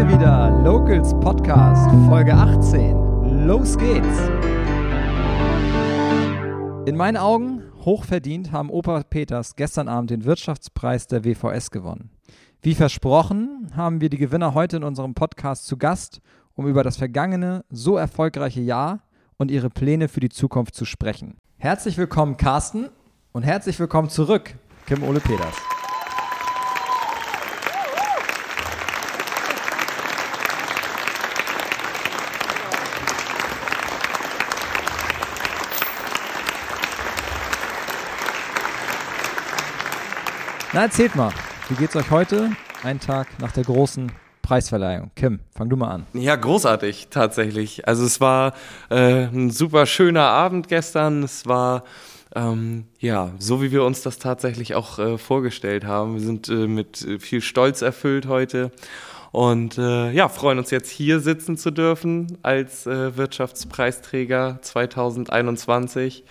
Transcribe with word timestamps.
wir 0.00 0.08
wieder. 0.08 0.50
Locals 0.64 1.12
Podcast, 1.20 1.90
Folge 2.06 2.32
18. 2.32 3.46
Los 3.46 3.76
geht's. 3.76 4.30
In 6.86 6.96
meinen 6.96 7.18
Augen 7.18 7.62
hochverdient 7.84 8.50
haben 8.50 8.70
Opa 8.70 9.02
Peters 9.02 9.56
gestern 9.56 9.88
Abend 9.88 10.10
den 10.10 10.24
Wirtschaftspreis 10.24 11.06
der 11.06 11.24
WVS 11.24 11.70
gewonnen. 11.70 12.10
Wie 12.62 12.74
versprochen 12.74 13.72
haben 13.76 14.00
wir 14.00 14.08
die 14.08 14.16
Gewinner 14.16 14.54
heute 14.54 14.78
in 14.78 14.84
unserem 14.84 15.14
Podcast 15.14 15.66
zu 15.66 15.76
Gast, 15.76 16.22
um 16.54 16.66
über 16.66 16.82
das 16.82 16.96
vergangene, 16.96 17.64
so 17.68 17.96
erfolgreiche 17.96 18.60
Jahr 18.60 19.00
und 19.36 19.50
ihre 19.50 19.68
Pläne 19.68 20.08
für 20.08 20.20
die 20.20 20.30
Zukunft 20.30 20.74
zu 20.74 20.86
sprechen. 20.86 21.36
Herzlich 21.58 21.98
willkommen, 21.98 22.38
Carsten, 22.38 22.88
und 23.32 23.42
herzlich 23.42 23.78
willkommen 23.78 24.08
zurück, 24.08 24.54
Kim 24.86 25.02
Ole 25.02 25.20
Peters. 25.20 25.69
Na, 40.72 40.82
erzählt 40.82 41.16
mal, 41.16 41.32
wie 41.68 41.74
geht's 41.74 41.96
euch 41.96 42.12
heute? 42.12 42.52
Ein 42.84 43.00
Tag 43.00 43.26
nach 43.40 43.50
der 43.50 43.64
großen 43.64 44.12
Preisverleihung. 44.40 45.10
Kim, 45.16 45.40
fang 45.52 45.68
du 45.68 45.74
mal 45.74 45.88
an. 45.88 46.06
Ja, 46.12 46.36
großartig 46.36 47.08
tatsächlich. 47.10 47.88
Also 47.88 48.04
es 48.04 48.20
war 48.20 48.54
äh, 48.88 49.24
ein 49.24 49.50
super 49.50 49.84
schöner 49.86 50.26
Abend 50.26 50.68
gestern. 50.68 51.24
Es 51.24 51.48
war 51.48 51.82
ähm, 52.36 52.86
ja 53.00 53.32
so, 53.40 53.60
wie 53.62 53.72
wir 53.72 53.82
uns 53.82 54.02
das 54.02 54.18
tatsächlich 54.18 54.76
auch 54.76 55.00
äh, 55.00 55.18
vorgestellt 55.18 55.84
haben. 55.84 56.14
Wir 56.14 56.20
sind 56.20 56.48
äh, 56.48 56.68
mit 56.68 57.04
viel 57.18 57.40
Stolz 57.40 57.82
erfüllt 57.82 58.28
heute 58.28 58.70
und 59.32 59.76
äh, 59.76 60.12
ja 60.12 60.28
freuen 60.28 60.58
uns 60.58 60.70
jetzt 60.70 60.90
hier 60.90 61.18
sitzen 61.18 61.56
zu 61.56 61.72
dürfen 61.72 62.38
als 62.42 62.86
äh, 62.86 63.16
Wirtschaftspreisträger 63.16 64.60
2021 64.62 66.24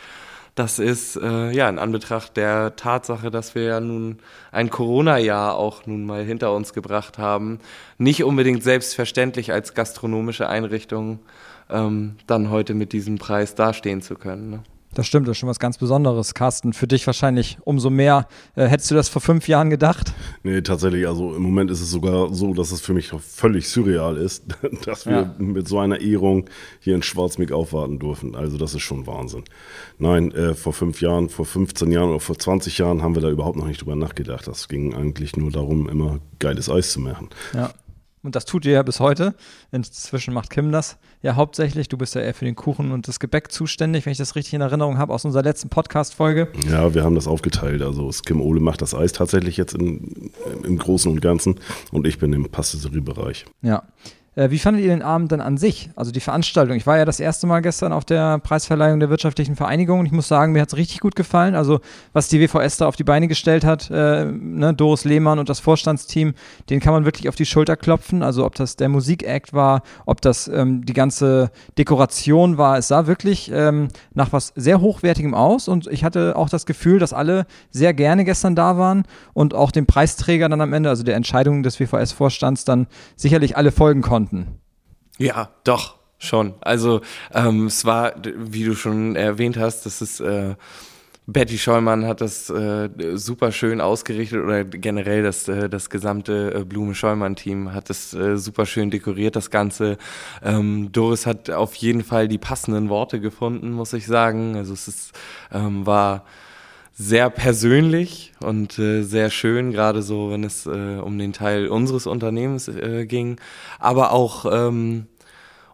das 0.59 0.77
ist 0.77 1.15
äh, 1.15 1.51
ja 1.51 1.69
in 1.69 1.79
Anbetracht 1.79 2.35
der 2.35 2.75
Tatsache, 2.75 3.31
dass 3.31 3.55
wir 3.55 3.63
ja 3.63 3.79
nun 3.79 4.17
ein 4.51 4.69
Corona-Jahr 4.69 5.55
auch 5.55 5.85
nun 5.85 6.05
mal 6.05 6.23
hinter 6.25 6.53
uns 6.53 6.73
gebracht 6.73 7.17
haben, 7.17 7.59
nicht 7.97 8.25
unbedingt 8.25 8.61
selbstverständlich 8.61 9.53
als 9.53 9.73
gastronomische 9.73 10.49
Einrichtung 10.49 11.19
ähm, 11.69 12.17
dann 12.27 12.49
heute 12.49 12.73
mit 12.73 12.91
diesem 12.91 13.17
Preis 13.17 13.55
dastehen 13.55 14.01
zu 14.01 14.15
können. 14.15 14.49
Ne? 14.49 14.63
Das 14.95 15.05
stimmt, 15.05 15.27
das 15.27 15.33
ist 15.33 15.37
schon 15.37 15.49
was 15.49 15.59
ganz 15.59 15.77
Besonderes, 15.77 16.33
Carsten. 16.33 16.73
Für 16.73 16.87
dich 16.87 17.05
wahrscheinlich 17.05 17.57
umso 17.63 17.91
mehr. 17.91 18.27
Äh, 18.55 18.65
hättest 18.67 18.89
du 18.89 18.95
das 18.95 19.07
vor 19.07 19.21
fünf 19.21 19.47
Jahren 19.47 19.69
gedacht? 19.69 20.13
Nee, 20.41 20.61
tatsächlich. 20.61 21.07
Also 21.07 21.35
im 21.35 21.43
Moment 21.43 21.69
ist 21.69 21.81
es 21.81 21.91
sogar 21.91 22.33
so, 22.33 22.53
dass 22.55 22.71
es 22.71 22.81
für 22.81 22.93
mich 22.93 23.11
völlig 23.19 23.69
surreal 23.69 24.17
ist, 24.17 24.45
dass 24.85 25.05
wir 25.05 25.13
ja. 25.13 25.35
mit 25.37 25.67
so 25.67 25.77
einer 25.77 26.01
Ehrung 26.01 26.49
hier 26.79 26.95
in 26.95 27.03
Schwarzmeck 27.03 27.51
aufwarten 27.51 27.99
dürfen. 27.99 28.35
Also 28.35 28.57
das 28.57 28.73
ist 28.73 28.81
schon 28.81 29.05
Wahnsinn. 29.05 29.43
Nein, 29.99 30.31
äh, 30.31 30.55
vor 30.55 30.73
fünf 30.73 31.01
Jahren, 31.01 31.29
vor 31.29 31.45
15 31.45 31.91
Jahren 31.91 32.09
oder 32.09 32.19
vor 32.19 32.37
20 32.37 32.79
Jahren 32.79 33.03
haben 33.03 33.15
wir 33.15 33.21
da 33.21 33.29
überhaupt 33.29 33.57
noch 33.57 33.67
nicht 33.67 33.81
drüber 33.81 33.95
nachgedacht. 33.95 34.47
Das 34.47 34.67
ging 34.67 34.95
eigentlich 34.95 35.35
nur 35.35 35.51
darum, 35.51 35.87
immer 35.87 36.19
geiles 36.39 36.67
Eis 36.67 36.93
zu 36.93 36.99
machen. 36.99 37.29
Ja. 37.53 37.71
Und 38.21 38.35
das 38.35 38.45
tut 38.45 38.65
ihr 38.65 38.73
ja 38.73 38.83
bis 38.83 38.99
heute. 38.99 39.33
Inzwischen 39.71 40.33
macht 40.33 40.49
Kim 40.49 40.71
das 40.71 40.97
ja 41.21 41.35
hauptsächlich. 41.35 41.87
Du 41.87 41.97
bist 41.97 42.15
ja 42.15 42.21
eher 42.21 42.33
für 42.33 42.45
den 42.45 42.55
Kuchen 42.55 42.91
und 42.91 43.07
das 43.07 43.19
Gebäck 43.19 43.51
zuständig, 43.51 44.05
wenn 44.05 44.11
ich 44.11 44.17
das 44.17 44.35
richtig 44.35 44.53
in 44.53 44.61
Erinnerung 44.61 44.97
habe 44.97 45.13
aus 45.13 45.25
unserer 45.25 45.43
letzten 45.43 45.69
Podcast-Folge. 45.69 46.49
Ja, 46.69 46.93
wir 46.93 47.03
haben 47.03 47.15
das 47.15 47.27
aufgeteilt. 47.27 47.81
Also 47.81 48.09
Kim 48.25 48.41
Ole 48.41 48.59
macht 48.59 48.81
das 48.81 48.93
Eis 48.93 49.13
tatsächlich 49.13 49.57
jetzt 49.57 49.73
in, 49.73 50.31
im 50.63 50.77
Großen 50.77 51.11
und 51.11 51.21
Ganzen 51.21 51.55
und 51.91 52.05
ich 52.07 52.19
bin 52.19 52.33
im 52.33 52.49
Pastisserie-Bereich. 52.49 53.45
Ja. 53.61 53.83
Äh, 54.39 54.51
wie 54.51 54.59
fandet 54.59 54.83
ihr 54.83 54.89
den 54.89 55.01
Abend 55.01 55.33
dann 55.33 55.41
an 55.41 55.57
sich? 55.57 55.89
Also 55.97 56.11
die 56.11 56.21
Veranstaltung. 56.21 56.77
Ich 56.77 56.87
war 56.87 56.97
ja 56.97 57.03
das 57.03 57.19
erste 57.19 57.45
Mal 57.45 57.59
gestern 57.59 57.91
auf 57.91 58.05
der 58.05 58.39
Preisverleihung 58.39 59.01
der 59.01 59.09
wirtschaftlichen 59.09 59.57
Vereinigung 59.57 59.99
und 59.99 60.05
ich 60.05 60.13
muss 60.13 60.29
sagen, 60.29 60.53
mir 60.53 60.61
hat 60.61 60.69
es 60.69 60.77
richtig 60.77 61.01
gut 61.01 61.17
gefallen. 61.17 61.55
Also 61.55 61.81
was 62.13 62.29
die 62.29 62.39
WVS 62.39 62.77
da 62.77 62.87
auf 62.87 62.95
die 62.95 63.03
Beine 63.03 63.27
gestellt 63.27 63.65
hat, 63.65 63.91
äh, 63.91 64.23
ne, 64.23 64.73
Doris 64.73 65.03
Lehmann 65.03 65.39
und 65.39 65.49
das 65.49 65.59
Vorstandsteam, 65.59 66.35
den 66.69 66.79
kann 66.79 66.93
man 66.93 67.03
wirklich 67.03 67.27
auf 67.27 67.35
die 67.35 67.45
Schulter 67.45 67.75
klopfen. 67.75 68.23
Also 68.23 68.45
ob 68.45 68.55
das 68.55 68.77
der 68.77 68.87
Musikakt 68.87 69.51
war, 69.51 69.81
ob 70.05 70.21
das 70.21 70.47
ähm, 70.47 70.85
die 70.85 70.93
ganze 70.93 71.51
Dekoration 71.77 72.57
war. 72.57 72.77
Es 72.77 72.87
sah 72.87 73.07
wirklich 73.07 73.51
ähm, 73.53 73.89
nach 74.13 74.31
was 74.31 74.53
sehr 74.55 74.79
Hochwertigem 74.79 75.33
aus 75.33 75.67
und 75.67 75.87
ich 75.87 76.05
hatte 76.05 76.37
auch 76.37 76.47
das 76.47 76.65
Gefühl, 76.65 76.99
dass 76.99 77.11
alle 77.11 77.45
sehr 77.71 77.93
gerne 77.93 78.23
gestern 78.23 78.55
da 78.55 78.77
waren 78.77 79.03
und 79.33 79.53
auch 79.53 79.71
dem 79.71 79.85
Preisträger 79.85 80.47
dann 80.47 80.61
am 80.61 80.71
Ende, 80.71 80.87
also 80.87 81.03
der 81.03 81.17
Entscheidung 81.17 81.61
des 81.61 81.77
WVS-Vorstands, 81.81 82.63
dann 82.63 82.87
sicherlich 83.17 83.57
alle 83.57 83.73
folgen 83.73 84.01
konnten 84.01 84.28
konnten. 84.29 84.59
Ja, 85.17 85.49
doch, 85.63 85.97
schon. 86.17 86.53
Also 86.61 87.01
ähm, 87.33 87.67
es 87.67 87.85
war, 87.85 88.13
wie 88.23 88.63
du 88.63 88.75
schon 88.75 89.15
erwähnt 89.15 89.57
hast, 89.57 89.85
das 89.85 90.01
ist 90.01 90.19
äh, 90.19 90.55
Betty 91.27 91.59
Scheumann 91.59 92.05
hat 92.05 92.21
das 92.21 92.49
äh, 92.49 92.89
super 93.13 93.51
schön 93.51 93.81
ausgerichtet 93.81 94.43
oder 94.43 94.63
generell 94.63 95.21
das, 95.21 95.47
äh, 95.47 95.69
das 95.69 95.91
gesamte 95.91 96.53
äh, 96.55 96.65
Blume 96.65 96.95
Scheumann-Team 96.95 97.71
hat 97.71 97.89
das 97.89 98.13
äh, 98.15 98.35
super 98.37 98.65
schön 98.65 98.89
dekoriert, 98.89 99.35
das 99.35 99.51
Ganze. 99.51 99.97
Ähm, 100.43 100.91
Doris 100.91 101.27
hat 101.27 101.51
auf 101.51 101.75
jeden 101.75 102.03
Fall 102.03 102.27
die 102.27 102.39
passenden 102.39 102.89
Worte 102.89 103.19
gefunden, 103.19 103.71
muss 103.71 103.93
ich 103.93 104.07
sagen. 104.07 104.55
Also 104.55 104.73
es 104.73 104.87
ist, 104.87 105.11
ähm, 105.51 105.85
war 105.85 106.25
sehr 107.01 107.29
persönlich 107.29 108.33
und 108.41 108.77
äh, 108.77 109.03
sehr 109.03 109.29
schön, 109.29 109.71
gerade 109.71 110.01
so, 110.01 110.31
wenn 110.31 110.43
es 110.43 110.65
äh, 110.65 110.99
um 111.01 111.17
den 111.17 111.31
Teil 111.31 111.69
unseres 111.69 112.05
Unternehmens 112.05 112.67
äh, 112.67 113.05
ging. 113.05 113.39
Aber 113.79 114.11
auch 114.11 114.45
ähm, 114.51 115.07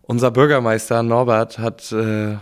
unser 0.03 0.29
Bürgermeister 0.29 1.01
Norbert 1.01 1.57
hat 1.57 1.91
äh, 1.91 2.35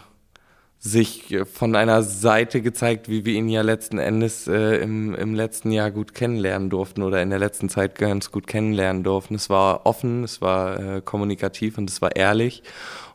sich 0.79 1.38
von 1.45 1.77
einer 1.77 2.03
Seite 2.03 2.61
gezeigt, 2.61 3.07
wie 3.07 3.23
wir 3.23 3.35
ihn 3.35 3.47
ja 3.47 3.61
letzten 3.61 3.99
Endes 3.99 4.47
äh, 4.47 4.75
im, 4.79 5.15
im 5.15 5.33
letzten 5.33 5.71
Jahr 5.71 5.89
gut 5.89 6.13
kennenlernen 6.13 6.69
durften 6.69 7.03
oder 7.03 7.21
in 7.21 7.29
der 7.29 7.39
letzten 7.39 7.69
Zeit 7.69 7.95
ganz 7.97 8.31
gut 8.31 8.47
kennenlernen 8.47 9.01
durften. 9.01 9.35
Es 9.35 9.50
war 9.50 9.85
offen, 9.85 10.25
es 10.25 10.41
war 10.41 10.97
äh, 10.97 11.01
kommunikativ 11.01 11.77
und 11.77 11.89
es 11.89 12.01
war 12.01 12.17
ehrlich. 12.17 12.63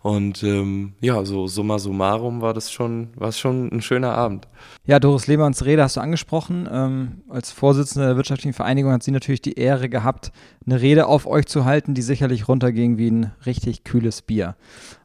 Und 0.01 0.43
ähm, 0.45 0.95
ja, 1.01 1.25
so 1.25 1.47
summa 1.49 1.79
summarum 1.79 2.41
war 2.41 2.55
das 2.55 2.71
schon, 2.71 3.09
war 3.17 3.33
schon 3.33 3.69
ein 3.73 3.83
schöner 3.83 4.13
Abend. 4.13 4.47
Ja, 4.87 5.01
Doris 5.01 5.27
Lehmanns 5.27 5.65
Rede 5.65 5.83
hast 5.83 5.97
du 5.97 6.01
angesprochen. 6.01 6.69
Ähm, 6.71 7.23
als 7.29 7.51
Vorsitzende 7.51 8.07
der 8.07 8.17
Wirtschaftlichen 8.17 8.53
Vereinigung 8.53 8.93
hat 8.93 9.03
sie 9.03 9.11
natürlich 9.11 9.43
die 9.43 9.59
Ehre 9.59 9.89
gehabt, 9.89 10.33
eine 10.65 10.81
Rede 10.81 11.07
auf 11.07 11.27
euch 11.27 11.47
zu 11.47 11.65
halten, 11.65 11.95
die 11.95 12.03
sicherlich 12.03 12.47
runterging 12.49 12.97
wie 12.97 13.11
ein 13.11 13.33
richtig 13.45 13.85
kühles 13.85 14.23
Bier. 14.23 14.57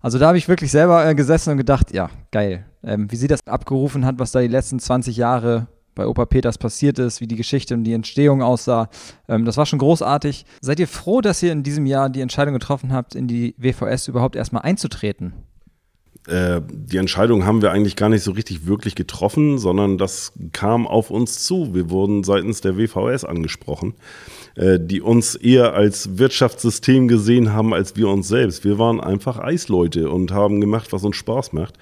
Also 0.02 0.20
da 0.20 0.28
habe 0.28 0.38
ich 0.38 0.48
wirklich 0.48 0.72
selber 0.72 1.06
äh, 1.08 1.16
gesessen 1.16 1.52
und 1.52 1.58
gedacht, 1.58 1.94
ja, 1.94 2.10
geil. 2.31 2.66
Ähm, 2.84 3.10
wie 3.12 3.16
sie 3.16 3.28
das 3.28 3.48
abgerufen 3.48 4.06
hat, 4.06 4.20
was 4.20 4.31
da 4.31 4.42
die 4.42 4.48
letzten 4.48 4.78
20 4.78 5.18
Jahre 5.18 5.68
bei 5.96 6.08
Opa 6.08 6.26
Peters 6.26 6.58
passiert 6.58 7.00
ist, 7.00 7.22
wie 7.22 7.28
die 7.28 7.36
Geschichte 7.36 7.74
und 7.74 7.84
die 7.84 7.94
Entstehung 7.94 8.42
aussah. 8.42 8.90
Ähm, 9.28 9.46
das 9.46 9.58
war 9.58 9.66
schon 9.66 9.80
großartig. 9.80 10.46
Seid 10.62 10.80
ihr 10.80 10.88
froh, 10.88 11.22
dass 11.22 11.44
ihr 11.44 11.52
in 11.52 11.64
diesem 11.64 11.86
Jahr 11.86 12.09
die 12.09 12.22
Entscheidung 12.22 12.54
getroffen 12.54 12.94
habt, 12.94 13.16
in 13.16 13.28
die 13.28 13.56
WVS 13.58 14.08
überhaupt 14.08 14.36
erstmal 14.36 14.64
einzutreten? 14.64 15.34
Äh, 16.28 16.62
die 16.70 16.98
Entscheidung 16.98 17.46
haben 17.46 17.62
wir 17.62 17.72
eigentlich 17.72 17.98
gar 17.98 18.08
nicht 18.08 18.24
so 18.24 18.31
richtig 18.31 18.66
wirklich 18.66 18.96
getroffen, 18.96 19.58
sondern 19.58 19.98
das 19.98 20.31
kam 20.54 20.88
auf 20.88 21.12
uns 21.12 21.46
zu. 21.46 21.74
Wir 21.74 21.90
wurden 21.90 22.24
seitens 22.24 22.62
der 22.62 22.78
WVS 22.78 23.25
angesprochen, 23.25 23.96
äh, 24.56 24.80
die 24.80 25.02
uns 25.02 25.36
eher 25.36 25.74
als 25.74 26.18
Wirtschaftssystem 26.18 27.10
gesehen 27.10 27.52
haben 27.52 27.74
als 27.74 27.98
wir 27.98 28.08
uns 28.08 28.30
selbst. 28.30 28.64
Wir 28.64 28.80
waren 28.80 29.02
einfach 29.02 29.38
Eisleute 29.38 30.10
und 30.10 30.31
haben 30.31 30.62
gemacht, 30.62 30.94
was 30.94 31.04
uns 31.04 31.18
Spaß 31.18 31.52
macht. 31.52 31.78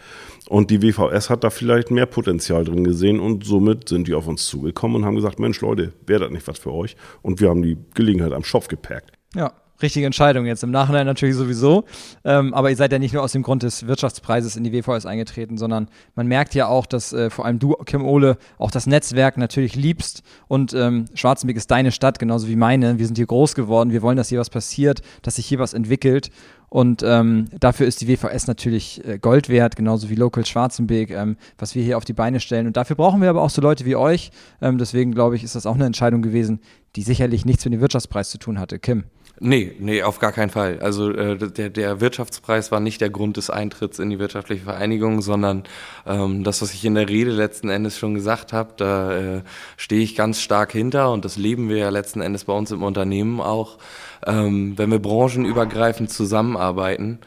Und 0.51 0.69
die 0.69 0.81
WVS 0.81 1.29
hat 1.29 1.45
da 1.45 1.49
vielleicht 1.49 1.91
mehr 1.91 2.05
Potenzial 2.05 2.65
drin 2.65 2.83
gesehen 2.83 3.21
und 3.21 3.45
somit 3.45 3.87
sind 3.87 4.09
die 4.09 4.13
auf 4.13 4.27
uns 4.27 4.47
zugekommen 4.47 4.97
und 4.97 5.05
haben 5.05 5.15
gesagt, 5.15 5.39
Mensch 5.39 5.61
Leute, 5.61 5.93
wäre 6.05 6.25
das 6.25 6.31
nicht 6.31 6.45
was 6.45 6.59
für 6.59 6.73
euch? 6.73 6.97
Und 7.21 7.39
wir 7.39 7.47
haben 7.47 7.61
die 7.61 7.77
Gelegenheit 7.93 8.33
am 8.33 8.43
Schopf 8.43 8.67
gepackt. 8.67 9.13
Ja, 9.33 9.53
richtige 9.81 10.05
Entscheidung 10.05 10.45
jetzt. 10.45 10.63
Im 10.63 10.71
Nachhinein 10.71 11.05
natürlich 11.05 11.35
sowieso. 11.35 11.85
Ähm, 12.23 12.53
aber 12.53 12.69
ihr 12.69 12.75
seid 12.75 12.91
ja 12.91 12.99
nicht 12.99 13.13
nur 13.13 13.23
aus 13.23 13.31
dem 13.31 13.43
Grund 13.43 13.63
des 13.63 13.87
Wirtschaftspreises 13.87 14.55
in 14.55 14.63
die 14.63 14.71
WVS 14.71 15.05
eingetreten, 15.05 15.57
sondern 15.57 15.87
man 16.15 16.27
merkt 16.27 16.55
ja 16.55 16.67
auch, 16.67 16.85
dass 16.85 17.13
äh, 17.13 17.29
vor 17.29 17.45
allem 17.45 17.59
du, 17.59 17.73
Kim 17.85 18.05
Ole, 18.05 18.37
auch 18.57 18.71
das 18.71 18.87
Netzwerk 18.87 19.37
natürlich 19.37 19.75
liebst. 19.75 20.23
Und 20.47 20.73
ähm, 20.73 21.05
Schwarzenberg 21.13 21.57
ist 21.57 21.71
deine 21.71 21.91
Stadt, 21.91 22.19
genauso 22.19 22.47
wie 22.47 22.55
meine. 22.55 22.99
Wir 22.99 23.05
sind 23.05 23.17
hier 23.17 23.27
groß 23.27 23.55
geworden. 23.55 23.91
Wir 23.91 24.01
wollen, 24.01 24.17
dass 24.17 24.29
hier 24.29 24.39
was 24.39 24.49
passiert, 24.49 25.01
dass 25.21 25.35
sich 25.35 25.45
hier 25.45 25.59
was 25.59 25.73
entwickelt. 25.73 26.31
Und 26.73 27.03
ähm, 27.05 27.49
dafür 27.59 27.85
ist 27.85 27.99
die 27.99 28.07
WVS 28.07 28.47
natürlich 28.47 29.05
äh, 29.05 29.19
Gold 29.19 29.49
wert, 29.49 29.75
genauso 29.75 30.09
wie 30.09 30.15
Local 30.15 30.45
Schwarzenberg, 30.45 31.11
ähm, 31.11 31.35
was 31.57 31.75
wir 31.75 31.83
hier 31.83 31.97
auf 31.97 32.05
die 32.05 32.13
Beine 32.13 32.39
stellen. 32.39 32.65
Und 32.65 32.77
dafür 32.77 32.95
brauchen 32.95 33.21
wir 33.21 33.29
aber 33.29 33.41
auch 33.41 33.49
so 33.49 33.61
Leute 33.61 33.83
wie 33.83 33.97
euch. 33.97 34.31
Ähm, 34.61 34.77
deswegen 34.77 35.11
glaube 35.11 35.35
ich, 35.35 35.43
ist 35.43 35.53
das 35.53 35.65
auch 35.65 35.75
eine 35.75 35.85
Entscheidung 35.85 36.21
gewesen, 36.21 36.61
die 36.95 37.01
sicherlich 37.01 37.43
nichts 37.43 37.65
mit 37.65 37.73
dem 37.73 37.81
Wirtschaftspreis 37.81 38.29
zu 38.29 38.37
tun 38.37 38.57
hatte. 38.57 38.79
Kim. 38.79 39.03
Nee, 39.43 39.75
nee, 39.79 40.03
auf 40.03 40.19
gar 40.19 40.31
keinen 40.33 40.51
Fall. 40.51 40.79
Also 40.81 41.09
äh, 41.09 41.35
der, 41.35 41.71
der 41.71 41.99
Wirtschaftspreis 41.99 42.71
war 42.71 42.79
nicht 42.79 43.01
der 43.01 43.09
Grund 43.09 43.37
des 43.37 43.49
Eintritts 43.49 43.97
in 43.97 44.11
die 44.11 44.19
wirtschaftliche 44.19 44.65
Vereinigung, 44.65 45.23
sondern 45.23 45.63
ähm, 46.05 46.43
das, 46.43 46.61
was 46.61 46.75
ich 46.75 46.85
in 46.85 46.93
der 46.93 47.09
Rede 47.09 47.31
letzten 47.31 47.69
Endes 47.69 47.97
schon 47.97 48.13
gesagt 48.13 48.53
habe, 48.53 48.73
da 48.77 49.37
äh, 49.37 49.41
stehe 49.77 50.03
ich 50.03 50.15
ganz 50.15 50.41
stark 50.41 50.71
hinter 50.71 51.11
und 51.11 51.25
das 51.25 51.37
leben 51.37 51.69
wir 51.69 51.77
ja 51.77 51.89
letzten 51.89 52.21
Endes 52.21 52.43
bei 52.43 52.53
uns 52.53 52.69
im 52.69 52.83
Unternehmen 52.83 53.41
auch. 53.41 53.79
Ähm, 54.27 54.77
wenn 54.77 54.91
wir 54.91 54.99
branchenübergreifend 54.99 56.11
zusammenarbeiten, 56.11 57.17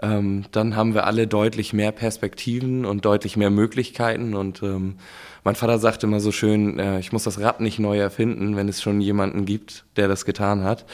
ähm, 0.00 0.44
dann 0.52 0.76
haben 0.76 0.94
wir 0.94 1.08
alle 1.08 1.26
deutlich 1.26 1.72
mehr 1.72 1.90
Perspektiven 1.90 2.84
und 2.84 3.04
deutlich 3.04 3.36
mehr 3.36 3.50
Möglichkeiten 3.50 4.34
und 4.34 4.62
ähm, 4.62 4.98
mein 5.44 5.54
Vater 5.54 5.78
sagt 5.78 6.02
immer 6.02 6.20
so 6.20 6.32
schön, 6.32 6.78
äh, 6.78 6.98
ich 6.98 7.12
muss 7.12 7.24
das 7.24 7.38
Rad 7.38 7.60
nicht 7.60 7.78
neu 7.78 7.98
erfinden, 7.98 8.56
wenn 8.56 8.68
es 8.68 8.82
schon 8.82 9.00
jemanden 9.00 9.44
gibt, 9.44 9.84
der 9.96 10.08
das 10.08 10.24
getan 10.24 10.64
hat. 10.64 10.86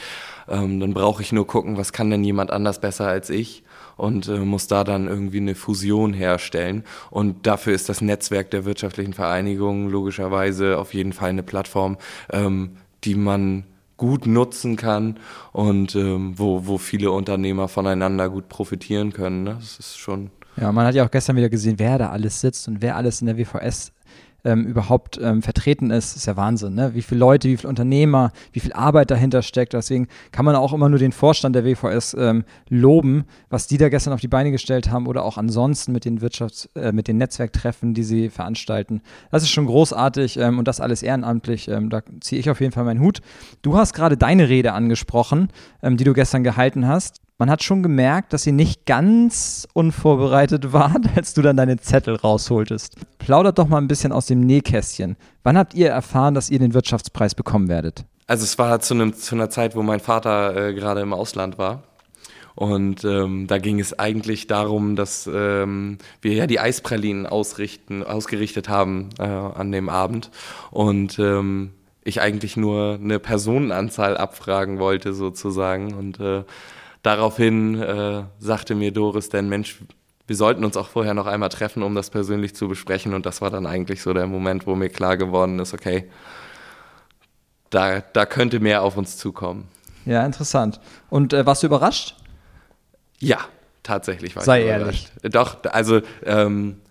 Ähm, 0.49 0.79
dann 0.79 0.93
brauche 0.93 1.21
ich 1.21 1.31
nur 1.31 1.47
gucken, 1.47 1.77
was 1.77 1.93
kann 1.93 2.09
denn 2.09 2.23
jemand 2.23 2.51
anders 2.51 2.81
besser 2.81 3.07
als 3.07 3.29
ich 3.29 3.63
und 3.95 4.27
äh, 4.27 4.39
muss 4.39 4.67
da 4.67 4.83
dann 4.83 5.07
irgendwie 5.07 5.37
eine 5.37 5.55
Fusion 5.55 6.13
herstellen. 6.13 6.83
Und 7.09 7.47
dafür 7.47 7.73
ist 7.73 7.87
das 7.87 8.01
Netzwerk 8.01 8.51
der 8.51 8.65
wirtschaftlichen 8.65 9.13
Vereinigungen 9.13 9.89
logischerweise 9.89 10.77
auf 10.77 10.93
jeden 10.93 11.13
Fall 11.13 11.29
eine 11.29 11.43
Plattform, 11.43 11.97
ähm, 12.31 12.71
die 13.03 13.15
man 13.15 13.63
gut 13.97 14.25
nutzen 14.25 14.75
kann 14.77 15.17
und 15.53 15.95
ähm, 15.95 16.33
wo, 16.35 16.65
wo 16.65 16.79
viele 16.79 17.11
Unternehmer 17.11 17.67
voneinander 17.67 18.29
gut 18.29 18.49
profitieren 18.49 19.13
können. 19.13 19.43
Ne? 19.43 19.57
Das 19.59 19.77
ist 19.77 19.97
schon. 19.97 20.31
Ja, 20.57 20.71
man 20.71 20.87
hat 20.87 20.95
ja 20.95 21.05
auch 21.05 21.11
gestern 21.11 21.35
wieder 21.35 21.49
gesehen, 21.49 21.77
wer 21.77 21.97
da 21.99 22.09
alles 22.09 22.41
sitzt 22.41 22.67
und 22.67 22.81
wer 22.81 22.95
alles 22.95 23.21
in 23.21 23.27
der 23.27 23.37
WVS 23.37 23.93
ähm, 24.43 24.65
überhaupt 24.65 25.19
ähm, 25.21 25.41
vertreten 25.41 25.91
ist, 25.91 26.15
ist 26.15 26.25
ja 26.25 26.35
Wahnsinn. 26.35 26.73
Ne? 26.73 26.93
Wie 26.93 27.01
viele 27.01 27.19
Leute, 27.19 27.47
wie 27.47 27.57
viele 27.57 27.69
Unternehmer, 27.69 28.31
wie 28.51 28.59
viel 28.59 28.73
Arbeit 28.73 29.11
dahinter 29.11 29.41
steckt. 29.41 29.73
Deswegen 29.73 30.07
kann 30.31 30.45
man 30.45 30.55
auch 30.55 30.73
immer 30.73 30.89
nur 30.89 30.99
den 30.99 31.11
Vorstand 31.11 31.55
der 31.55 31.65
WVS 31.65 32.15
ähm, 32.17 32.43
loben, 32.69 33.25
was 33.49 33.67
die 33.67 33.77
da 33.77 33.89
gestern 33.89 34.13
auf 34.13 34.21
die 34.21 34.27
Beine 34.27 34.51
gestellt 34.51 34.91
haben 34.91 35.07
oder 35.07 35.23
auch 35.23 35.37
ansonsten 35.37 35.91
mit 35.91 36.05
den 36.05 36.19
Wirtschafts-, 36.19 36.69
äh, 36.75 36.91
mit 36.91 37.07
den 37.07 37.17
Netzwerktreffen, 37.17 37.93
die 37.93 38.03
sie 38.03 38.29
veranstalten. 38.29 39.01
Das 39.31 39.43
ist 39.43 39.49
schon 39.49 39.65
großartig 39.65 40.37
ähm, 40.37 40.59
und 40.59 40.67
das 40.67 40.79
alles 40.79 41.03
ehrenamtlich. 41.03 41.67
Ähm, 41.67 41.89
da 41.89 42.01
ziehe 42.19 42.39
ich 42.39 42.49
auf 42.49 42.59
jeden 42.61 42.71
Fall 42.71 42.83
meinen 42.83 43.01
Hut. 43.01 43.21
Du 43.61 43.77
hast 43.77 43.93
gerade 43.93 44.17
deine 44.17 44.49
Rede 44.49 44.73
angesprochen, 44.73 45.49
ähm, 45.83 45.97
die 45.97 46.03
du 46.03 46.13
gestern 46.13 46.43
gehalten 46.43 46.87
hast 46.87 47.21
man 47.41 47.49
hat 47.49 47.63
schon 47.63 47.81
gemerkt, 47.81 48.33
dass 48.33 48.45
ihr 48.45 48.53
nicht 48.53 48.85
ganz 48.85 49.67
unvorbereitet 49.73 50.73
wart, 50.73 51.07
als 51.15 51.33
du 51.33 51.41
dann 51.41 51.57
deine 51.57 51.77
Zettel 51.77 52.15
rausholtest. 52.15 52.97
Plaudert 53.17 53.57
doch 53.57 53.67
mal 53.67 53.79
ein 53.79 53.87
bisschen 53.87 54.11
aus 54.11 54.27
dem 54.27 54.41
Nähkästchen. 54.41 55.17
Wann 55.41 55.57
habt 55.57 55.73
ihr 55.73 55.89
erfahren, 55.89 56.35
dass 56.35 56.51
ihr 56.51 56.59
den 56.59 56.75
Wirtschaftspreis 56.75 57.33
bekommen 57.33 57.67
werdet? 57.67 58.05
Also 58.27 58.43
es 58.43 58.59
war 58.59 58.79
zu, 58.79 58.93
einem, 58.93 59.15
zu 59.15 59.33
einer 59.33 59.49
Zeit, 59.49 59.75
wo 59.75 59.81
mein 59.81 59.99
Vater 59.99 60.55
äh, 60.55 60.73
gerade 60.75 61.01
im 61.01 61.13
Ausland 61.13 61.57
war. 61.57 61.81
Und 62.53 63.03
ähm, 63.05 63.47
da 63.47 63.57
ging 63.57 63.79
es 63.79 63.97
eigentlich 63.97 64.45
darum, 64.45 64.95
dass 64.95 65.27
ähm, 65.33 65.97
wir 66.21 66.35
ja 66.35 66.45
die 66.45 66.59
Eispralinen 66.59 67.25
ausrichten, 67.25 68.03
ausgerichtet 68.03 68.69
haben 68.69 69.09
äh, 69.17 69.23
an 69.23 69.71
dem 69.71 69.89
Abend. 69.89 70.29
Und 70.69 71.17
ähm, 71.17 71.71
ich 72.03 72.21
eigentlich 72.21 72.55
nur 72.55 72.99
eine 73.01 73.17
Personenanzahl 73.17 74.15
abfragen 74.15 74.77
wollte, 74.77 75.13
sozusagen. 75.13 75.95
Und 75.95 76.19
äh, 76.19 76.43
daraufhin 77.03 77.81
äh, 77.81 78.23
sagte 78.39 78.75
mir 78.75 78.91
Doris 78.91 79.29
denn, 79.29 79.49
Mensch, 79.49 79.79
wir 80.27 80.35
sollten 80.35 80.63
uns 80.63 80.77
auch 80.77 80.87
vorher 80.87 81.13
noch 81.13 81.27
einmal 81.27 81.49
treffen, 81.49 81.83
um 81.83 81.95
das 81.95 82.09
persönlich 82.09 82.55
zu 82.55 82.67
besprechen. 82.67 83.13
Und 83.13 83.25
das 83.25 83.41
war 83.41 83.49
dann 83.49 83.65
eigentlich 83.65 84.01
so 84.01 84.13
der 84.13 84.27
Moment, 84.27 84.67
wo 84.67 84.75
mir 84.75 84.89
klar 84.89 85.17
geworden 85.17 85.59
ist, 85.59 85.73
okay, 85.73 86.09
da, 87.69 88.01
da 88.01 88.25
könnte 88.25 88.59
mehr 88.59 88.83
auf 88.83 88.97
uns 88.97 89.17
zukommen. 89.17 89.67
Ja, 90.05 90.25
interessant. 90.25 90.79
Und 91.09 91.33
äh, 91.33 91.45
warst 91.45 91.63
du 91.63 91.67
überrascht? 91.67 92.15
Ja, 93.19 93.39
tatsächlich 93.83 94.35
war 94.35 94.43
Sei 94.43 94.61
ich 94.61 94.67
ehrlich. 94.67 95.07
Doch, 95.23 95.57
also 95.65 96.01
ähm, 96.25 96.81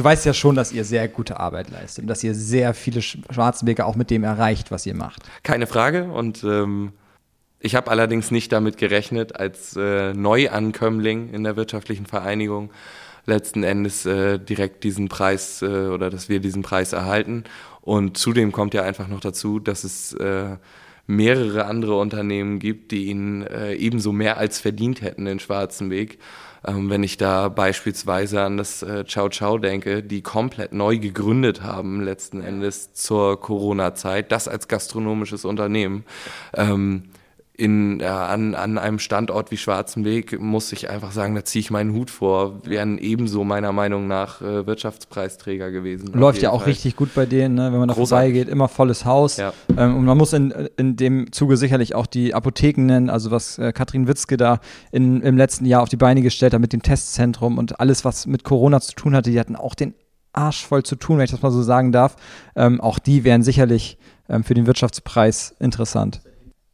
Du 0.00 0.04
weißt 0.04 0.24
ja 0.24 0.32
schon, 0.32 0.54
dass 0.54 0.72
ihr 0.72 0.86
sehr 0.86 1.08
gute 1.08 1.38
Arbeit 1.38 1.68
leistet 1.68 2.04
und 2.04 2.08
dass 2.08 2.24
ihr 2.24 2.34
sehr 2.34 2.72
viele 2.72 3.02
Schwarzenberger 3.02 3.86
auch 3.86 3.96
mit 3.96 4.08
dem 4.08 4.24
erreicht, 4.24 4.70
was 4.70 4.86
ihr 4.86 4.94
macht. 4.94 5.24
Keine 5.42 5.66
Frage. 5.66 6.04
Und 6.04 6.42
ähm, 6.42 6.94
ich 7.60 7.74
habe 7.74 7.90
allerdings 7.90 8.30
nicht 8.30 8.52
damit 8.52 8.78
gerechnet, 8.78 9.36
als 9.36 9.76
äh, 9.76 10.14
Neuankömmling 10.14 11.30
in 11.30 11.44
der 11.44 11.56
wirtschaftlichen 11.56 12.06
Vereinigung 12.06 12.70
letzten 13.26 13.62
Endes 13.62 14.06
äh, 14.06 14.38
direkt 14.38 14.82
diesen 14.82 15.08
Preis 15.08 15.62
äh, 15.62 15.66
oder 15.66 16.08
dass 16.10 16.28
wir 16.28 16.40
diesen 16.40 16.62
Preis 16.62 16.92
erhalten. 16.92 17.44
Und 17.82 18.16
zudem 18.16 18.50
kommt 18.50 18.74
ja 18.74 18.82
einfach 18.82 19.08
noch 19.08 19.20
dazu, 19.20 19.58
dass 19.58 19.84
es 19.84 20.14
äh, 20.14 20.56
mehrere 21.06 21.66
andere 21.66 21.98
Unternehmen 21.98 22.58
gibt, 22.60 22.92
die 22.92 23.06
ihn 23.06 23.42
äh, 23.42 23.74
ebenso 23.74 24.12
mehr 24.12 24.38
als 24.38 24.60
verdient 24.60 25.02
hätten 25.02 25.26
in 25.26 25.38
Schwarzenweg. 25.38 26.18
Ähm, 26.66 26.90
wenn 26.90 27.02
ich 27.02 27.16
da 27.16 27.48
beispielsweise 27.48 28.42
an 28.42 28.56
das 28.56 28.82
äh, 28.82 29.04
Ciao 29.06 29.28
Ciao 29.28 29.58
denke, 29.58 30.02
die 30.02 30.22
komplett 30.22 30.72
neu 30.72 30.98
gegründet 30.98 31.62
haben 31.62 32.02
letzten 32.02 32.42
Endes 32.42 32.92
zur 32.92 33.40
Corona-Zeit, 33.40 34.30
das 34.30 34.46
als 34.46 34.68
gastronomisches 34.68 35.44
Unternehmen. 35.44 36.04
Ähm, 36.54 37.04
in, 37.60 38.00
äh, 38.00 38.06
an, 38.06 38.54
an 38.54 38.78
einem 38.78 38.98
Standort 38.98 39.50
wie 39.50 39.58
Schwarzenweg 39.58 40.40
muss 40.40 40.72
ich 40.72 40.88
einfach 40.88 41.12
sagen, 41.12 41.34
da 41.34 41.44
ziehe 41.44 41.60
ich 41.60 41.70
meinen 41.70 41.92
Hut 41.92 42.10
vor, 42.10 42.64
wären 42.64 42.96
ebenso 42.96 43.44
meiner 43.44 43.70
Meinung 43.72 44.08
nach 44.08 44.40
äh, 44.40 44.66
Wirtschaftspreisträger 44.66 45.70
gewesen. 45.70 46.10
Läuft 46.14 46.40
ja 46.40 46.50
auch 46.50 46.62
Fall. 46.62 46.70
richtig 46.70 46.96
gut 46.96 47.14
bei 47.14 47.26
denen, 47.26 47.56
ne? 47.56 47.70
wenn 47.70 47.78
man 47.78 47.88
da 47.88 47.94
vorbeigeht, 47.94 48.48
immer 48.48 48.68
volles 48.68 49.04
Haus. 49.04 49.36
Ja. 49.36 49.52
Ähm, 49.76 49.98
und 49.98 50.06
man 50.06 50.16
muss 50.16 50.32
in, 50.32 50.50
in 50.78 50.96
dem 50.96 51.32
Zuge 51.32 51.58
sicherlich 51.58 51.94
auch 51.94 52.06
die 52.06 52.32
Apotheken 52.32 52.86
nennen, 52.86 53.10
also 53.10 53.30
was 53.30 53.58
äh, 53.58 53.72
Katrin 53.72 54.08
Witzke 54.08 54.38
da 54.38 54.60
in, 54.90 55.20
im 55.20 55.36
letzten 55.36 55.66
Jahr 55.66 55.82
auf 55.82 55.90
die 55.90 55.98
Beine 55.98 56.22
gestellt 56.22 56.54
hat 56.54 56.60
mit 56.62 56.72
dem 56.72 56.82
Testzentrum 56.82 57.58
und 57.58 57.78
alles, 57.78 58.06
was 58.06 58.26
mit 58.26 58.42
Corona 58.42 58.80
zu 58.80 58.94
tun 58.94 59.14
hatte, 59.14 59.30
die 59.30 59.38
hatten 59.38 59.54
auch 59.54 59.74
den 59.74 59.92
Arsch 60.32 60.64
voll 60.64 60.82
zu 60.82 60.96
tun, 60.96 61.18
wenn 61.18 61.24
ich 61.24 61.30
das 61.30 61.42
mal 61.42 61.50
so 61.50 61.62
sagen 61.62 61.92
darf. 61.92 62.16
Ähm, 62.56 62.80
auch 62.80 62.98
die 62.98 63.24
wären 63.24 63.42
sicherlich 63.42 63.98
ähm, 64.30 64.44
für 64.44 64.54
den 64.54 64.66
Wirtschaftspreis 64.66 65.54
interessant. 65.58 66.22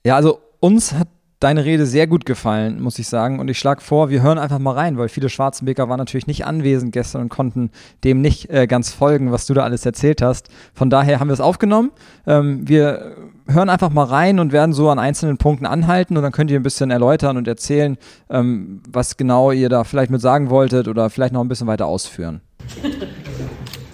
Ja, 0.04 0.14
also 0.14 0.38
uns 0.66 0.92
hat 0.94 1.08
deine 1.38 1.64
Rede 1.64 1.86
sehr 1.86 2.06
gut 2.06 2.24
gefallen, 2.24 2.80
muss 2.80 2.98
ich 2.98 3.08
sagen. 3.08 3.38
Und 3.38 3.48
ich 3.48 3.58
schlage 3.58 3.82
vor, 3.82 4.10
wir 4.10 4.22
hören 4.22 4.38
einfach 4.38 4.58
mal 4.58 4.72
rein, 4.72 4.96
weil 4.98 5.08
viele 5.08 5.28
Schwarzenbeker 5.28 5.88
waren 5.88 5.98
natürlich 5.98 6.26
nicht 6.26 6.46
anwesend 6.46 6.92
gestern 6.92 7.22
und 7.22 7.28
konnten 7.28 7.70
dem 8.04 8.20
nicht 8.20 8.50
äh, 8.50 8.66
ganz 8.66 8.92
folgen, 8.92 9.30
was 9.32 9.46
du 9.46 9.54
da 9.54 9.62
alles 9.62 9.84
erzählt 9.84 10.22
hast. 10.22 10.48
Von 10.74 10.90
daher 10.90 11.20
haben 11.20 11.28
wir 11.28 11.34
es 11.34 11.40
aufgenommen. 11.40 11.92
Ähm, 12.26 12.66
wir 12.66 13.16
hören 13.46 13.68
einfach 13.68 13.90
mal 13.90 14.04
rein 14.04 14.40
und 14.40 14.50
werden 14.50 14.72
so 14.72 14.88
an 14.88 14.98
einzelnen 14.98 15.36
Punkten 15.36 15.66
anhalten 15.66 16.16
und 16.16 16.22
dann 16.22 16.32
könnt 16.32 16.50
ihr 16.50 16.58
ein 16.58 16.64
bisschen 16.64 16.90
erläutern 16.90 17.36
und 17.36 17.46
erzählen, 17.46 17.96
ähm, 18.28 18.80
was 18.88 19.16
genau 19.16 19.52
ihr 19.52 19.68
da 19.68 19.84
vielleicht 19.84 20.10
mit 20.10 20.22
sagen 20.22 20.50
wolltet 20.50 20.88
oder 20.88 21.10
vielleicht 21.10 21.34
noch 21.34 21.42
ein 21.42 21.48
bisschen 21.48 21.66
weiter 21.66 21.86
ausführen. 21.86 22.40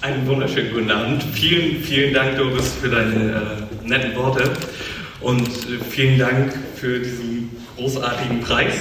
Einen 0.01 0.27
wunderschönen 0.27 0.73
guten 0.73 0.91
Abend. 0.91 1.23
Vielen, 1.23 1.83
vielen 1.83 2.15
Dank, 2.15 2.37
Doris, 2.37 2.73
für 2.73 2.89
deine 2.89 3.15
äh, 3.85 3.89
netten 3.89 4.17
Worte. 4.17 4.53
Und 5.23 5.49
äh, 5.49 5.79
vielen 5.89 6.19
Dank 6.19 6.53
für 6.75 6.99
diesen 6.99 7.51
großartigen 7.77 8.41
Preis. 8.41 8.75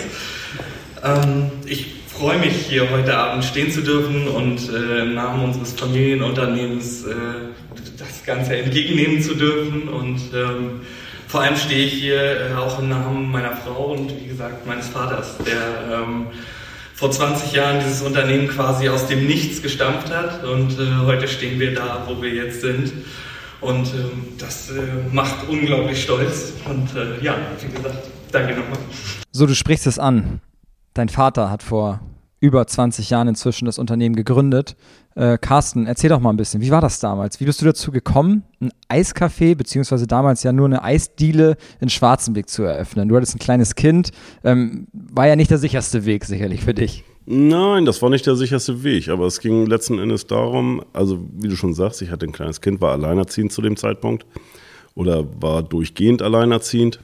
Ähm, 1.03 1.51
ich 1.65 1.85
freue 2.07 2.39
mich, 2.39 2.53
hier 2.67 2.89
heute 2.89 3.15
Abend 3.15 3.45
stehen 3.45 3.71
zu 3.71 3.81
dürfen 3.81 4.27
und 4.27 4.69
äh, 4.69 5.03
im 5.03 5.13
Namen 5.13 5.43
unseres 5.45 5.73
Familienunternehmens 5.73 7.05
äh, 7.05 7.13
das 7.97 8.23
Ganze 8.25 8.57
entgegennehmen 8.57 9.21
zu 9.21 9.35
dürfen. 9.35 9.87
Und 9.87 10.19
ähm, 10.33 10.81
vor 11.27 11.41
allem 11.41 11.55
stehe 11.55 11.85
ich 11.85 11.93
hier 11.93 12.57
auch 12.57 12.79
im 12.79 12.89
Namen 12.89 13.31
meiner 13.31 13.55
Frau 13.55 13.93
und 13.93 14.11
wie 14.19 14.27
gesagt 14.27 14.65
meines 14.65 14.87
Vaters, 14.87 15.37
der 15.45 15.99
ähm, 15.99 16.27
vor 16.95 17.11
20 17.11 17.53
Jahren 17.53 17.79
dieses 17.79 18.01
Unternehmen 18.01 18.47
quasi 18.47 18.89
aus 18.89 19.07
dem 19.07 19.27
Nichts 19.27 19.61
gestampft 19.61 20.11
hat. 20.11 20.43
Und 20.43 20.77
heute 21.05 21.27
stehen 21.27 21.59
wir 21.59 21.73
da, 21.73 22.03
wo 22.07 22.21
wir 22.21 22.29
jetzt 22.29 22.61
sind. 22.61 22.91
Und 23.61 23.93
ähm, 23.93 24.23
das 24.39 24.71
äh, 24.71 24.81
macht 25.11 25.47
unglaublich 25.47 26.03
stolz. 26.03 26.53
Und 26.65 26.95
äh, 26.95 27.23
ja, 27.23 27.35
wie 27.59 27.71
gesagt, 27.71 28.07
danke 28.31 28.59
nochmal. 28.59 28.77
So, 29.31 29.45
du 29.45 29.55
sprichst 29.55 29.87
es 29.87 29.99
an. 29.99 30.41
Dein 30.93 31.09
Vater 31.09 31.49
hat 31.49 31.63
vor 31.63 32.01
über 32.41 32.65
20 32.65 33.11
Jahren 33.11 33.27
inzwischen 33.27 33.65
das 33.65 33.77
Unternehmen 33.77 34.15
gegründet. 34.15 34.75
Äh, 35.15 35.37
Carsten, 35.37 35.85
erzähl 35.85 36.09
doch 36.09 36.19
mal 36.19 36.31
ein 36.31 36.37
bisschen, 36.37 36.59
wie 36.61 36.71
war 36.71 36.81
das 36.81 36.99
damals? 36.99 37.39
Wie 37.39 37.45
bist 37.45 37.61
du 37.61 37.65
dazu 37.65 37.91
gekommen, 37.91 38.43
ein 38.59 38.71
Eiscafé, 38.89 39.55
beziehungsweise 39.55 40.07
damals 40.07 40.41
ja 40.41 40.51
nur 40.51 40.65
eine 40.65 40.83
Eisdiele 40.83 41.55
in 41.79 41.89
Schwarzenberg 41.89 42.49
zu 42.49 42.63
eröffnen? 42.63 43.09
Du 43.09 43.15
hattest 43.15 43.35
ein 43.35 43.39
kleines 43.39 43.75
Kind, 43.75 44.11
ähm, 44.43 44.87
war 44.91 45.27
ja 45.27 45.35
nicht 45.35 45.51
der 45.51 45.59
sicherste 45.59 46.05
Weg 46.05 46.25
sicherlich 46.25 46.61
für 46.61 46.73
dich. 46.73 47.03
Nein, 47.33 47.85
das 47.85 48.01
war 48.01 48.09
nicht 48.09 48.27
der 48.27 48.35
sicherste 48.35 48.83
Weg, 48.83 49.07
aber 49.07 49.25
es 49.25 49.39
ging 49.39 49.65
letzten 49.65 49.99
Endes 49.99 50.27
darum, 50.27 50.83
also 50.91 51.25
wie 51.31 51.47
du 51.47 51.55
schon 51.55 51.73
sagst, 51.73 52.01
ich 52.01 52.11
hatte 52.11 52.25
ein 52.25 52.33
kleines 52.33 52.59
Kind, 52.59 52.81
war 52.81 52.91
alleinerziehend 52.91 53.53
zu 53.53 53.61
dem 53.61 53.77
Zeitpunkt 53.77 54.25
oder 54.95 55.25
war 55.41 55.63
durchgehend 55.63 56.21
alleinerziehend. 56.21 56.99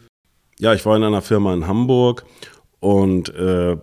Ja, 0.60 0.74
ich 0.74 0.86
war 0.86 0.98
in 0.98 1.04
einer 1.04 1.22
Firma 1.22 1.54
in 1.54 1.66
Hamburg 1.66 2.26
und 2.80 3.34
äh, 3.34 3.76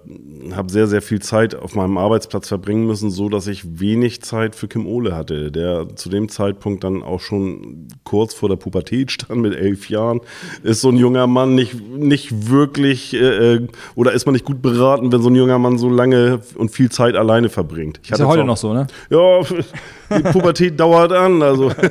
habe 0.55 0.71
sehr, 0.71 0.87
sehr 0.87 1.03
viel 1.03 1.21
Zeit 1.21 1.57
auf 1.57 1.75
meinem 1.75 1.99
Arbeitsplatz 1.99 2.47
verbringen 2.47 2.87
müssen, 2.87 3.11
so 3.11 3.29
dass 3.29 3.49
ich 3.49 3.81
wenig 3.81 4.23
Zeit 4.23 4.55
für 4.55 4.69
Kim 4.69 4.87
Ole 4.87 5.17
hatte, 5.17 5.51
der 5.51 5.97
zu 5.97 6.09
dem 6.09 6.29
Zeitpunkt 6.29 6.85
dann 6.85 7.03
auch 7.03 7.19
schon 7.21 7.89
kurz 8.05 8.35
vor 8.35 8.49
der 8.49 8.57
Pubertät 8.57 9.11
stand 9.11 9.41
mit 9.41 9.53
elf 9.53 9.89
Jahren. 9.91 10.21
Ist 10.63 10.81
so 10.81 10.91
ein 10.91 10.97
junger 10.97 11.27
Mann 11.27 11.57
nicht, 11.57 11.75
nicht 11.75 12.49
wirklich 12.49 13.15
äh, 13.15 13.55
äh 13.55 13.69
oder 13.97 14.13
ist 14.13 14.27
man 14.27 14.33
nicht 14.35 14.45
gut 14.45 14.63
beraten, 14.63 15.11
wenn 15.11 15.23
so 15.23 15.29
ein 15.29 15.35
junger 15.35 15.59
Mann 15.59 15.77
so 15.77 15.89
lange 15.89 16.41
und 16.57 16.71
viel 16.71 16.91
Zeit 16.91 17.17
alleine 17.17 17.49
verbringt? 17.49 17.99
Ich 18.05 18.13
ist 18.13 18.19
ja 18.21 18.27
heute 18.27 18.43
auch, 18.43 18.47
noch 18.47 18.57
so, 18.57 18.73
ne? 18.73 18.87
Ja, 19.11 19.41
die 20.19 20.23
Pubertät 20.23 20.79
dauert 20.79 21.11
an, 21.11 21.43
also. 21.43 21.73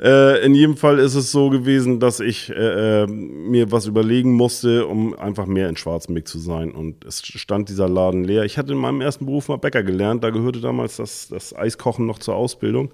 Äh, 0.00 0.44
in 0.44 0.54
jedem 0.54 0.76
Fall 0.76 0.98
ist 0.98 1.14
es 1.14 1.30
so 1.30 1.50
gewesen, 1.50 2.00
dass 2.00 2.18
ich 2.18 2.50
äh, 2.50 3.02
äh, 3.02 3.06
mir 3.06 3.70
was 3.70 3.86
überlegen 3.86 4.32
musste, 4.32 4.86
um 4.86 5.16
einfach 5.16 5.46
mehr 5.46 5.68
in 5.68 5.76
Schwarzenbeck 5.76 6.26
zu 6.26 6.38
sein. 6.38 6.72
Und 6.72 7.04
es 7.04 7.24
stand 7.24 7.68
dieser 7.68 7.88
Laden 7.88 8.24
leer. 8.24 8.44
Ich 8.44 8.58
hatte 8.58 8.72
in 8.72 8.78
meinem 8.78 9.00
ersten 9.00 9.26
Beruf 9.26 9.48
mal 9.48 9.56
Bäcker 9.56 9.84
gelernt. 9.84 10.24
Da 10.24 10.30
gehörte 10.30 10.60
damals 10.60 10.96
das, 10.96 11.28
das 11.28 11.54
Eiskochen 11.54 12.06
noch 12.06 12.18
zur 12.18 12.34
Ausbildung. 12.34 12.90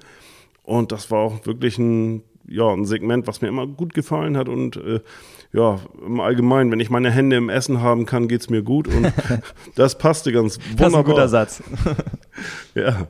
Und 0.62 0.92
das 0.92 1.10
war 1.10 1.20
auch 1.20 1.46
wirklich 1.46 1.78
ein, 1.78 2.22
ja, 2.46 2.68
ein 2.68 2.84
Segment, 2.84 3.26
was 3.26 3.40
mir 3.40 3.48
immer 3.48 3.66
gut 3.66 3.94
gefallen 3.94 4.36
hat. 4.36 4.50
Und 4.50 4.76
äh, 4.76 5.00
ja, 5.54 5.80
im 6.04 6.20
Allgemeinen, 6.20 6.70
wenn 6.70 6.80
ich 6.80 6.90
meine 6.90 7.10
Hände 7.10 7.36
im 7.36 7.48
Essen 7.48 7.80
haben 7.80 8.04
kann, 8.04 8.28
geht 8.28 8.42
es 8.42 8.50
mir 8.50 8.62
gut. 8.62 8.88
Und 8.88 9.10
das 9.74 9.96
passte 9.96 10.32
ganz 10.32 10.58
wunderbar. 10.76 10.76
Das 10.76 10.92
ist 10.92 10.94
ein 10.96 11.04
guter 11.04 11.28
Satz. 11.28 11.62
ja. 12.74 13.08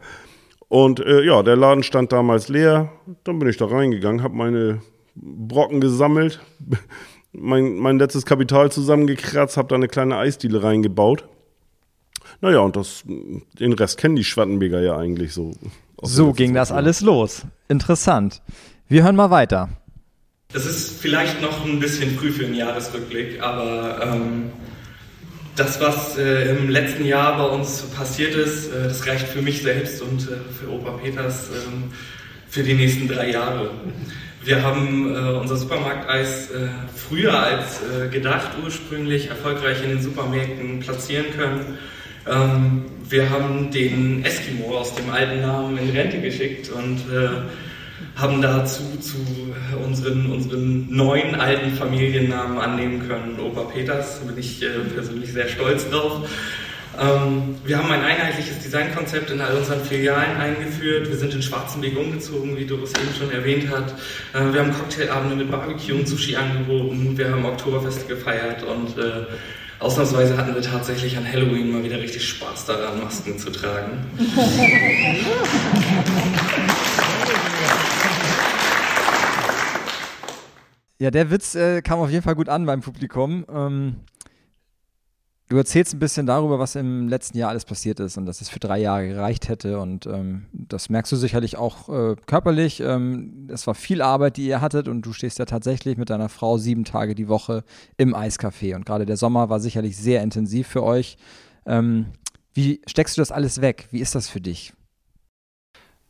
Und 0.71 1.01
äh, 1.01 1.23
ja, 1.25 1.43
der 1.43 1.57
Laden 1.57 1.83
stand 1.83 2.13
damals 2.13 2.49
leer. 2.49 2.93
Dann 3.25 3.41
bin 3.41 3.49
ich 3.49 3.57
da 3.57 3.67
reingegangen, 3.67 4.23
habe 4.23 4.37
meine 4.37 4.81
Brocken 5.17 5.81
gesammelt, 5.81 6.39
mein, 7.33 7.75
mein 7.75 7.99
letztes 7.99 8.25
Kapital 8.25 8.71
zusammengekratzt, 8.71 9.57
habe 9.57 9.67
da 9.67 9.75
eine 9.75 9.89
kleine 9.89 10.17
Eisdiele 10.17 10.63
reingebaut. 10.63 11.25
Naja, 12.41 12.61
und 12.61 12.77
das, 12.77 13.03
den 13.05 13.73
Rest 13.73 13.99
kennen 13.99 14.15
die 14.15 14.23
Schwattenbeger 14.23 14.81
ja 14.81 14.97
eigentlich 14.97 15.33
so. 15.33 15.53
So 16.03 16.33
ging 16.33 16.55
das 16.55 16.71
alles 16.71 17.01
los. 17.01 17.43
Interessant. 17.69 18.41
Wir 18.87 19.03
hören 19.03 19.17
mal 19.17 19.31
weiter. 19.31 19.71
Es 20.53 20.67
ist 20.67 21.01
vielleicht 21.01 21.43
noch 21.43 21.65
ein 21.65 21.81
bisschen 21.81 22.17
früh 22.17 22.31
für 22.31 22.47
einen 22.47 22.55
Jahresrückblick, 22.55 23.43
aber 23.43 24.07
ähm, 24.07 24.53
das, 25.57 25.81
was 25.81 26.17
äh, 26.17 26.51
im 26.51 26.69
letzten 26.69 27.05
Jahr 27.05 27.37
bei 27.37 27.45
uns 27.55 27.83
passiert 27.97 28.35
ist, 28.35 28.73
äh, 28.73 28.85
das 28.85 29.07
reicht 29.07 29.29
für 29.29 29.43
mich 29.43 29.63
selbst 29.63 30.01
und 30.03 30.23
äh, 30.23 30.37
für 30.59 30.71
Opa 30.71 30.93
Peters 30.93 31.49
ähm, 31.51 31.93
für 32.49 32.63
die 32.63 32.75
nächsten 32.75 33.09
drei 33.09 33.31
Jahre. 33.31 33.71
Wir 34.43 34.63
haben 34.63 35.15
äh, 35.15 35.19
unser 35.39 35.57
Supermarkteis 35.57 36.51
äh, 36.51 36.69
früher 36.97 37.39
als 37.39 37.81
äh, 37.83 38.09
gedacht 38.09 38.53
ursprünglich 38.65 39.29
erfolgreich 39.29 39.83
in 39.85 39.91
den 39.91 40.03
Supermärkten 40.03 40.81
platzieren 40.81 41.27
können. 41.37 41.79
Ähm, 42.27 42.85
wir 43.09 43.29
haben 43.29 43.71
den 43.71 44.25
Eskimo 44.25 44.79
aus 44.79 44.95
dem 44.95 45.11
alten 45.11 45.43
Namen 45.43 45.77
in 45.77 45.91
Rente 45.91 46.21
geschickt 46.21 46.71
und 46.71 47.01
haben 48.21 48.43
dazu 48.43 48.83
zu 49.01 49.17
unseren, 49.85 50.31
unseren 50.31 50.95
neuen 50.95 51.35
alten 51.35 51.73
Familiennamen 51.73 52.59
annehmen 52.59 53.09
können. 53.09 53.41
Opa 53.41 53.63
Peters, 53.63 54.21
da 54.21 54.27
bin 54.27 54.39
ich 54.39 54.63
äh, 54.63 54.69
persönlich 54.95 55.33
sehr 55.33 55.49
stolz 55.49 55.89
drauf. 55.89 56.29
Ähm, 56.99 57.57
wir 57.65 57.79
haben 57.79 57.91
ein 57.91 58.03
einheitliches 58.03 58.59
Designkonzept 58.59 59.31
in 59.31 59.41
all 59.41 59.57
unseren 59.57 59.83
Filialen 59.85 60.37
eingeführt. 60.37 61.09
Wir 61.09 61.17
sind 61.17 61.33
in 61.35 61.41
Schwarzenberg 61.41 61.97
umgezogen, 61.97 62.57
wie 62.57 62.67
Doris 62.67 62.93
eben 62.93 63.15
schon 63.19 63.31
erwähnt 63.31 63.71
hat. 63.71 63.95
Äh, 64.35 64.53
wir 64.53 64.61
haben 64.61 64.73
Cocktailabende 64.73 65.37
mit 65.37 65.51
Barbecue 65.51 65.95
und 65.95 66.07
Sushi 66.07 66.37
angeboten. 66.37 67.17
Wir 67.17 67.31
haben 67.31 67.45
Oktoberfest 67.45 68.09
gefeiert 68.09 68.65
und 68.65 68.99
äh, 68.99 69.25
Ausnahmsweise 69.79 70.37
hatten 70.37 70.55
wir 70.55 70.61
tatsächlich 70.61 71.17
an 71.17 71.27
Halloween 71.27 71.73
mal 71.73 71.83
wieder 71.83 71.99
richtig 71.99 72.29
Spaß 72.29 72.67
daran, 72.67 73.01
Masken 73.01 73.39
zu 73.39 73.51
tragen. 73.51 74.05
Ja, 81.01 81.11
der 81.11 81.31
Witz 81.31 81.55
äh, 81.55 81.81
kam 81.81 81.99
auf 81.99 82.11
jeden 82.11 82.23
Fall 82.23 82.35
gut 82.35 82.51
an 82.51 82.67
beim 82.67 82.83
Publikum. 82.83 83.47
Ähm, 83.51 83.97
du 85.49 85.57
erzählst 85.57 85.95
ein 85.95 85.99
bisschen 85.99 86.27
darüber, 86.27 86.59
was 86.59 86.75
im 86.75 87.09
letzten 87.09 87.39
Jahr 87.39 87.49
alles 87.49 87.65
passiert 87.65 88.01
ist 88.01 88.19
und 88.19 88.27
dass 88.27 88.43
es 88.43 88.51
für 88.51 88.61
drei 88.61 88.79
Jahre 88.81 89.09
gereicht 89.09 89.49
hätte. 89.49 89.79
Und 89.79 90.05
ähm, 90.05 90.45
das 90.53 90.91
merkst 90.91 91.11
du 91.11 91.17
sicherlich 91.17 91.57
auch 91.57 91.89
äh, 91.89 92.17
körperlich. 92.27 92.81
Ähm, 92.81 93.49
es 93.51 93.67
war 93.67 93.75
viel 93.75 94.03
Arbeit, 94.03 94.37
die 94.37 94.47
ihr 94.47 94.61
hattet 94.61 94.89
und 94.89 95.01
du 95.01 95.15
stehst 95.15 95.39
ja 95.39 95.47
tatsächlich 95.47 95.97
mit 95.97 96.11
deiner 96.11 96.29
Frau 96.29 96.59
sieben 96.59 96.85
Tage 96.85 97.15
die 97.15 97.29
Woche 97.29 97.65
im 97.97 98.15
Eiscafé. 98.15 98.77
Und 98.77 98.85
gerade 98.85 99.07
der 99.07 99.17
Sommer 99.17 99.49
war 99.49 99.59
sicherlich 99.59 99.97
sehr 99.97 100.23
intensiv 100.23 100.69
für 100.69 100.83
euch. 100.83 101.17
Ähm, 101.65 102.09
wie 102.53 102.83
steckst 102.87 103.17
du 103.17 103.23
das 103.23 103.33
alles 103.33 103.63
weg? 103.63 103.89
Wie 103.91 104.01
ist 104.01 104.15
das 104.15 104.29
für 104.29 104.43
dich? 104.43 104.75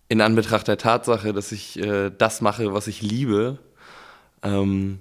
In 0.08 0.20
Anbetracht 0.20 0.66
der 0.66 0.78
Tatsache, 0.78 1.32
dass 1.32 1.52
ich 1.52 1.78
äh, 1.78 2.10
das 2.10 2.40
mache, 2.40 2.74
was 2.74 2.88
ich 2.88 3.02
liebe, 3.02 3.60
ähm, 4.42 5.00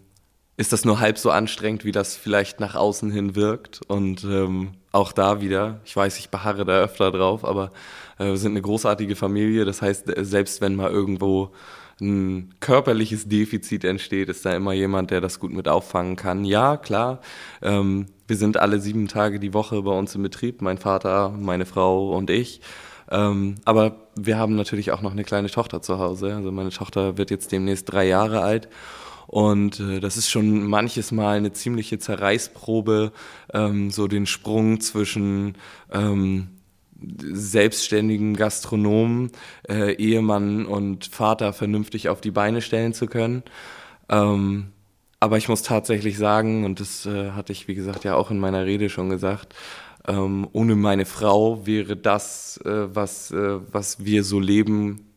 ist 0.59 0.73
das 0.73 0.83
nur 0.83 0.99
halb 0.99 1.17
so 1.17 1.31
anstrengend, 1.31 1.85
wie 1.85 1.93
das 1.93 2.17
vielleicht 2.17 2.59
nach 2.59 2.75
außen 2.75 3.11
hin 3.11 3.35
wirkt. 3.35 3.79
Und 3.87 4.25
ähm, 4.25 4.71
auch 4.91 5.13
da 5.13 5.39
wieder, 5.39 5.79
ich 5.85 5.95
weiß, 5.95 6.19
ich 6.19 6.29
beharre 6.29 6.65
da 6.65 6.81
öfter 6.81 7.11
drauf, 7.11 7.45
aber 7.45 7.71
äh, 8.17 8.25
wir 8.25 8.37
sind 8.37 8.51
eine 8.51 8.61
großartige 8.61 9.15
Familie. 9.15 9.63
Das 9.63 9.81
heißt, 9.81 10.11
selbst 10.17 10.59
wenn 10.59 10.75
mal 10.75 10.91
irgendwo 10.91 11.53
ein 12.01 12.55
körperliches 12.59 13.29
Defizit 13.29 13.85
entsteht, 13.85 14.27
ist 14.27 14.45
da 14.45 14.53
immer 14.53 14.73
jemand, 14.73 15.11
der 15.11 15.21
das 15.21 15.39
gut 15.39 15.53
mit 15.53 15.69
auffangen 15.69 16.17
kann. 16.17 16.43
Ja, 16.43 16.75
klar, 16.75 17.21
ähm, 17.61 18.07
wir 18.27 18.35
sind 18.35 18.57
alle 18.57 18.81
sieben 18.81 19.07
Tage 19.07 19.39
die 19.39 19.53
Woche 19.53 19.81
bei 19.81 19.91
uns 19.97 20.13
im 20.15 20.23
Betrieb, 20.23 20.61
mein 20.61 20.77
Vater, 20.77 21.29
meine 21.29 21.65
Frau 21.65 22.15
und 22.15 22.29
ich. 22.29 22.59
Ähm, 23.09 23.55
aber 23.63 23.95
wir 24.15 24.37
haben 24.37 24.55
natürlich 24.55 24.91
auch 24.91 25.01
noch 25.01 25.13
eine 25.13 25.23
kleine 25.23 25.49
Tochter 25.49 25.81
zu 25.81 25.99
Hause. 25.99 26.35
Also 26.35 26.51
meine 26.51 26.69
Tochter 26.69 27.17
wird 27.17 27.31
jetzt 27.31 27.53
demnächst 27.53 27.91
drei 27.91 28.07
Jahre 28.07 28.41
alt 28.41 28.67
und 29.29 29.79
äh, 29.79 29.99
das 29.99 30.17
ist 30.17 30.31
schon 30.31 30.65
manches 30.65 31.11
Mal 31.11 31.37
eine 31.37 31.53
ziemliche 31.53 31.99
Zerreißprobe, 31.99 33.11
ähm, 33.53 33.91
so 33.91 34.07
den 34.07 34.25
Sprung 34.25 34.81
zwischen 34.81 35.53
ähm, 35.91 36.47
selbstständigen 36.99 38.35
Gastronomen, 38.35 39.31
äh, 39.69 39.93
Ehemann 39.93 40.65
und 40.65 41.05
Vater 41.05 41.53
vernünftig 41.53 42.09
auf 42.09 42.21
die 42.21 42.31
Beine 42.31 42.63
stellen 42.63 42.93
zu 42.93 43.05
können. 43.05 43.43
Ähm, 44.09 44.71
aber 45.19 45.37
ich 45.37 45.47
muss 45.47 45.61
tatsächlich 45.61 46.17
sagen, 46.17 46.65
und 46.65 46.79
das 46.79 47.05
äh, 47.05 47.33
hatte 47.33 47.53
ich, 47.53 47.67
wie 47.67 47.75
gesagt, 47.75 48.05
ja 48.05 48.15
auch 48.15 48.31
in 48.31 48.39
meiner 48.39 48.65
Rede 48.65 48.89
schon 48.89 49.11
gesagt, 49.11 49.53
ähm, 50.07 50.47
ohne 50.53 50.75
meine 50.75 51.05
Frau 51.05 51.67
wäre 51.67 51.95
das, 51.95 52.59
äh, 52.65 52.95
was, 52.95 53.29
äh, 53.29 53.59
was 53.71 54.03
wir 54.03 54.23
so 54.23 54.39
leben, 54.39 55.08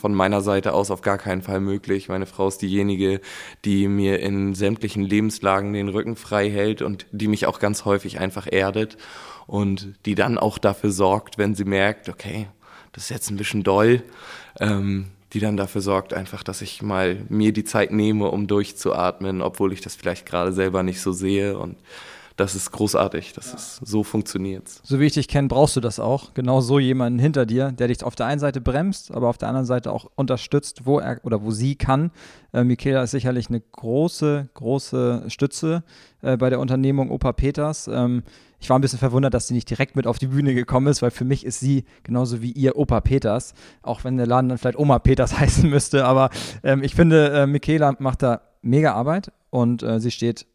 von 0.00 0.14
meiner 0.14 0.40
Seite 0.40 0.72
aus 0.72 0.90
auf 0.90 1.02
gar 1.02 1.18
keinen 1.18 1.42
Fall 1.42 1.60
möglich. 1.60 2.08
Meine 2.08 2.26
Frau 2.26 2.48
ist 2.48 2.62
diejenige, 2.62 3.20
die 3.64 3.88
mir 3.88 4.20
in 4.20 4.54
sämtlichen 4.54 5.02
Lebenslagen 5.02 5.72
den 5.72 5.88
Rücken 5.88 6.16
frei 6.16 6.50
hält 6.50 6.82
und 6.82 7.06
die 7.12 7.28
mich 7.28 7.46
auch 7.46 7.58
ganz 7.58 7.84
häufig 7.84 8.20
einfach 8.20 8.46
erdet 8.50 8.96
und 9.46 9.94
die 10.06 10.14
dann 10.14 10.38
auch 10.38 10.58
dafür 10.58 10.90
sorgt, 10.90 11.38
wenn 11.38 11.54
sie 11.54 11.64
merkt, 11.64 12.08
okay, 12.08 12.48
das 12.92 13.04
ist 13.04 13.10
jetzt 13.10 13.30
ein 13.30 13.36
bisschen 13.36 13.62
doll, 13.62 14.02
ähm, 14.60 15.06
die 15.32 15.40
dann 15.40 15.56
dafür 15.56 15.80
sorgt 15.80 16.14
einfach, 16.14 16.42
dass 16.42 16.62
ich 16.62 16.80
mal 16.80 17.18
mir 17.28 17.52
die 17.52 17.64
Zeit 17.64 17.92
nehme, 17.92 18.30
um 18.30 18.46
durchzuatmen, 18.46 19.42
obwohl 19.42 19.72
ich 19.72 19.80
das 19.80 19.96
vielleicht 19.96 20.26
gerade 20.26 20.52
selber 20.52 20.82
nicht 20.82 21.00
so 21.00 21.12
sehe 21.12 21.58
und 21.58 21.76
das 22.36 22.56
ist 22.56 22.72
großartig. 22.72 23.32
Das 23.32 23.48
ja. 23.48 23.54
ist, 23.54 23.80
so 23.84 24.02
funktioniert's. 24.02 24.80
So 24.82 24.98
wie 24.98 25.04
ich 25.04 25.14
dich 25.14 25.28
kenne, 25.28 25.48
brauchst 25.48 25.76
du 25.76 25.80
das 25.80 26.00
auch. 26.00 26.34
Genau 26.34 26.60
so 26.60 26.78
jemanden 26.78 27.18
hinter 27.18 27.46
dir, 27.46 27.70
der 27.70 27.88
dich 27.88 28.02
auf 28.02 28.16
der 28.16 28.26
einen 28.26 28.40
Seite 28.40 28.60
bremst, 28.60 29.12
aber 29.12 29.28
auf 29.28 29.38
der 29.38 29.48
anderen 29.48 29.66
Seite 29.66 29.92
auch 29.92 30.10
unterstützt, 30.16 30.84
wo 30.84 30.98
er 30.98 31.20
oder 31.22 31.42
wo 31.42 31.52
sie 31.52 31.76
kann. 31.76 32.10
Äh, 32.52 32.64
Michaela 32.64 33.04
ist 33.04 33.12
sicherlich 33.12 33.48
eine 33.48 33.60
große, 33.60 34.48
große 34.54 35.24
Stütze 35.28 35.84
äh, 36.22 36.36
bei 36.36 36.50
der 36.50 36.58
Unternehmung 36.58 37.10
Opa 37.10 37.32
Peters. 37.32 37.88
Ähm, 37.88 38.24
ich 38.58 38.70
war 38.70 38.78
ein 38.78 38.82
bisschen 38.82 38.98
verwundert, 38.98 39.34
dass 39.34 39.46
sie 39.46 39.54
nicht 39.54 39.70
direkt 39.70 39.94
mit 39.94 40.06
auf 40.06 40.18
die 40.18 40.28
Bühne 40.28 40.54
gekommen 40.54 40.88
ist, 40.88 41.02
weil 41.02 41.10
für 41.10 41.24
mich 41.24 41.44
ist 41.44 41.60
sie 41.60 41.84
genauso 42.02 42.42
wie 42.42 42.50
ihr 42.50 42.76
Opa 42.76 43.00
Peters, 43.00 43.54
auch 43.82 44.04
wenn 44.04 44.16
der 44.16 44.26
Laden 44.26 44.48
dann 44.48 44.58
vielleicht 44.58 44.78
Oma 44.78 44.98
Peters 44.98 45.38
heißen 45.38 45.70
müsste. 45.70 46.04
Aber 46.04 46.30
ähm, 46.64 46.82
ich 46.82 46.94
finde, 46.94 47.30
äh, 47.30 47.46
Michaela 47.46 47.94
macht 48.00 48.22
da 48.22 48.40
mega 48.62 48.94
Arbeit 48.94 49.30
und 49.50 49.82
äh, 49.82 50.00
sie 50.00 50.10
steht 50.10 50.46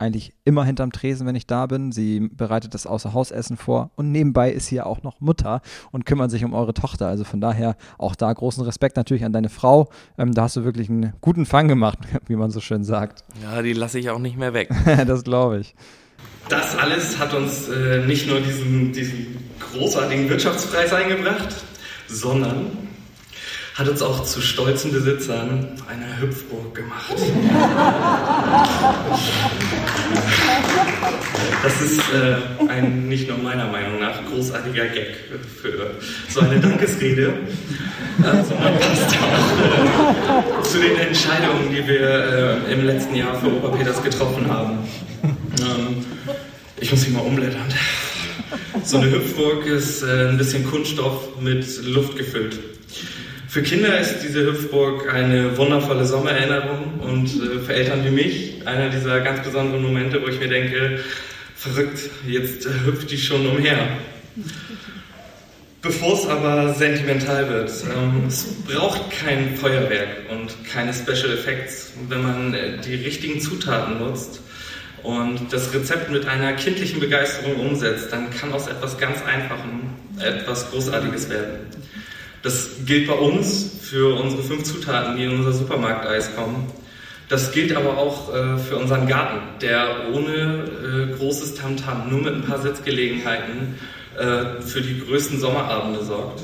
eigentlich 0.00 0.32
immer 0.44 0.64
hinterm 0.64 0.92
Tresen, 0.92 1.26
wenn 1.26 1.34
ich 1.34 1.46
da 1.46 1.66
bin. 1.66 1.92
Sie 1.92 2.20
bereitet 2.20 2.74
das 2.74 2.86
Außerhausessen 2.86 3.56
vor 3.56 3.90
und 3.96 4.10
nebenbei 4.10 4.50
ist 4.50 4.66
sie 4.66 4.76
ja 4.76 4.86
auch 4.86 5.02
noch 5.02 5.20
Mutter 5.20 5.60
und 5.92 6.06
kümmert 6.06 6.30
sich 6.30 6.44
um 6.44 6.54
eure 6.54 6.74
Tochter. 6.74 7.06
Also 7.06 7.24
von 7.24 7.40
daher 7.40 7.76
auch 7.98 8.14
da 8.14 8.32
großen 8.32 8.64
Respekt 8.64 8.96
natürlich 8.96 9.24
an 9.24 9.32
deine 9.32 9.50
Frau. 9.50 9.90
Ähm, 10.16 10.32
da 10.32 10.42
hast 10.42 10.56
du 10.56 10.64
wirklich 10.64 10.88
einen 10.88 11.12
guten 11.20 11.44
Fang 11.46 11.68
gemacht, 11.68 11.98
wie 12.26 12.36
man 12.36 12.50
so 12.50 12.60
schön 12.60 12.82
sagt. 12.82 13.24
Ja, 13.42 13.62
die 13.62 13.74
lasse 13.74 13.98
ich 13.98 14.10
auch 14.10 14.18
nicht 14.18 14.38
mehr 14.38 14.54
weg. 14.54 14.70
das 15.06 15.22
glaube 15.22 15.60
ich. 15.60 15.74
Das 16.48 16.76
alles 16.76 17.18
hat 17.18 17.34
uns 17.34 17.68
äh, 17.68 18.04
nicht 18.06 18.26
nur 18.26 18.40
diesen, 18.40 18.92
diesen 18.92 19.36
großartigen 19.72 20.28
Wirtschaftspreis 20.28 20.92
eingebracht, 20.92 21.54
sondern 22.08 22.89
hat 23.80 23.88
uns 23.88 24.02
auch 24.02 24.22
zu 24.24 24.42
stolzen 24.42 24.92
Besitzern 24.92 25.68
einer 25.88 26.20
Hüpfburg 26.20 26.74
gemacht. 26.74 27.14
Das 31.62 31.80
ist 31.80 31.98
äh, 32.12 32.68
ein 32.68 33.08
nicht 33.08 33.26
nur 33.28 33.38
meiner 33.38 33.68
Meinung 33.68 34.00
nach 34.00 34.22
großartiger 34.26 34.86
Gag 34.88 35.16
für 35.62 35.92
so 36.28 36.40
eine 36.40 36.60
Dankesrede, 36.60 37.32
äh, 38.18 38.44
sondern 38.44 38.78
passt 38.80 39.16
auch 39.16 40.58
äh, 40.58 40.62
zu 40.62 40.78
den 40.78 40.96
Entscheidungen, 40.98 41.70
die 41.70 41.86
wir 41.86 42.60
äh, 42.68 42.72
im 42.74 42.84
letzten 42.84 43.14
Jahr 43.14 43.34
für 43.40 43.46
Opa 43.46 43.68
Peters 43.68 44.02
getroffen 44.02 44.46
haben. 44.50 44.78
Ähm, 45.22 46.04
ich 46.78 46.90
muss 46.90 47.02
hier 47.04 47.14
mal 47.14 47.20
umblättern. 47.20 47.72
So 48.84 48.98
eine 48.98 49.10
Hüpfburg 49.10 49.64
ist 49.64 50.02
äh, 50.02 50.28
ein 50.28 50.36
bisschen 50.36 50.66
Kunststoff 50.70 51.40
mit 51.40 51.66
Luft 51.86 52.18
gefüllt. 52.18 52.58
Für 53.50 53.62
Kinder 53.62 53.98
ist 53.98 54.20
diese 54.22 54.46
Hüpfburg 54.46 55.12
eine 55.12 55.56
wundervolle 55.56 56.04
Sommererinnerung 56.04 57.00
und 57.00 57.26
äh, 57.26 57.58
für 57.58 57.74
Eltern 57.74 58.04
wie 58.04 58.10
mich 58.10 58.52
einer 58.64 58.90
dieser 58.90 59.18
ganz 59.22 59.42
besonderen 59.42 59.82
Momente, 59.82 60.22
wo 60.22 60.28
ich 60.28 60.38
mir 60.38 60.46
denke, 60.46 61.00
verrückt, 61.56 61.98
jetzt 62.28 62.66
äh, 62.66 62.68
hüpft 62.86 63.10
die 63.10 63.18
schon 63.18 63.44
umher. 63.48 63.88
Bevor 65.82 66.14
es 66.14 66.28
aber 66.28 66.74
sentimental 66.74 67.48
wird, 67.48 67.72
ähm, 67.92 68.26
es 68.28 68.46
braucht 68.68 69.10
kein 69.10 69.56
Feuerwerk 69.56 70.30
und 70.30 70.54
keine 70.72 70.94
Special 70.94 71.32
Effects, 71.32 71.94
wenn 72.08 72.22
man 72.22 72.54
äh, 72.54 72.78
die 72.78 72.94
richtigen 72.94 73.40
Zutaten 73.40 73.98
nutzt 73.98 74.42
und 75.02 75.52
das 75.52 75.74
Rezept 75.74 76.08
mit 76.08 76.24
einer 76.28 76.52
kindlichen 76.52 77.00
Begeisterung 77.00 77.56
umsetzt, 77.56 78.12
dann 78.12 78.30
kann 78.30 78.52
aus 78.52 78.68
etwas 78.68 78.96
ganz 78.96 79.18
Einfachem 79.24 79.90
etwas 80.20 80.70
Großartiges 80.70 81.28
werden. 81.28 81.79
Das 82.42 82.70
gilt 82.86 83.06
bei 83.06 83.14
uns 83.14 83.70
für 83.82 84.18
unsere 84.18 84.42
fünf 84.42 84.64
Zutaten, 84.64 85.16
die 85.16 85.24
in 85.24 85.38
unser 85.38 85.52
Supermarkteis 85.52 86.34
kommen. 86.34 86.72
Das 87.28 87.52
gilt 87.52 87.76
aber 87.76 87.96
auch 87.98 88.34
äh, 88.34 88.58
für 88.58 88.76
unseren 88.76 89.06
Garten, 89.06 89.40
der 89.60 90.08
ohne 90.12 91.10
äh, 91.12 91.16
großes 91.16 91.54
Tamtam, 91.54 92.02
-Tam, 92.02 92.10
nur 92.10 92.22
mit 92.22 92.34
ein 92.34 92.42
paar 92.42 92.60
Sitzgelegenheiten 92.60 93.78
äh, 94.18 94.60
für 94.62 94.80
die 94.80 95.00
größten 95.00 95.38
Sommerabende 95.38 96.02
sorgt. 96.02 96.42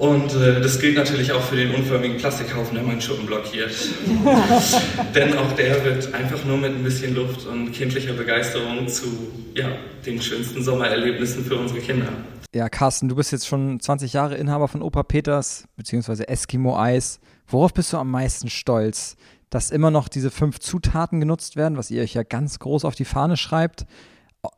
Und 0.00 0.34
äh, 0.34 0.62
das 0.62 0.80
gilt 0.80 0.96
natürlich 0.96 1.30
auch 1.30 1.42
für 1.42 1.56
den 1.56 1.74
unförmigen 1.74 2.16
Plastikhaufen, 2.16 2.74
der 2.74 2.82
meinen 2.82 3.02
Schuppen 3.02 3.26
blockiert. 3.26 3.70
Denn 5.14 5.36
auch 5.36 5.52
der 5.52 5.84
wird 5.84 6.14
einfach 6.14 6.42
nur 6.46 6.56
mit 6.56 6.74
ein 6.74 6.82
bisschen 6.82 7.14
Luft 7.14 7.46
und 7.46 7.70
kindlicher 7.72 8.14
Begeisterung 8.14 8.88
zu 8.88 9.08
ja, 9.54 9.68
den 10.06 10.22
schönsten 10.22 10.62
Sommererlebnissen 10.62 11.44
für 11.44 11.56
unsere 11.56 11.80
Kinder. 11.80 12.08
Ja, 12.54 12.70
Carsten, 12.70 13.10
du 13.10 13.14
bist 13.14 13.30
jetzt 13.30 13.46
schon 13.46 13.78
20 13.78 14.14
Jahre 14.14 14.36
Inhaber 14.36 14.68
von 14.68 14.80
Opa 14.80 15.02
Peters, 15.02 15.68
beziehungsweise 15.76 16.26
Eskimo 16.28 16.78
Eis. 16.78 17.20
Worauf 17.46 17.74
bist 17.74 17.92
du 17.92 17.98
am 17.98 18.10
meisten 18.10 18.48
stolz? 18.48 19.18
Dass 19.50 19.70
immer 19.70 19.90
noch 19.90 20.08
diese 20.08 20.30
fünf 20.30 20.60
Zutaten 20.60 21.20
genutzt 21.20 21.56
werden, 21.56 21.76
was 21.76 21.90
ihr 21.90 22.02
euch 22.02 22.14
ja 22.14 22.22
ganz 22.22 22.58
groß 22.58 22.86
auf 22.86 22.94
die 22.94 23.04
Fahne 23.04 23.36
schreibt. 23.36 23.84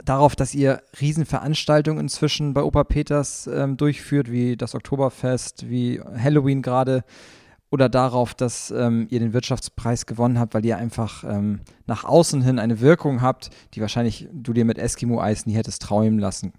Darauf, 0.04 0.36
dass 0.36 0.54
ihr 0.54 0.82
Riesenveranstaltungen 1.00 2.00
inzwischen 2.00 2.54
bei 2.54 2.62
Opa 2.62 2.84
Peters 2.84 3.48
ähm, 3.52 3.76
durchführt, 3.76 4.30
wie 4.30 4.56
das 4.56 4.74
Oktoberfest, 4.74 5.68
wie 5.68 6.00
Halloween 6.00 6.62
gerade. 6.62 7.04
Oder 7.70 7.88
darauf, 7.88 8.34
dass 8.34 8.70
ähm, 8.70 9.06
ihr 9.10 9.18
den 9.18 9.32
Wirtschaftspreis 9.32 10.06
gewonnen 10.06 10.38
habt, 10.38 10.54
weil 10.54 10.64
ihr 10.64 10.76
einfach 10.76 11.24
ähm, 11.24 11.60
nach 11.86 12.04
außen 12.04 12.42
hin 12.42 12.58
eine 12.58 12.80
Wirkung 12.80 13.22
habt, 13.22 13.48
die 13.74 13.80
wahrscheinlich 13.80 14.28
du 14.30 14.52
dir 14.52 14.66
mit 14.66 14.78
Eskimo-Eis 14.78 15.46
nie 15.46 15.54
hättest 15.54 15.80
träumen 15.82 16.18
lassen. 16.18 16.52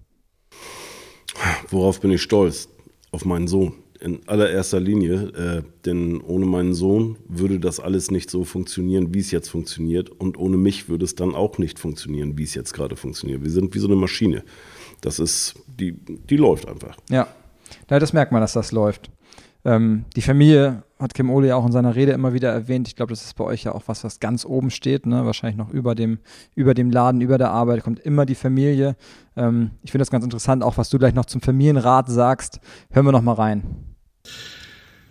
Worauf 1.70 2.02
bin 2.02 2.12
ich 2.12 2.22
stolz? 2.22 2.68
Auf 3.12 3.26
meinen 3.26 3.48
Sohn. 3.48 3.83
In 4.04 4.20
allererster 4.28 4.82
Linie, 4.82 5.32
äh, 5.32 5.64
denn 5.86 6.20
ohne 6.20 6.46
meinen 6.46 6.74
Sohn 6.74 7.18
würde 7.30 7.58
das 7.58 7.80
alles 7.80 8.12
nicht 8.12 8.30
so 8.30 8.44
funktionieren, 8.44 9.14
wie 9.14 9.20
es 9.20 9.32
jetzt 9.32 9.48
funktioniert. 9.48 10.10
Und 10.10 10.38
ohne 10.38 10.58
mich 10.58 10.90
würde 10.90 11.06
es 11.06 11.16
dann 11.16 11.34
auch 11.34 11.58
nicht 11.58 11.80
funktionieren, 11.80 12.38
wie 12.38 12.44
es 12.44 12.54
jetzt 12.54 12.74
gerade 12.74 12.98
funktioniert. 12.98 13.46
Wir 13.46 13.52
sind 13.52 13.74
wie 13.74 13.80
so 13.80 13.88
eine 13.88 13.96
Maschine. 13.96 14.44
Das 15.00 15.20
ist, 15.20 15.54
die, 15.80 15.94
die 15.94 16.36
läuft 16.36 16.68
einfach. 16.68 16.98
Ja. 17.10 17.30
ja, 17.90 18.00
das 18.00 18.12
merkt 18.12 18.34
man, 18.34 18.42
dass 18.42 18.52
das 18.52 18.74
läuft. 18.74 19.10
Ähm, 19.64 20.04
die 20.18 20.22
Familie 20.22 20.84
hat 21.00 21.14
Kim 21.14 21.30
Ole 21.30 21.48
ja 21.48 21.56
auch 21.56 21.66
in 21.66 21.72
seiner 21.72 21.96
Rede 21.96 22.12
immer 22.12 22.34
wieder 22.34 22.52
erwähnt. 22.52 22.90
Ich 22.90 22.98
glaube, 22.98 23.12
das 23.12 23.24
ist 23.24 23.36
bei 23.36 23.46
euch 23.46 23.64
ja 23.64 23.74
auch 23.74 23.84
was, 23.86 24.04
was 24.04 24.20
ganz 24.20 24.46
oben 24.46 24.70
steht, 24.70 25.06
ne? 25.06 25.26
wahrscheinlich 25.26 25.58
noch 25.58 25.70
über 25.70 25.96
dem, 25.96 26.20
über 26.56 26.74
dem 26.74 26.92
Laden, 26.92 27.22
über 27.22 27.38
der 27.38 27.52
Arbeit 27.52 27.84
kommt 27.84 28.00
immer 28.00 28.26
die 28.26 28.36
Familie. 28.36 28.98
Ähm, 29.38 29.72
ich 29.82 29.92
finde 29.92 30.02
das 30.02 30.12
ganz 30.12 30.26
interessant, 30.26 30.62
auch 30.62 30.78
was 30.78 30.90
du 30.90 31.00
gleich 31.00 31.14
noch 31.14 31.26
zum 31.26 31.40
Familienrat 31.40 32.10
sagst. 32.10 32.60
Hören 32.92 33.06
wir 33.06 33.14
noch 33.14 33.22
mal 33.22 33.34
rein. 33.34 33.93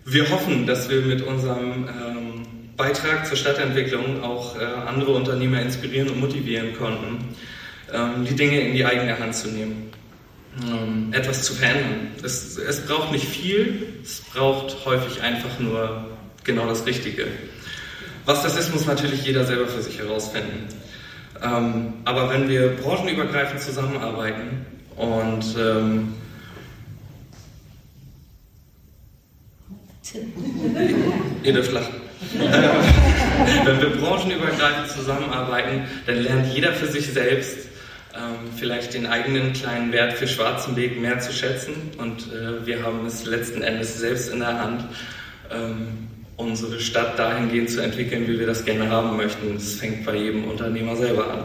Wir 0.04 0.28
hoffen, 0.30 0.66
dass 0.66 0.88
wir 0.90 1.02
mit 1.02 1.22
unserem 1.22 1.88
ähm, 1.88 2.42
Beitrag 2.76 3.26
zur 3.26 3.36
Stadtentwicklung 3.36 4.22
auch 4.22 4.58
äh, 4.58 4.64
andere 4.64 5.12
Unternehmer 5.12 5.62
inspirieren 5.62 6.10
und 6.10 6.18
motivieren 6.18 6.76
konnten, 6.76 7.36
ähm, 7.92 8.24
die 8.28 8.34
Dinge 8.34 8.60
in 8.60 8.74
die 8.74 8.84
eigene 8.84 9.16
Hand 9.18 9.36
zu 9.36 9.48
nehmen 9.48 9.92
ähm, 10.66 11.12
etwas 11.12 11.44
zu 11.44 11.54
verändern. 11.54 12.08
Es, 12.22 12.58
es 12.58 12.84
braucht 12.84 13.12
nicht 13.12 13.26
viel, 13.26 14.00
es 14.02 14.20
braucht 14.20 14.84
häufig 14.84 15.22
einfach 15.22 15.60
nur 15.60 16.04
genau 16.42 16.66
das 16.66 16.84
Richtige. 16.84 17.26
Was 18.24 18.42
das 18.42 18.58
ist, 18.58 18.72
muss 18.72 18.86
natürlich 18.86 19.24
jeder 19.24 19.44
selber 19.44 19.68
für 19.68 19.82
sich 19.82 19.98
herausfinden. 19.98 20.66
Ähm, 21.40 21.94
aber 22.04 22.28
wenn 22.30 22.48
wir 22.48 22.76
branchenübergreifend 22.76 23.60
zusammenarbeiten 23.60 24.66
und 24.96 25.44
ähm, 25.58 26.14
ihr 31.42 31.52
dürft 31.52 31.72
lachen. 31.72 31.94
wenn 33.64 33.80
wir 33.80 33.96
branchenübergreifend 33.96 34.88
zusammenarbeiten, 34.88 35.84
dann 36.06 36.22
lernt 36.22 36.54
jeder 36.54 36.72
für 36.72 36.86
sich 36.86 37.06
selbst, 37.08 37.68
ähm, 38.14 38.50
vielleicht 38.56 38.94
den 38.94 39.06
eigenen 39.06 39.52
kleinen 39.52 39.92
Wert 39.92 40.12
für 40.14 40.28
Schwarzenberg 40.28 40.98
mehr 41.00 41.18
zu 41.18 41.32
schätzen. 41.32 41.74
Und 41.98 42.32
äh, 42.32 42.64
wir 42.66 42.82
haben 42.82 43.04
es 43.06 43.24
letzten 43.24 43.62
Endes 43.62 43.98
selbst 43.98 44.30
in 44.32 44.40
der 44.40 44.58
Hand, 44.58 44.84
ähm, 45.50 46.08
unsere 46.36 46.80
Stadt 46.80 47.18
dahingehend 47.18 47.70
zu 47.70 47.80
entwickeln, 47.80 48.26
wie 48.28 48.38
wir 48.38 48.46
das 48.46 48.64
gerne 48.64 48.88
haben 48.90 49.16
möchten. 49.16 49.54
Das 49.54 49.74
fängt 49.74 50.04
bei 50.04 50.16
jedem 50.16 50.44
Unternehmer 50.44 50.96
selber 50.96 51.30
an. 51.30 51.44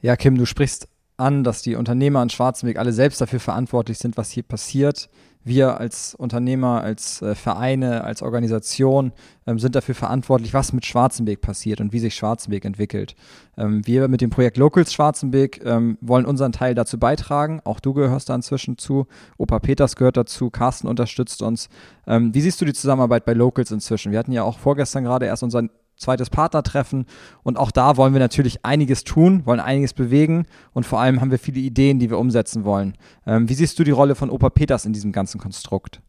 Ja, 0.00 0.16
Kim, 0.16 0.36
du 0.36 0.46
sprichst 0.46 0.88
an, 1.22 1.44
dass 1.44 1.62
die 1.62 1.76
Unternehmer 1.76 2.22
in 2.22 2.30
Schwarzenberg 2.30 2.78
alle 2.78 2.92
selbst 2.92 3.20
dafür 3.20 3.40
verantwortlich 3.40 3.98
sind, 3.98 4.16
was 4.16 4.30
hier 4.30 4.42
passiert 4.42 5.08
wir 5.44 5.78
als 5.80 6.14
Unternehmer, 6.14 6.82
als 6.82 7.20
äh, 7.22 7.34
Vereine, 7.34 8.04
als 8.04 8.22
Organisation 8.22 9.12
ähm, 9.46 9.58
sind 9.58 9.74
dafür 9.74 9.94
verantwortlich, 9.94 10.54
was 10.54 10.72
mit 10.72 10.86
Schwarzenberg 10.86 11.40
passiert 11.40 11.80
und 11.80 11.92
wie 11.92 11.98
sich 11.98 12.14
Schwarzenberg 12.14 12.64
entwickelt. 12.64 13.16
Ähm, 13.56 13.84
wir 13.86 14.06
mit 14.08 14.20
dem 14.20 14.30
Projekt 14.30 14.56
Locals 14.56 14.92
Schwarzenberg 14.92 15.64
ähm, 15.64 15.98
wollen 16.00 16.26
unseren 16.26 16.52
Teil 16.52 16.74
dazu 16.74 16.98
beitragen. 16.98 17.60
Auch 17.64 17.80
du 17.80 17.92
gehörst 17.92 18.28
da 18.28 18.34
inzwischen 18.34 18.78
zu. 18.78 19.06
Opa 19.36 19.58
Peters 19.58 19.96
gehört 19.96 20.16
dazu. 20.16 20.50
Carsten 20.50 20.86
unterstützt 20.86 21.42
uns. 21.42 21.68
Ähm, 22.06 22.34
wie 22.34 22.40
siehst 22.40 22.60
du 22.60 22.64
die 22.64 22.74
Zusammenarbeit 22.74 23.24
bei 23.24 23.32
Locals 23.32 23.72
inzwischen? 23.72 24.12
Wir 24.12 24.18
hatten 24.18 24.32
ja 24.32 24.44
auch 24.44 24.58
vorgestern 24.58 25.04
gerade 25.04 25.26
erst 25.26 25.42
unseren 25.42 25.70
zweites 26.02 26.28
Partnertreffen. 26.28 27.06
Und 27.42 27.58
auch 27.58 27.70
da 27.70 27.96
wollen 27.96 28.12
wir 28.12 28.20
natürlich 28.20 28.64
einiges 28.64 29.04
tun, 29.04 29.46
wollen 29.46 29.60
einiges 29.60 29.94
bewegen 29.94 30.46
und 30.74 30.84
vor 30.84 31.00
allem 31.00 31.20
haben 31.20 31.30
wir 31.30 31.38
viele 31.38 31.60
Ideen, 31.60 31.98
die 31.98 32.10
wir 32.10 32.18
umsetzen 32.18 32.64
wollen. 32.64 32.94
Ähm, 33.26 33.48
wie 33.48 33.54
siehst 33.54 33.78
du 33.78 33.84
die 33.84 33.90
Rolle 33.90 34.14
von 34.14 34.28
Opa 34.28 34.50
Peters 34.50 34.84
in 34.84 34.92
diesem 34.92 35.12
ganzen 35.12 35.40
Konstrukt? 35.40 36.00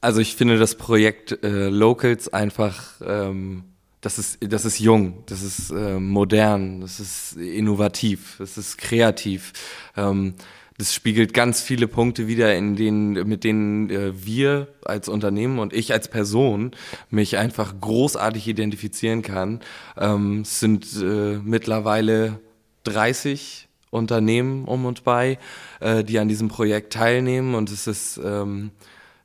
Also 0.00 0.20
ich 0.20 0.36
finde 0.36 0.58
das 0.58 0.74
Projekt 0.74 1.42
äh, 1.42 1.68
Locals 1.68 2.32
einfach, 2.32 3.00
ähm, 3.06 3.64
das 4.02 4.18
ist, 4.18 4.38
das 4.40 4.66
ist 4.66 4.78
jung, 4.78 5.22
das 5.26 5.42
ist 5.42 5.70
äh, 5.70 5.98
modern, 5.98 6.82
das 6.82 7.00
ist 7.00 7.36
innovativ, 7.36 8.36
das 8.38 8.58
ist 8.58 8.76
kreativ. 8.76 9.54
Ähm, 9.96 10.34
das 10.78 10.92
spiegelt 10.92 11.34
ganz 11.34 11.62
viele 11.62 11.86
Punkte 11.86 12.26
wieder, 12.26 12.54
in 12.54 12.74
denen, 12.74 13.12
mit 13.28 13.44
denen 13.44 13.90
äh, 13.90 14.26
wir 14.26 14.68
als 14.84 15.08
Unternehmen 15.08 15.58
und 15.58 15.72
ich 15.72 15.92
als 15.92 16.08
Person 16.08 16.72
mich 17.10 17.38
einfach 17.38 17.74
großartig 17.80 18.48
identifizieren 18.48 19.22
kann. 19.22 19.60
Ähm, 19.96 20.40
es 20.40 20.58
sind 20.58 20.86
äh, 21.00 21.38
mittlerweile 21.42 22.40
30 22.84 23.68
Unternehmen 23.90 24.64
um 24.64 24.84
und 24.84 25.04
bei, 25.04 25.38
äh, 25.80 26.02
die 26.02 26.18
an 26.18 26.28
diesem 26.28 26.48
Projekt 26.48 26.92
teilnehmen 26.92 27.54
und 27.54 27.70
es 27.70 27.86
ist 27.86 28.20
ähm, 28.24 28.72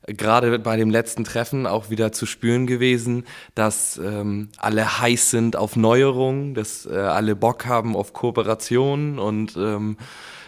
gerade 0.06 0.58
bei 0.60 0.76
dem 0.76 0.90
letzten 0.90 1.24
Treffen 1.24 1.66
auch 1.66 1.90
wieder 1.90 2.12
zu 2.12 2.26
spüren 2.26 2.68
gewesen, 2.68 3.24
dass 3.56 3.98
ähm, 3.98 4.50
alle 4.58 5.00
heiß 5.00 5.30
sind 5.30 5.56
auf 5.56 5.74
Neuerungen, 5.74 6.54
dass 6.54 6.86
äh, 6.86 6.94
alle 6.94 7.34
Bock 7.34 7.66
haben 7.66 7.96
auf 7.96 8.12
Kooperation 8.12 9.18
und 9.18 9.56
ähm, 9.56 9.96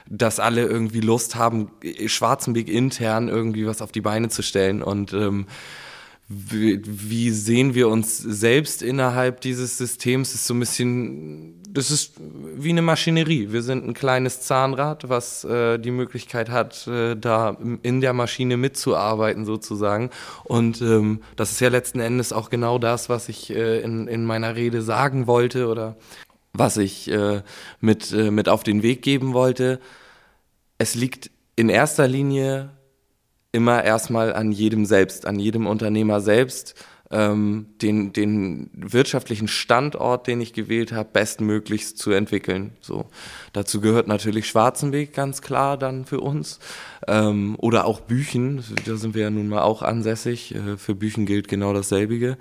dass 0.09 0.41
alle 0.41 0.65
irgendwie 0.65 1.01
Lust 1.01 1.37
haben, 1.37 1.71
Schwarzenbeck 2.07 2.69
intern 2.69 3.29
irgendwie 3.29 3.67
was 3.67 3.83
auf 3.83 3.93
die 3.93 4.01
Beine 4.01 4.29
zu 4.29 4.43
stellen. 4.43 4.83
Und 4.83 5.13
ähm, 5.13 5.47
wie, 6.35 7.31
sehen 7.31 7.75
wir 7.75 7.89
uns 7.89 8.19
selbst 8.19 8.83
innerhalb 8.83 9.41
dieses 9.41 9.77
Systems, 9.77 10.35
ist 10.35 10.47
so 10.47 10.55
ein 10.55 10.61
bisschen, 10.61 11.63
das 11.69 11.91
ist 11.91 12.15
wie 12.57 12.71
eine 12.71 12.83
Maschinerie. 12.83 13.49
Wir 13.51 13.63
sind 13.63 13.87
ein 13.87 13.95
kleines 13.95 14.41
Zahnrad, 14.41 15.09
was 15.09 15.45
äh, 15.45 15.79
die 15.79 15.91
Möglichkeit 15.91 16.49
hat, 16.49 16.87
äh, 16.87 17.17
da 17.17 17.57
in 17.83 18.01
der 18.01 18.13
Maschine 18.13 18.57
mitzuarbeiten 18.57 19.45
sozusagen. 19.45 20.11
Und 20.45 20.81
ähm, 20.81 21.21
das 21.37 21.53
ist 21.53 21.61
ja 21.61 21.69
letzten 21.69 22.01
Endes 22.01 22.33
auch 22.33 22.51
genau 22.51 22.79
das, 22.79 23.09
was 23.09 23.29
ich 23.29 23.51
äh, 23.51 23.81
in, 23.81 24.09
in 24.09 24.25
meiner 24.25 24.57
Rede 24.57 24.83
sagen 24.83 25.27
wollte 25.27 25.69
oder 25.69 25.97
was 26.53 26.77
ich 26.77 27.11
äh, 27.11 27.43
mit, 27.81 28.13
äh, 28.13 28.31
mit 28.31 28.49
auf 28.49 28.63
den 28.63 28.83
Weg 28.83 29.03
geben 29.03 29.33
wollte. 29.33 29.81
Es 30.79 30.95
liegt 30.95 31.31
in 31.57 31.69
erster 31.69 32.09
Linie 32.09 32.71
immer 33.53 33.85
erstmal 33.85 34.33
an 34.35 34.53
jedem 34.53 34.87
selbst, 34.87 35.27
an 35.27 35.39
jedem 35.39 35.67
Unternehmer 35.67 36.21
selbst, 36.21 36.75
ähm, 37.11 37.67
den, 37.83 38.15
den 38.15 38.71
wirtschaftlichen 38.73 39.47
Standort, 39.47 40.27
den 40.27 40.41
ich 40.41 40.55
gewählt 40.55 40.93
habe, 40.93 41.11
bestmöglichst 41.13 41.99
zu 41.99 42.11
entwickeln. 42.11 42.73
So. 42.81 43.07
Dazu 43.53 43.83
gehört 43.83 44.09
natürlich 44.09 44.49
Schwarzenweg 44.49 45.13
ganz 45.13 45.43
klar 45.43 45.77
dann 45.77 46.07
für 46.07 46.21
uns. 46.21 46.59
Ähm, 47.07 47.57
oder 47.59 47.85
auch 47.85 48.01
Büchen, 48.01 48.65
da 48.87 48.97
sind 48.97 49.15
wir 49.15 49.23
ja 49.23 49.31
nun 49.31 49.49
mal 49.49 49.63
auch 49.63 49.83
ansässig. 49.83 50.55
Äh, 50.55 50.79
für 50.79 50.95
Büchen 50.95 51.27
gilt 51.27 51.49
genau 51.49 51.75
dasselbige. 51.75 52.39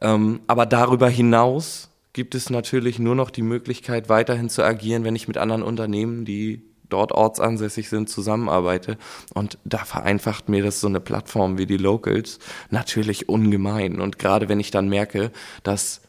Ähm, 0.00 0.40
aber 0.46 0.64
darüber 0.64 1.10
hinaus 1.10 1.90
gibt 2.16 2.34
es 2.34 2.48
natürlich 2.48 2.98
nur 2.98 3.14
noch 3.14 3.28
die 3.28 3.42
Möglichkeit, 3.42 4.08
weiterhin 4.08 4.48
zu 4.48 4.64
agieren, 4.64 5.04
wenn 5.04 5.14
ich 5.14 5.28
mit 5.28 5.36
anderen 5.36 5.62
Unternehmen, 5.62 6.24
die 6.24 6.62
dort 6.88 7.12
ortsansässig 7.12 7.90
sind, 7.90 8.08
zusammenarbeite. 8.08 8.96
Und 9.34 9.58
da 9.66 9.84
vereinfacht 9.84 10.48
mir 10.48 10.62
das 10.62 10.80
so 10.80 10.86
eine 10.86 11.00
Plattform 11.00 11.58
wie 11.58 11.66
die 11.66 11.76
Locals 11.76 12.38
natürlich 12.70 13.28
ungemein. 13.28 14.00
Und 14.00 14.18
gerade 14.18 14.48
wenn 14.48 14.60
ich 14.60 14.70
dann 14.70 14.88
merke, 14.88 15.30
dass 15.62 16.00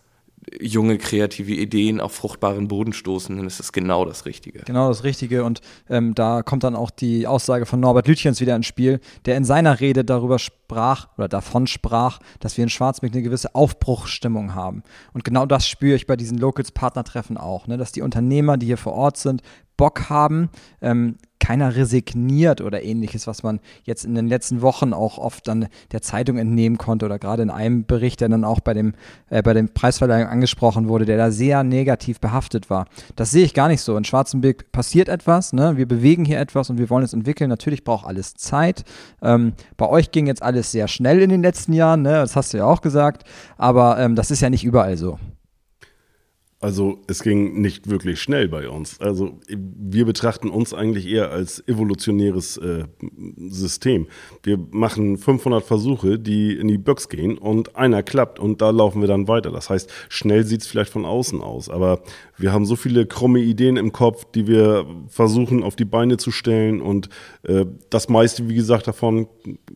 junge 0.59 0.97
kreative 0.97 1.53
Ideen 1.53 1.99
auf 1.99 2.13
fruchtbaren 2.13 2.67
Boden 2.67 2.93
stoßen, 2.93 3.35
dann 3.35 3.47
ist 3.47 3.59
es 3.59 3.71
genau 3.71 4.05
das 4.05 4.25
Richtige. 4.25 4.59
Genau 4.59 4.87
das 4.87 5.03
Richtige 5.03 5.43
und 5.43 5.61
ähm, 5.89 6.15
da 6.15 6.41
kommt 6.41 6.63
dann 6.63 6.75
auch 6.75 6.89
die 6.89 7.27
Aussage 7.27 7.65
von 7.65 7.79
Norbert 7.79 8.07
Lütjens 8.07 8.39
wieder 8.39 8.55
ins 8.55 8.65
Spiel, 8.65 8.99
der 9.25 9.37
in 9.37 9.43
seiner 9.43 9.79
Rede 9.79 10.05
darüber 10.05 10.39
sprach 10.39 11.07
oder 11.17 11.27
davon 11.27 11.67
sprach, 11.67 12.19
dass 12.39 12.57
wir 12.57 12.63
in 12.63 12.69
Schwarzmeck 12.69 13.13
eine 13.13 13.23
gewisse 13.23 13.55
Aufbruchsstimmung 13.55 14.55
haben. 14.55 14.83
Und 15.13 15.23
genau 15.23 15.45
das 15.45 15.67
spüre 15.67 15.95
ich 15.95 16.07
bei 16.07 16.15
diesen 16.15 16.37
Locals-Partnertreffen 16.37 17.37
auch, 17.37 17.67
ne? 17.67 17.77
dass 17.77 17.91
die 17.91 18.01
Unternehmer, 18.01 18.57
die 18.57 18.67
hier 18.67 18.77
vor 18.77 18.93
Ort 18.93 19.17
sind, 19.17 19.41
Bock 19.77 20.09
haben. 20.09 20.49
Ähm, 20.81 21.15
keiner 21.39 21.75
resigniert 21.75 22.61
oder 22.61 22.83
ähnliches, 22.83 23.27
was 23.27 23.43
man 23.43 23.59
jetzt 23.83 24.05
in 24.05 24.15
den 24.15 24.27
letzten 24.27 24.61
Wochen 24.61 24.91
auch 24.91 25.17
oft 25.17 25.47
dann 25.47 25.67
der 25.91 26.01
Zeitung 26.01 26.37
entnehmen 26.37 26.77
konnte 26.77 27.05
oder 27.05 27.19
gerade 27.19 27.43
in 27.43 27.49
einem 27.49 27.85
Bericht, 27.85 28.21
der 28.21 28.29
dann 28.29 28.43
auch 28.43 28.59
bei 28.59 28.73
dem, 28.73 28.93
äh, 29.29 29.41
bei 29.41 29.53
dem 29.53 29.69
Preisverleihung 29.69 30.27
angesprochen 30.27 30.87
wurde, 30.87 31.05
der 31.05 31.17
da 31.17 31.31
sehr 31.31 31.63
negativ 31.63 32.19
behaftet 32.19 32.69
war. 32.69 32.85
Das 33.15 33.31
sehe 33.31 33.45
ich 33.45 33.53
gar 33.53 33.67
nicht 33.67 33.81
so. 33.81 33.95
In 33.95 34.03
Schwarzenberg 34.03 34.71
passiert 34.71 35.09
etwas, 35.09 35.53
ne? 35.53 35.77
wir 35.77 35.87
bewegen 35.87 36.25
hier 36.25 36.39
etwas 36.39 36.69
und 36.69 36.79
wir 36.79 36.89
wollen 36.89 37.05
es 37.05 37.13
entwickeln. 37.13 37.49
Natürlich 37.49 37.83
braucht 37.83 38.05
alles 38.07 38.33
Zeit. 38.33 38.83
Ähm, 39.21 39.53
bei 39.77 39.87
euch 39.87 40.11
ging 40.11 40.27
jetzt 40.27 40.43
alles 40.43 40.71
sehr 40.71 40.87
schnell 40.87 41.21
in 41.21 41.29
den 41.29 41.43
letzten 41.43 41.73
Jahren, 41.73 42.01
ne? 42.01 42.13
das 42.13 42.35
hast 42.35 42.53
du 42.53 42.57
ja 42.57 42.65
auch 42.65 42.81
gesagt, 42.81 43.23
aber 43.57 43.99
ähm, 43.99 44.15
das 44.15 44.31
ist 44.31 44.41
ja 44.41 44.49
nicht 44.49 44.63
überall 44.63 44.97
so. 44.97 45.19
Also 46.59 46.97
es 47.05 47.21
ging 47.21 47.61
nicht 47.61 47.87
wirklich 47.87 48.19
schnell 48.19 48.47
bei 48.47 48.67
uns. 48.67 48.99
Also 48.99 49.37
wir 49.47 50.05
betrachten 50.05 50.49
uns 50.49 50.73
eigentlich 50.73 51.07
eher 51.07 51.29
als 51.29 51.63
evolutionäres 51.67 52.57
äh, 52.57 52.85
System. 53.37 54.07
Wir 54.41 54.57
machen 54.71 55.19
500 55.19 55.63
Versuche, 55.63 56.17
die 56.17 56.53
in 56.53 56.67
die 56.67 56.79
Box 56.79 57.09
gehen 57.09 57.37
und 57.37 57.75
einer 57.75 58.01
klappt 58.01 58.39
und 58.39 58.59
da 58.59 58.71
laufen 58.71 59.01
wir 59.01 59.07
dann 59.07 59.27
weiter. 59.27 59.51
Das 59.51 59.69
heißt, 59.69 59.91
schnell 60.09 60.45
sieht 60.45 60.61
es 60.61 60.67
vielleicht 60.67 60.91
von 60.91 61.05
außen 61.05 61.41
aus, 61.41 61.69
aber 61.69 62.01
wir 62.39 62.51
haben 62.53 62.65
so 62.65 62.75
viele 62.75 63.05
krumme 63.05 63.39
Ideen 63.39 63.77
im 63.77 63.91
Kopf, 63.91 64.25
die 64.33 64.47
wir 64.47 64.87
versuchen 65.09 65.61
auf 65.61 65.75
die 65.75 65.85
Beine 65.85 66.17
zu 66.17 66.31
stellen 66.31 66.81
und 66.81 67.09
äh, 67.43 67.65
das 67.91 68.09
meiste, 68.09 68.49
wie 68.49 68.55
gesagt, 68.55 68.87
davon 68.87 69.27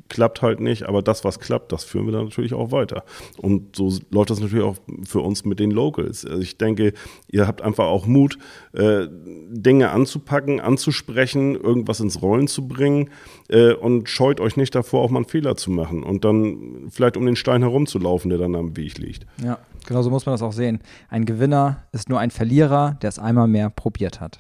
klappt 0.10 0.42
halt 0.42 0.60
nicht, 0.60 0.84
aber 0.84 1.04
das, 1.04 1.24
was 1.24 1.40
klappt, 1.40 1.72
das 1.72 1.84
führen 1.84 2.08
wir 2.08 2.14
dann 2.14 2.26
natürlich 2.26 2.56
auch 2.56 2.72
weiter. 2.72 3.04
Und 3.38 3.76
so 3.76 3.94
läuft 4.10 4.32
das 4.32 4.40
natürlich 4.40 4.66
auch 4.66 4.78
für 5.08 5.20
uns 5.20 5.46
mit 5.46 5.60
den 5.60 5.70
Locals. 5.70 6.26
Also 6.26 6.42
ich 6.42 6.58
denke, 6.58 6.71
ihr 6.80 7.48
habt 7.48 7.62
einfach 7.62 7.86
auch 7.86 8.06
Mut, 8.06 8.38
äh, 8.74 9.08
Dinge 9.10 9.92
anzupacken, 9.92 10.60
anzusprechen, 10.60 11.56
irgendwas 11.56 12.00
ins 12.00 12.22
Rollen 12.22 12.48
zu 12.48 12.68
bringen 12.68 13.10
äh, 13.50 13.74
und 13.74 14.10
scheut 14.10 14.40
euch 14.40 14.58
nicht 14.58 14.76
davor, 14.76 15.04
auch 15.04 15.10
mal 15.10 15.20
einen 15.20 15.26
Fehler 15.26 15.56
zu 15.56 15.72
machen 15.72 16.04
und 16.04 16.26
dann 16.26 16.88
vielleicht 16.90 17.18
um 17.18 17.26
den 17.26 17.36
Stein 17.36 17.62
herumzulaufen, 17.62 18.30
der 18.30 18.40
dann 18.40 18.56
am 18.56 18.78
Weg 18.78 18.98
liegt. 18.98 19.26
Ja, 19.44 19.60
genau 19.86 20.02
so 20.02 20.10
muss 20.10 20.26
man 20.26 20.34
das 20.34 20.42
auch 20.42 20.54
sehen. 20.54 20.80
Ein 21.10 21.26
Gewinner 21.26 21.84
ist 21.92 22.10
nur 22.10 22.20
ein 22.20 22.32
Verlierer, 22.32 22.98
der 23.02 23.10
es 23.10 23.20
einmal 23.20 23.48
mehr 23.48 23.70
probiert 23.70 24.22
hat. 24.22 24.40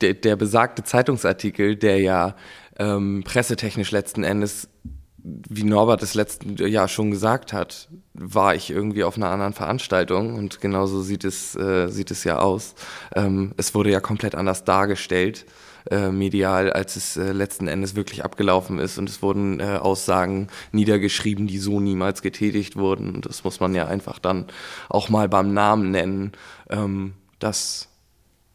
Der, 0.00 0.14
der 0.14 0.36
besagte 0.36 0.82
Zeitungsartikel, 0.82 1.76
der 1.76 2.00
ja 2.00 2.34
ähm, 2.78 3.22
pressetechnisch 3.24 3.92
letzten 3.92 4.24
Endes 4.24 4.68
wie 5.24 5.64
Norbert 5.64 6.02
es 6.02 6.14
letzten 6.14 6.56
Jahr 6.56 6.88
schon 6.88 7.10
gesagt 7.10 7.52
hat, 7.52 7.88
war 8.24 8.54
ich 8.54 8.70
irgendwie 8.70 9.04
auf 9.04 9.16
einer 9.16 9.30
anderen 9.30 9.52
Veranstaltung 9.52 10.34
und 10.34 10.60
genauso 10.60 11.02
sieht 11.02 11.24
es, 11.24 11.56
äh, 11.56 11.88
sieht 11.88 12.10
es 12.10 12.24
ja 12.24 12.38
aus. 12.38 12.74
Ähm, 13.14 13.52
es 13.56 13.74
wurde 13.74 13.90
ja 13.90 14.00
komplett 14.00 14.34
anders 14.34 14.64
dargestellt, 14.64 15.44
äh, 15.90 16.10
medial, 16.10 16.72
als 16.72 16.96
es 16.96 17.16
äh, 17.16 17.32
letzten 17.32 17.66
Endes 17.66 17.96
wirklich 17.96 18.24
abgelaufen 18.24 18.78
ist 18.78 18.98
und 18.98 19.08
es 19.08 19.22
wurden 19.22 19.58
äh, 19.58 19.78
Aussagen 19.80 20.48
niedergeschrieben, 20.70 21.46
die 21.46 21.58
so 21.58 21.80
niemals 21.80 22.22
getätigt 22.22 22.76
wurden. 22.76 23.14
Und 23.14 23.26
das 23.26 23.42
muss 23.42 23.58
man 23.58 23.74
ja 23.74 23.86
einfach 23.86 24.18
dann 24.18 24.46
auch 24.88 25.08
mal 25.08 25.28
beim 25.28 25.52
Namen 25.52 25.90
nennen. 25.90 26.32
Ähm, 26.70 27.14
das 27.40 27.88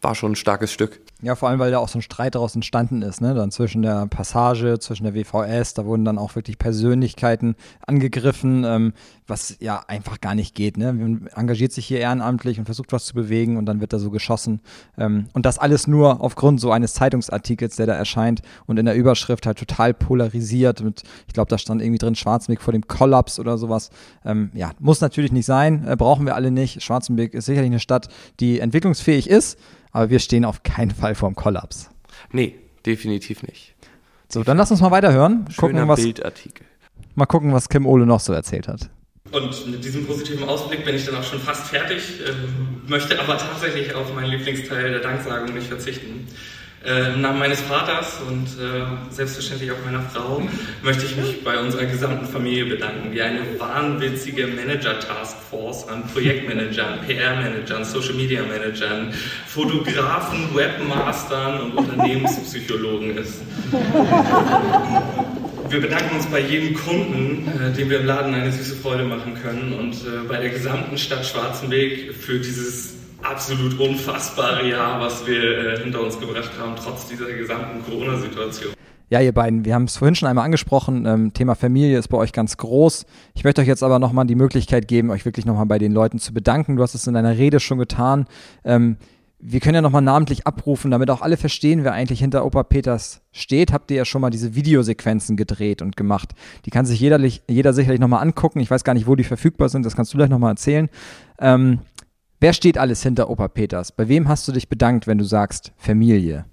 war 0.02 0.16
schon 0.16 0.34
ein 0.34 0.38
starkes 0.38 0.72
Stück. 0.72 1.02
Ja, 1.24 1.34
vor 1.34 1.50
allem, 1.50 1.58
weil 1.58 1.72
da 1.72 1.80
auch 1.80 1.90
so 1.90 1.98
ein 1.98 2.04
Streit 2.04 2.36
daraus 2.36 2.54
entstanden 2.54 3.02
ist, 3.02 3.22
ne? 3.22 3.34
Dann 3.34 3.50
zwischen 3.50 3.82
der 3.82 4.06
Passage, 4.06 4.78
zwischen 4.78 5.04
der 5.04 5.16
WVS, 5.16 5.74
da 5.74 5.84
wurden 5.86 6.06
dann 6.06 6.20
auch 6.20 6.36
wirklich 6.36 6.60
Persönlichkeiten 6.60 7.56
angegriffen, 7.88 8.64
ähm, 8.64 8.94
was 9.26 9.58
ja 9.60 9.84
einfach 9.88 10.22
gar 10.22 10.36
nicht 10.36 10.54
geht, 10.54 10.78
ne? 10.78 10.94
Man 10.94 11.28
engagiert 11.36 11.72
sich 11.72 11.88
hier 11.88 12.00
ehrenamtlich 12.00 12.60
und 12.60 12.66
versucht 12.66 12.94
was 12.94 13.06
zu 13.06 13.16
bewegen 13.16 13.58
und 13.58 13.66
dann 13.66 13.82
wird 13.82 13.94
da 13.94 14.00
so 14.00 14.12
geschossen. 14.12 14.62
Ähm, 14.96 15.26
und 15.34 15.48
das 15.48 15.58
alles 15.58 15.88
nur 15.88 16.22
aufgrund 16.22 16.62
so 16.62 16.72
eines 16.72 16.94
Zeitungsartikels, 16.94 17.78
der 17.78 17.88
da 17.88 17.94
erscheint 17.94 18.44
und 18.68 18.78
in 18.78 18.86
der 18.86 18.94
Überschrift 18.94 19.48
halt 19.48 19.58
total 19.58 19.96
polarisiert 19.96 20.84
mit, 20.84 21.02
ich 21.26 21.34
glaube, 21.34 21.50
da 21.50 21.58
stand 21.58 21.82
irgendwie 21.82 21.98
drin 21.98 22.14
Schwarzenberg 22.14 22.62
vor 22.62 22.74
dem 22.74 22.86
Kollaps 22.86 23.40
oder 23.40 23.58
sowas. 23.58 23.90
Ähm, 24.24 24.52
ja, 24.54 24.70
muss 24.78 25.02
natürlich 25.02 25.32
nicht 25.32 25.48
sein, 25.48 25.84
äh, 25.88 25.96
brauchen 25.96 26.28
wir 26.28 26.36
alle 26.36 26.52
nicht. 26.52 26.84
Schwarzenberg 26.84 27.34
ist 27.34 27.46
sicherlich 27.46 27.72
eine 27.72 27.80
Stadt, 27.80 28.08
die 28.40 28.60
entwicklungsfähig 28.60 29.28
ist, 29.28 29.58
aber 29.98 30.12
wir 30.12 30.20
stehen 30.20 30.46
auf 30.46 30.62
keinen 30.62 30.92
Fall 30.92 31.16
vorm 31.16 31.34
Kollaps. 31.34 31.90
Nee, 32.32 32.54
definitiv 32.86 33.42
nicht. 33.42 33.74
So, 34.30 34.44
dann 34.44 34.56
lass 34.56 34.70
uns 34.70 34.80
mal 34.80 34.92
weiterhören. 34.92 35.48
Schöner 35.50 35.72
Gucken, 35.74 35.88
was, 35.88 36.04
Bildartikel. 36.04 36.68
mal 37.16 37.26
gucken, 37.26 37.52
was 37.52 37.68
Kim 37.68 37.88
Ole 37.88 38.06
noch 38.06 38.20
so 38.20 38.32
erzählt 38.32 38.68
hat. 38.68 38.92
Und 39.32 39.72
mit 39.72 39.84
diesem 39.84 40.06
positiven 40.06 40.48
Ausblick 40.48 40.86
bin 40.86 40.94
ich 40.94 41.06
dann 41.06 41.16
auch 41.16 41.24
schon 41.24 41.40
fast 41.40 41.70
fertig, 41.70 42.22
ähm, 42.28 42.84
möchte 42.88 43.20
aber 43.20 43.40
tatsächlich 43.40 43.96
auf 43.96 44.14
meinen 44.14 44.30
Lieblingsteil 44.30 44.92
der 44.92 45.00
Danksagung 45.00 45.52
nicht 45.56 45.68
verzichten. 45.68 46.28
Äh, 46.88 47.14
Im 47.14 47.22
Namen 47.22 47.40
meines 47.40 47.60
Vaters 47.60 48.22
und 48.26 48.46
äh, 48.64 48.86
selbstverständlich 49.10 49.70
auch 49.72 49.84
meiner 49.84 50.04
Frau 50.04 50.42
möchte 50.82 51.06
ich 51.06 51.18
mich 51.18 51.44
bei 51.44 51.60
unserer 51.60 51.84
gesamten 51.84 52.26
Familie 52.26 52.66
bedanken, 52.66 53.12
die 53.12 53.22
eine 53.22 53.42
wahnwitzige 53.60 54.48
Manager-Taskforce 54.48 55.90
an 55.90 56.08
Projektmanagern, 56.08 57.02
PR-Managern, 57.06 57.84
Social-Media-Managern, 57.84 59.12
Fotografen, 59.48 60.56
Webmastern 60.56 61.60
und 61.60 61.72
Unternehmenspsychologen 61.74 63.18
ist. 63.18 63.42
Wir 65.68 65.82
bedanken 65.82 66.16
uns 66.16 66.26
bei 66.28 66.40
jedem 66.40 66.74
Kunden, 66.74 67.52
äh, 67.60 67.74
dem 67.74 67.90
wir 67.90 68.00
im 68.00 68.06
Laden 68.06 68.34
eine 68.34 68.50
süße 68.50 68.78
Freude 68.78 69.04
machen 69.04 69.34
können 69.34 69.74
und 69.74 69.94
äh, 69.96 70.26
bei 70.26 70.38
der 70.38 70.52
gesamten 70.52 70.98
Stadt 70.98 71.26
Schwarzenberg 71.26 72.14
für 72.18 72.40
dieses 72.40 72.97
absolut 73.30 73.80
unfassbare 73.80 74.70
Jahr, 74.70 75.00
was 75.02 75.26
wir 75.28 75.74
äh, 75.76 75.84
hinter 75.84 76.02
uns 76.02 76.20
gebracht 76.20 76.52
haben, 76.60 76.74
trotz 76.82 77.08
dieser 77.08 77.32
gesamten 77.32 77.84
Corona-Situation. 77.84 78.74
Ja, 79.10 79.22
ihr 79.22 79.34
beiden, 79.34 79.64
wir 79.64 79.74
haben 79.74 79.86
es 79.86 79.98
vorhin 79.98 80.16
schon 80.16 80.28
einmal 80.28 80.46
angesprochen, 80.46 81.06
ähm, 81.06 81.34
Thema 81.34 81.56
Familie 81.56 81.98
ist 81.98 82.10
bei 82.10 82.18
euch 82.18 82.34
ganz 82.34 82.58
groß. 82.58 83.06
Ich 83.36 83.44
möchte 83.44 83.62
euch 83.62 83.68
jetzt 83.68 83.84
aber 83.84 84.00
nochmal 84.00 84.26
die 84.26 84.36
Möglichkeit 84.36 84.88
geben, 84.88 85.12
euch 85.12 85.24
wirklich 85.24 85.46
nochmal 85.46 85.66
bei 85.66 85.78
den 85.78 85.94
Leuten 85.94 86.20
zu 86.20 86.34
bedanken. 86.34 86.76
Du 86.76 86.84
hast 86.84 86.94
es 86.94 87.08
in 87.08 87.14
deiner 87.14 87.38
Rede 87.38 87.60
schon 87.60 87.78
getan. 87.78 88.26
Ähm, 88.66 88.98
wir 89.40 89.60
können 89.60 89.76
ja 89.76 89.82
nochmal 89.82 90.02
namentlich 90.02 90.48
abrufen, 90.48 90.90
damit 90.92 91.10
auch 91.10 91.22
alle 91.22 91.38
verstehen, 91.38 91.84
wer 91.84 91.94
eigentlich 91.94 92.20
hinter 92.20 92.44
Opa 92.44 92.64
Peters 92.64 93.22
steht. 93.32 93.72
Habt 93.72 93.92
ihr 93.92 93.98
ja 93.98 94.06
schon 94.06 94.20
mal 94.20 94.32
diese 94.32 94.56
Videosequenzen 94.56 95.38
gedreht 95.38 95.82
und 95.82 95.96
gemacht. 95.96 96.34
Die 96.66 96.72
kann 96.72 96.86
sich 96.86 97.00
jeder, 97.00 97.20
jeder 97.48 97.74
sicherlich 97.74 98.00
nochmal 98.00 98.24
angucken. 98.24 98.60
Ich 98.60 98.72
weiß 98.72 98.84
gar 98.84 98.94
nicht, 98.94 99.08
wo 99.08 99.16
die 99.16 99.24
verfügbar 99.24 99.70
sind. 99.70 99.86
Das 99.86 99.96
kannst 99.96 100.12
du 100.14 100.18
gleich 100.18 100.30
nochmal 100.30 100.54
erzählen. 100.54 100.90
Ähm, 101.40 101.80
Wer 102.40 102.54
steht 102.54 102.78
alles 102.78 103.02
hinter 103.02 103.30
Opa 103.30 103.48
Peters? 103.48 103.92
Bei 103.92 104.08
wem 104.08 104.28
hast 104.28 104.48
du 104.48 104.52
dich 104.52 104.70
bedankt, 104.70 105.08
wenn 105.08 105.18
du 105.18 105.26
sagst 105.26 105.72
Familie? 105.78 106.46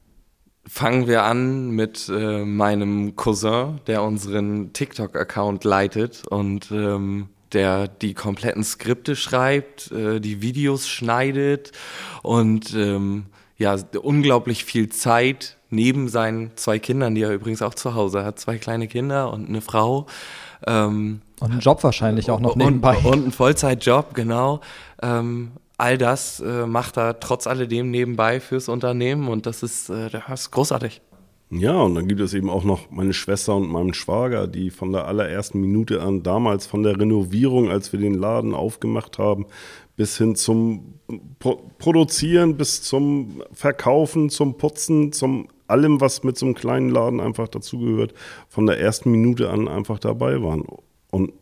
fangen 0.66 1.06
wir 1.06 1.24
an 1.24 1.70
mit 1.70 2.08
äh, 2.08 2.44
meinem 2.44 3.16
Cousin, 3.16 3.80
der 3.86 4.02
unseren 4.02 4.72
TikTok-Account 4.72 5.64
leitet 5.64 6.26
und 6.26 6.70
ähm, 6.70 7.28
der 7.52 7.86
die 7.88 8.14
kompletten 8.14 8.64
Skripte 8.64 9.14
schreibt, 9.14 9.92
äh, 9.92 10.20
die 10.20 10.42
Videos 10.42 10.88
schneidet 10.88 11.72
und 12.22 12.74
ähm, 12.74 13.26
ja, 13.56 13.76
unglaublich 14.02 14.64
viel 14.64 14.88
Zeit 14.88 15.58
neben 15.70 16.08
seinen 16.08 16.56
zwei 16.56 16.78
Kindern, 16.78 17.14
die 17.14 17.22
er 17.22 17.32
übrigens 17.32 17.62
auch 17.62 17.74
zu 17.74 17.94
Hause 17.94 18.24
hat, 18.24 18.38
zwei 18.38 18.58
kleine 18.58 18.88
Kinder 18.88 19.32
und 19.32 19.48
eine 19.48 19.60
Frau. 19.60 20.06
Ähm, 20.66 21.20
und 21.40 21.52
einen 21.52 21.60
Job 21.60 21.84
wahrscheinlich 21.84 22.30
auch 22.30 22.40
noch 22.40 22.56
nebenbei. 22.56 22.96
Und, 22.98 23.06
und 23.06 23.22
einen 23.22 23.32
Vollzeitjob, 23.32 24.14
genau. 24.14 24.60
Ähm, 25.02 25.52
all 25.76 25.98
das 25.98 26.40
äh, 26.40 26.66
macht 26.66 26.96
er 26.96 27.20
trotz 27.20 27.46
alledem 27.46 27.90
nebenbei 27.90 28.40
fürs 28.40 28.68
Unternehmen 28.68 29.28
und 29.28 29.46
das 29.46 29.62
ist, 29.62 29.90
äh, 29.90 30.10
das 30.10 30.42
ist 30.42 30.50
großartig. 30.50 31.00
Ja, 31.50 31.82
und 31.82 31.94
dann 31.94 32.08
gibt 32.08 32.20
es 32.20 32.34
eben 32.34 32.50
auch 32.50 32.64
noch 32.64 32.90
meine 32.90 33.12
Schwester 33.12 33.54
und 33.54 33.68
meinen 33.68 33.94
Schwager, 33.94 34.48
die 34.48 34.70
von 34.70 34.92
der 34.92 35.06
allerersten 35.06 35.60
Minute 35.60 36.02
an, 36.02 36.22
damals 36.22 36.66
von 36.66 36.82
der 36.82 36.98
Renovierung, 36.98 37.70
als 37.70 37.92
wir 37.92 38.00
den 38.00 38.14
Laden 38.14 38.54
aufgemacht 38.54 39.18
haben, 39.18 39.46
bis 39.96 40.18
hin 40.18 40.34
zum 40.34 40.98
Pro 41.38 41.70
Produzieren, 41.78 42.56
bis 42.56 42.82
zum 42.82 43.42
Verkaufen, 43.52 44.30
zum 44.30 44.56
Putzen, 44.56 45.12
zum 45.12 45.48
allem, 45.68 46.00
was 46.00 46.24
mit 46.24 46.36
so 46.36 46.46
einem 46.46 46.54
kleinen 46.54 46.88
Laden 46.88 47.20
einfach 47.20 47.46
dazugehört, 47.48 48.14
von 48.48 48.66
der 48.66 48.80
ersten 48.80 49.10
Minute 49.10 49.50
an 49.50 49.68
einfach 49.68 49.98
dabei 49.98 50.42
waren. 50.42 50.64
Und 51.10 51.32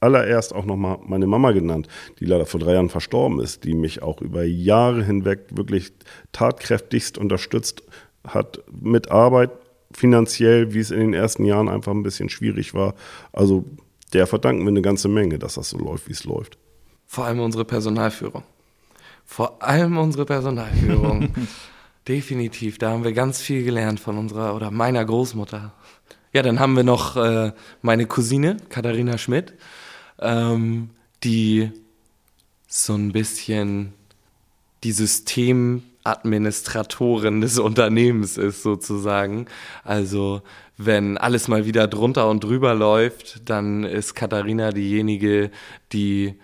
zuallererst 0.00 0.54
auch 0.54 0.64
nochmal 0.64 0.98
meine 1.04 1.26
Mama 1.26 1.52
genannt, 1.52 1.88
die 2.18 2.24
leider 2.24 2.46
vor 2.46 2.60
drei 2.60 2.74
Jahren 2.74 2.88
verstorben 2.88 3.40
ist, 3.40 3.64
die 3.64 3.74
mich 3.74 4.02
auch 4.02 4.20
über 4.20 4.44
Jahre 4.44 5.04
hinweg 5.04 5.46
wirklich 5.50 5.92
tatkräftigst 6.32 7.18
unterstützt 7.18 7.82
hat 8.26 8.62
mit 8.70 9.10
Arbeit, 9.10 9.50
finanziell, 9.92 10.72
wie 10.72 10.78
es 10.78 10.90
in 10.90 11.00
den 11.00 11.14
ersten 11.14 11.44
Jahren 11.44 11.68
einfach 11.68 11.92
ein 11.92 12.02
bisschen 12.02 12.28
schwierig 12.28 12.74
war. 12.74 12.94
Also 13.32 13.64
der 14.12 14.26
verdanken 14.26 14.62
wir 14.62 14.68
eine 14.68 14.82
ganze 14.82 15.08
Menge, 15.08 15.38
dass 15.38 15.54
das 15.54 15.70
so 15.70 15.78
läuft, 15.78 16.08
wie 16.08 16.12
es 16.12 16.24
läuft. 16.24 16.58
Vor 17.06 17.24
allem 17.24 17.40
unsere 17.40 17.64
Personalführung. 17.64 18.42
Vor 19.24 19.62
allem 19.62 19.98
unsere 19.98 20.24
Personalführung. 20.24 21.28
Definitiv, 22.08 22.78
da 22.78 22.90
haben 22.90 23.04
wir 23.04 23.12
ganz 23.12 23.40
viel 23.40 23.62
gelernt 23.62 24.00
von 24.00 24.16
unserer 24.16 24.54
oder 24.56 24.70
meiner 24.70 25.04
Großmutter. 25.04 25.72
Ja, 26.32 26.42
dann 26.42 26.58
haben 26.58 26.74
wir 26.76 26.84
noch 26.84 27.16
äh, 27.16 27.52
meine 27.82 28.06
Cousine, 28.06 28.56
Katharina 28.68 29.18
Schmidt, 29.18 29.54
ähm, 30.20 30.90
die 31.24 31.72
so 32.66 32.94
ein 32.94 33.12
bisschen 33.12 33.94
die 34.84 34.92
Systemadministratorin 34.92 37.40
des 37.40 37.58
Unternehmens 37.58 38.36
ist, 38.38 38.62
sozusagen. 38.62 39.46
Also, 39.84 40.42
wenn 40.78 41.18
alles 41.18 41.48
mal 41.48 41.66
wieder 41.66 41.88
drunter 41.88 42.30
und 42.30 42.44
drüber 42.44 42.74
läuft, 42.74 43.50
dann 43.50 43.84
ist 43.84 44.14
Katharina 44.14 44.70
diejenige, 44.72 45.50
die 45.92 46.36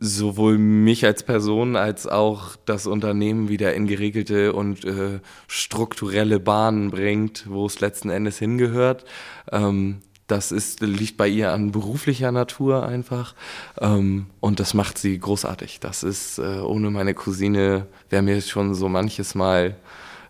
sowohl 0.00 0.58
mich 0.58 1.04
als 1.04 1.22
Person 1.22 1.76
als 1.76 2.08
auch 2.08 2.56
das 2.64 2.88
Unternehmen 2.88 3.48
wieder 3.48 3.74
in 3.74 3.86
geregelte 3.86 4.52
und 4.52 4.84
äh, 4.84 5.20
strukturelle 5.46 6.40
Bahnen 6.40 6.90
bringt, 6.90 7.44
wo 7.48 7.66
es 7.66 7.78
letzten 7.80 8.10
Endes 8.10 8.38
hingehört. 8.38 9.04
Ähm, 9.52 9.98
das 10.26 10.50
ist, 10.50 10.80
liegt 10.80 11.16
bei 11.16 11.28
ihr 11.28 11.52
an 11.52 11.70
beruflicher 11.70 12.32
Natur 12.32 12.86
einfach. 12.86 13.34
Ähm, 13.78 14.26
und 14.40 14.58
das 14.58 14.74
macht 14.74 14.98
sie 14.98 15.18
großartig. 15.18 15.80
Das 15.80 16.02
ist, 16.02 16.38
äh, 16.38 16.60
ohne 16.60 16.90
meine 16.90 17.14
Cousine 17.14 17.86
wäre 18.10 18.22
mir 18.22 18.40
schon 18.40 18.74
so 18.74 18.88
manches 18.88 19.34
Mal 19.34 19.76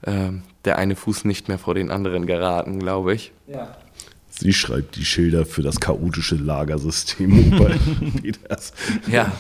äh, 0.03 0.31
der 0.65 0.79
eine 0.79 0.97
Fuß 0.97 1.25
nicht 1.25 1.49
mehr 1.49 1.59
vor 1.59 1.75
den 1.75 1.91
anderen 1.91 2.27
geraten, 2.27 2.79
glaube 2.79 3.15
ich. 3.15 3.33
Ja. 3.47 3.77
Sie 4.29 4.53
schreibt 4.53 4.97
die 4.97 5.05
Schilder 5.05 5.47
für 5.47 5.63
das 5.63 5.81
chaotische 5.81 6.37
Lagersystem 6.37 7.51
bei 7.59 7.79
Peters. 8.21 8.73
Ja. 9.07 9.33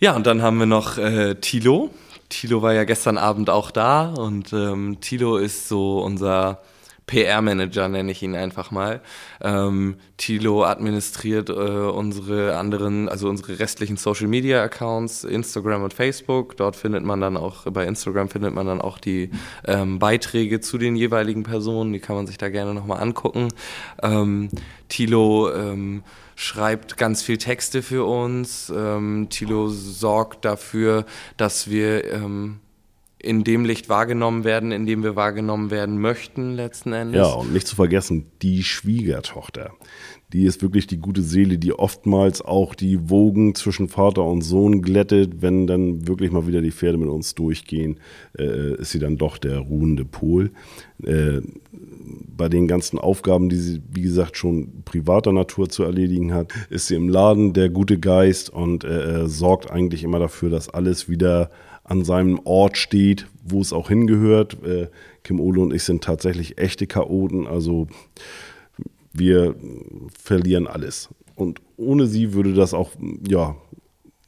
Ja, 0.00 0.14
und 0.14 0.26
dann 0.26 0.42
haben 0.42 0.58
wir 0.58 0.66
noch 0.66 0.96
äh, 0.96 1.34
Tilo. 1.36 1.90
Tilo 2.28 2.62
war 2.62 2.72
ja 2.72 2.84
gestern 2.84 3.18
Abend 3.18 3.50
auch 3.50 3.70
da 3.72 4.10
und 4.10 4.52
ähm, 4.52 4.98
Tilo 5.00 5.38
ist 5.38 5.68
so 5.68 6.00
unser 6.00 6.60
PR-Manager, 7.08 7.88
nenne 7.88 8.12
ich 8.12 8.22
ihn 8.22 8.36
einfach 8.36 8.70
mal. 8.70 9.00
Ähm, 9.40 9.96
Tilo 10.18 10.64
administriert 10.64 11.48
äh, 11.48 11.52
unsere 11.52 12.56
anderen, 12.56 13.08
also 13.08 13.28
unsere 13.28 13.58
restlichen 13.58 13.96
Social-Media-Accounts, 13.96 15.24
Instagram 15.24 15.82
und 15.82 15.94
Facebook. 15.94 16.56
Dort 16.56 16.76
findet 16.76 17.02
man 17.02 17.20
dann 17.20 17.36
auch, 17.36 17.64
bei 17.64 17.86
Instagram 17.86 18.28
findet 18.28 18.54
man 18.54 18.66
dann 18.66 18.80
auch 18.80 18.98
die 18.98 19.30
ähm, 19.66 19.98
Beiträge 19.98 20.60
zu 20.60 20.78
den 20.78 20.94
jeweiligen 20.94 21.42
Personen. 21.42 21.92
Die 21.92 22.00
kann 22.00 22.14
man 22.14 22.26
sich 22.26 22.38
da 22.38 22.50
gerne 22.50 22.74
nochmal 22.74 23.00
angucken. 23.00 23.48
Ähm, 24.02 24.50
Tilo 24.88 25.52
ähm, 25.52 26.04
schreibt 26.36 26.98
ganz 26.98 27.22
viel 27.22 27.38
Texte 27.38 27.82
für 27.82 28.04
uns. 28.04 28.72
Ähm, 28.74 29.28
Tilo 29.30 29.68
sorgt 29.68 30.44
dafür, 30.44 31.06
dass 31.38 31.70
wir 31.70 32.12
ähm, 32.12 32.60
in 33.20 33.42
dem 33.42 33.64
Licht 33.64 33.88
wahrgenommen 33.88 34.44
werden, 34.44 34.70
in 34.70 34.86
dem 34.86 35.02
wir 35.02 35.16
wahrgenommen 35.16 35.70
werden 35.70 36.00
möchten, 36.00 36.54
letzten 36.54 36.92
Endes. 36.92 37.26
Ja, 37.26 37.32
und 37.34 37.52
nicht 37.52 37.66
zu 37.66 37.74
vergessen, 37.74 38.26
die 38.42 38.62
Schwiegertochter. 38.62 39.72
Die 40.32 40.44
ist 40.44 40.62
wirklich 40.62 40.86
die 40.86 40.98
gute 40.98 41.22
Seele, 41.22 41.58
die 41.58 41.72
oftmals 41.72 42.42
auch 42.42 42.74
die 42.74 43.08
Wogen 43.08 43.54
zwischen 43.54 43.88
Vater 43.88 44.24
und 44.24 44.42
Sohn 44.42 44.82
glättet. 44.82 45.40
Wenn 45.40 45.66
dann 45.66 46.06
wirklich 46.06 46.30
mal 46.30 46.46
wieder 46.46 46.60
die 46.60 46.70
Pferde 46.70 46.98
mit 46.98 47.08
uns 47.08 47.34
durchgehen, 47.34 47.98
äh, 48.38 48.74
ist 48.74 48.90
sie 48.90 48.98
dann 48.98 49.16
doch 49.16 49.38
der 49.38 49.58
ruhende 49.58 50.04
Pol. 50.04 50.50
Äh, 51.02 51.40
bei 52.36 52.48
den 52.48 52.68
ganzen 52.68 52.98
Aufgaben, 52.98 53.48
die 53.48 53.56
sie, 53.56 53.82
wie 53.90 54.02
gesagt, 54.02 54.36
schon 54.36 54.82
privater 54.84 55.32
Natur 55.32 55.68
zu 55.70 55.82
erledigen 55.82 56.34
hat, 56.34 56.52
ist 56.70 56.86
sie 56.86 56.94
im 56.94 57.08
Laden 57.08 57.52
der 57.52 57.68
gute 57.70 57.98
Geist 57.98 58.50
und 58.50 58.84
äh, 58.84 59.26
sorgt 59.26 59.70
eigentlich 59.70 60.04
immer 60.04 60.18
dafür, 60.18 60.50
dass 60.50 60.68
alles 60.68 61.08
wieder 61.08 61.50
an 61.88 62.04
seinem 62.04 62.40
Ort 62.44 62.76
steht, 62.76 63.26
wo 63.44 63.60
es 63.60 63.72
auch 63.72 63.88
hingehört. 63.88 64.62
Äh, 64.62 64.88
Kim 65.24 65.40
Ole 65.40 65.60
und 65.60 65.74
ich 65.74 65.82
sind 65.82 66.04
tatsächlich 66.04 66.58
echte 66.58 66.86
Chaoten, 66.86 67.46
also 67.46 67.88
wir 69.12 69.54
verlieren 70.16 70.66
alles. 70.66 71.08
Und 71.34 71.60
ohne 71.76 72.06
sie 72.06 72.34
würde 72.34 72.54
das 72.54 72.74
auch, 72.74 72.90
ja, 73.26 73.56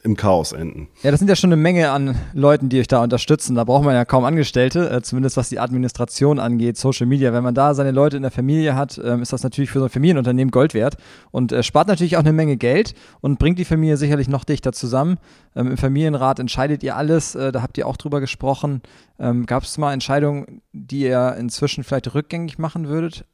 im 0.02 0.16
Chaos 0.16 0.52
enden. 0.52 0.88
Ja, 1.02 1.10
das 1.10 1.20
sind 1.20 1.28
ja 1.28 1.36
schon 1.36 1.52
eine 1.52 1.60
Menge 1.60 1.90
an 1.90 2.16
Leuten, 2.32 2.70
die 2.70 2.80
euch 2.80 2.88
da 2.88 3.02
unterstützen. 3.02 3.54
Da 3.54 3.64
braucht 3.64 3.84
man 3.84 3.94
ja 3.94 4.06
kaum 4.06 4.24
Angestellte, 4.24 4.90
äh, 4.90 5.02
zumindest 5.02 5.36
was 5.36 5.50
die 5.50 5.58
Administration 5.58 6.38
angeht, 6.38 6.78
Social 6.78 7.06
Media. 7.06 7.34
Wenn 7.34 7.42
man 7.42 7.54
da 7.54 7.74
seine 7.74 7.90
Leute 7.90 8.16
in 8.16 8.22
der 8.22 8.30
Familie 8.30 8.74
hat, 8.74 8.98
ähm, 9.04 9.20
ist 9.20 9.32
das 9.32 9.42
natürlich 9.42 9.70
für 9.70 9.78
so 9.78 9.84
ein 9.84 9.90
Familienunternehmen 9.90 10.50
Gold 10.50 10.72
wert 10.72 10.96
und 11.30 11.52
äh, 11.52 11.62
spart 11.62 11.88
natürlich 11.88 12.16
auch 12.16 12.20
eine 12.20 12.32
Menge 12.32 12.56
Geld 12.56 12.94
und 13.20 13.38
bringt 13.38 13.58
die 13.58 13.66
Familie 13.66 13.98
sicherlich 13.98 14.28
noch 14.28 14.44
dichter 14.44 14.72
zusammen. 14.72 15.18
Ähm, 15.54 15.72
Im 15.72 15.76
Familienrat 15.76 16.38
entscheidet 16.38 16.82
ihr 16.82 16.96
alles, 16.96 17.34
äh, 17.34 17.52
da 17.52 17.60
habt 17.60 17.76
ihr 17.76 17.86
auch 17.86 17.98
drüber 17.98 18.20
gesprochen. 18.20 18.80
Ähm, 19.18 19.44
Gab 19.44 19.64
es 19.64 19.76
mal 19.76 19.92
Entscheidungen, 19.92 20.62
die 20.72 21.02
ihr 21.02 21.36
inzwischen 21.38 21.84
vielleicht 21.84 22.14
rückgängig 22.14 22.58
machen 22.58 22.88
würdet? 22.88 23.26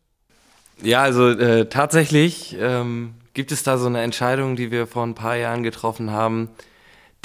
Ja, 0.83 1.03
also 1.03 1.31
äh, 1.31 1.67
tatsächlich 1.67 2.57
ähm, 2.61 3.15
gibt 3.37 3.53
es 3.53 3.63
da 3.63 3.77
so 3.77 3.87
eine 3.87 4.01
Entscheidung, 4.01 4.57
die 4.57 4.71
wir 4.71 4.87
vor 4.87 5.05
ein 5.05 5.15
paar 5.15 5.37
Jahren 5.37 5.63
getroffen 5.63 6.11
haben, 6.11 6.49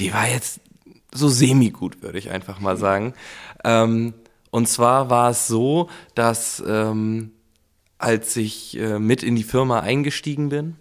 die 0.02 0.13
war 0.13 0.28
jetzt 0.28 0.60
so 1.13 1.30
semi-gut, 1.30 2.04
würde 2.04 2.17
ich 2.17 2.32
einfach 2.32 2.60
mal 2.60 2.76
sagen. 2.76 3.13
Ähm, 3.63 4.13
und 4.50 4.67
zwar 4.67 5.10
war 5.10 5.30
es 5.30 5.47
so, 5.47 5.89
dass 6.13 6.62
ähm, 6.67 7.32
als 7.97 8.36
ich 8.36 8.78
äh, 8.78 9.00
mit 9.00 9.24
in 9.24 9.38
die 9.38 9.43
Firma 9.43 9.80
eingestiegen 9.80 10.50
bin, 10.50 10.76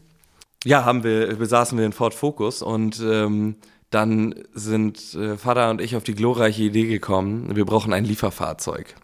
ja, 0.64 0.84
haben 0.84 1.04
wir, 1.04 1.36
besaßen 1.36 1.78
wir 1.78 1.86
den 1.86 1.92
Ford 1.92 2.12
Focus 2.12 2.60
und 2.60 3.00
ähm, 3.00 3.54
dann 3.90 4.34
sind 4.52 5.14
äh, 5.14 5.36
Vater 5.36 5.70
und 5.70 5.80
ich 5.80 5.94
auf 5.94 6.02
die 6.02 6.16
glorreiche 6.16 6.64
Idee 6.64 6.88
gekommen, 6.88 7.54
wir 7.54 7.64
brauchen 7.64 7.92
ein 7.92 8.04
Lieferfahrzeug. 8.04 8.96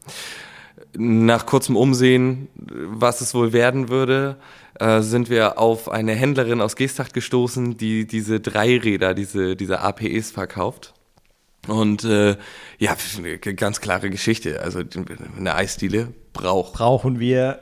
Nach 0.96 1.46
kurzem 1.46 1.76
Umsehen, 1.76 2.48
was 2.56 3.20
es 3.20 3.32
wohl 3.32 3.52
werden 3.52 3.90
würde, 3.90 4.38
äh, 4.78 5.00
sind 5.00 5.30
wir 5.30 5.58
auf 5.58 5.90
eine 5.90 6.12
Händlerin 6.12 6.60
aus 6.60 6.76
Geesthacht 6.76 7.14
gestoßen, 7.14 7.76
die 7.76 8.06
diese 8.06 8.40
Dreiräder, 8.40 9.14
diese, 9.14 9.56
diese 9.56 9.80
APEs 9.80 10.30
verkauft. 10.30 10.94
Und 11.66 12.04
äh, 12.04 12.36
ja, 12.78 12.96
ganz 13.56 13.80
klare 13.80 14.10
Geschichte. 14.10 14.60
Also 14.60 14.82
eine 15.36 15.54
Eisdiele 15.54 16.12
braucht. 16.32 16.74
Brauchen 16.74 17.18
wir. 17.18 17.60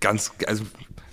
Ganz, 0.00 0.32
also 0.46 0.64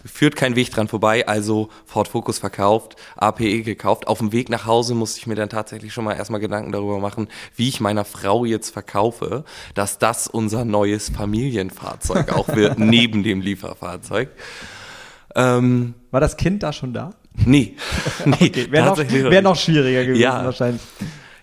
führt 0.06 0.36
kein 0.36 0.56
Weg 0.56 0.72
dran 0.72 0.88
vorbei, 0.88 1.28
also 1.28 1.70
Ford 1.86 2.08
Focus 2.08 2.38
verkauft, 2.38 2.96
APE 3.16 3.64
gekauft. 3.64 4.08
Auf 4.08 4.20
dem 4.20 4.32
Weg 4.32 4.50
nach 4.50 4.66
Hause 4.66 4.94
musste 4.94 5.20
ich 5.20 5.28
mir 5.28 5.36
dann 5.36 5.50
tatsächlich 5.50 5.94
schon 5.94 6.06
mal 6.06 6.14
erstmal 6.14 6.40
Gedanken 6.40 6.72
darüber 6.72 7.00
machen, 7.00 7.28
wie 7.56 7.70
ich 7.70 7.80
meiner 7.80 8.06
Frau 8.06 8.46
jetzt 8.46 8.70
verkaufe, 8.70 9.44
dass 9.74 9.98
das 9.98 10.28
unser 10.28 10.64
neues 10.64 11.10
Familienfahrzeug 11.10 12.32
auch 12.32 12.50
wird, 12.50 12.78
neben 12.80 13.24
dem 13.24 13.42
Lieferfahrzeug. 13.42 14.30
Ähm, 15.36 15.94
War 16.12 16.22
das 16.22 16.38
Kind 16.38 16.64
da 16.64 16.74
schon 16.74 16.94
da? 16.94 17.12
Nee. 17.46 17.76
nee 18.26 18.36
okay. 18.40 18.68
Wäre 18.72 18.86
noch, 18.90 18.98
wär 18.98 19.42
noch, 19.42 19.56
schwieriger 19.56 20.06
gewesen 20.06 20.22
ja. 20.22 20.46
wahrscheinlich. 20.46 20.82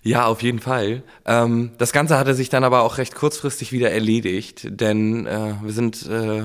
Ja, 0.03 0.27
auf 0.27 0.43
jeden 0.43 0.59
Fall. 0.59 1.03
Ähm, 1.27 1.71
das 1.79 1.93
Ganze 1.93 2.19
hatte 2.19 2.35
sich 2.35 2.49
dann 2.49 2.65
aber 2.65 2.83
auch 2.83 2.99
recht 2.99 3.15
kurzfristig 3.15 3.71
wieder 3.73 3.91
erledigt, 3.93 4.67
denn 4.69 5.27
äh, 5.27 5.55
wir 5.63 5.73
sind 5.73 6.07
äh, 6.09 6.45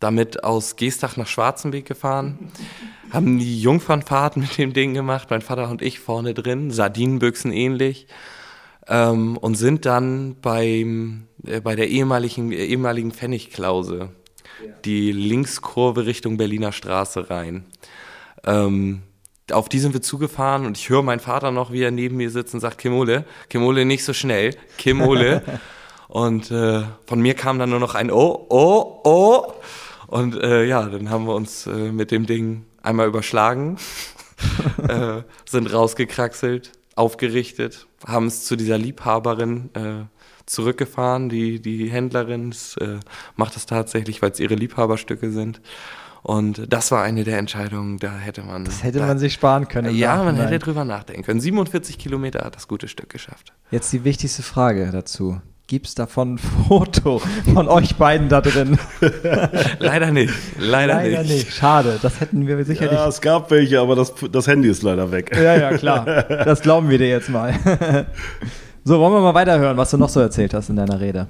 damit 0.00 0.42
aus 0.42 0.76
Geestach 0.76 1.16
nach 1.16 1.28
Schwarzenbeek 1.28 1.86
gefahren, 1.86 2.50
haben 3.12 3.38
die 3.38 3.60
Jungfernfahrt 3.60 4.36
mit 4.36 4.58
dem 4.58 4.72
Ding 4.72 4.94
gemacht, 4.94 5.28
mein 5.30 5.42
Vater 5.42 5.70
und 5.70 5.82
ich 5.82 6.00
vorne 6.00 6.34
drin, 6.34 6.72
Sardinenbüchsen 6.72 7.52
ähnlich, 7.52 8.08
ähm, 8.88 9.36
und 9.36 9.54
sind 9.54 9.86
dann 9.86 10.36
beim, 10.40 11.28
äh, 11.46 11.60
bei 11.60 11.76
der 11.76 11.88
ehemaligen, 11.88 12.50
ehemaligen 12.50 13.12
Pfennigklause, 13.12 14.10
die 14.84 15.12
Linkskurve 15.12 16.06
Richtung 16.06 16.36
Berliner 16.36 16.72
Straße 16.72 17.30
rein. 17.30 17.66
Ähm, 18.44 19.02
auf 19.50 19.68
die 19.68 19.78
sind 19.78 19.94
wir 19.94 20.02
zugefahren 20.02 20.66
und 20.66 20.76
ich 20.76 20.88
höre 20.88 21.02
meinen 21.02 21.20
Vater 21.20 21.50
noch, 21.50 21.70
wie 21.70 21.82
er 21.82 21.90
neben 21.90 22.16
mir 22.16 22.30
sitzt 22.30 22.54
und 22.54 22.60
sagt, 22.60 22.78
Kimole, 22.78 23.24
Kimole, 23.48 23.84
nicht 23.84 24.04
so 24.04 24.12
schnell, 24.12 24.56
Kimole. 24.76 25.42
und 26.08 26.50
äh, 26.50 26.82
von 27.06 27.20
mir 27.20 27.34
kam 27.34 27.58
dann 27.58 27.70
nur 27.70 27.80
noch 27.80 27.94
ein 27.94 28.10
Oh, 28.10 28.46
oh, 28.48 29.00
oh. 29.04 29.52
Und 30.08 30.40
äh, 30.40 30.64
ja, 30.64 30.82
dann 30.88 31.10
haben 31.10 31.26
wir 31.26 31.34
uns 31.34 31.66
äh, 31.66 31.92
mit 31.92 32.10
dem 32.10 32.26
Ding 32.26 32.64
einmal 32.82 33.08
überschlagen, 33.08 33.76
äh, 34.88 35.22
sind 35.44 35.72
rausgekraxelt, 35.72 36.72
aufgerichtet, 36.94 37.86
haben 38.06 38.26
es 38.26 38.44
zu 38.44 38.56
dieser 38.56 38.78
Liebhaberin 38.78 39.70
äh, 39.74 40.15
zurückgefahren. 40.46 41.28
Die, 41.28 41.60
die 41.60 41.90
Händlerin 41.90 42.54
äh, 42.80 42.98
macht 43.36 43.56
das 43.56 43.66
tatsächlich, 43.66 44.22
weil 44.22 44.30
es 44.30 44.40
ihre 44.40 44.54
Liebhaberstücke 44.54 45.30
sind. 45.30 45.60
Und 46.22 46.72
das 46.72 46.90
war 46.90 47.04
eine 47.04 47.22
der 47.22 47.38
Entscheidungen, 47.38 47.98
da 47.98 48.10
hätte 48.10 48.42
man. 48.42 48.64
Das 48.64 48.82
hätte 48.82 48.98
da, 48.98 49.06
man 49.06 49.18
sich 49.18 49.32
sparen 49.32 49.68
können. 49.68 49.94
Ja, 49.94 50.24
man 50.24 50.34
hätte 50.36 50.58
drüber 50.58 50.84
nachdenken 50.84 51.22
können. 51.22 51.40
47 51.40 51.98
Kilometer 51.98 52.44
hat 52.44 52.56
das 52.56 52.66
gute 52.66 52.88
Stück 52.88 53.10
geschafft. 53.10 53.52
Jetzt 53.70 53.92
die 53.92 54.02
wichtigste 54.02 54.42
Frage 54.42 54.90
dazu. 54.90 55.40
Gibt 55.68 55.86
es 55.86 55.94
davon 55.94 56.34
ein 56.34 56.38
Foto 56.38 57.20
von 57.54 57.68
euch 57.68 57.96
beiden 57.96 58.28
da 58.28 58.40
drin? 58.40 58.78
leider 59.78 60.10
nicht. 60.10 60.32
Leider, 60.58 60.94
leider 60.94 61.22
nicht. 61.22 61.30
nicht. 61.30 61.52
Schade. 61.52 61.98
Das 62.02 62.20
hätten 62.20 62.46
wir 62.46 62.64
sicherlich. 62.64 62.92
Ja, 62.98 63.06
es 63.06 63.20
gab 63.20 63.50
welche, 63.52 63.80
aber 63.80 63.94
das, 63.94 64.12
das 64.30 64.46
Handy 64.48 64.68
ist 64.68 64.82
leider 64.82 65.12
weg. 65.12 65.30
Ja, 65.34 65.56
ja, 65.56 65.76
klar. 65.76 66.04
Das 66.04 66.60
glauben 66.60 66.88
wir 66.88 66.98
dir 66.98 67.08
jetzt 67.08 67.28
mal. 67.28 67.54
So, 68.88 69.00
wollen 69.00 69.14
wir 69.14 69.20
mal 69.20 69.34
weiterhören, 69.34 69.76
was 69.76 69.90
du 69.90 69.96
noch 69.96 70.08
so 70.08 70.20
erzählt 70.20 70.54
hast 70.54 70.68
in 70.68 70.76
deiner 70.76 71.00
Rede. 71.00 71.26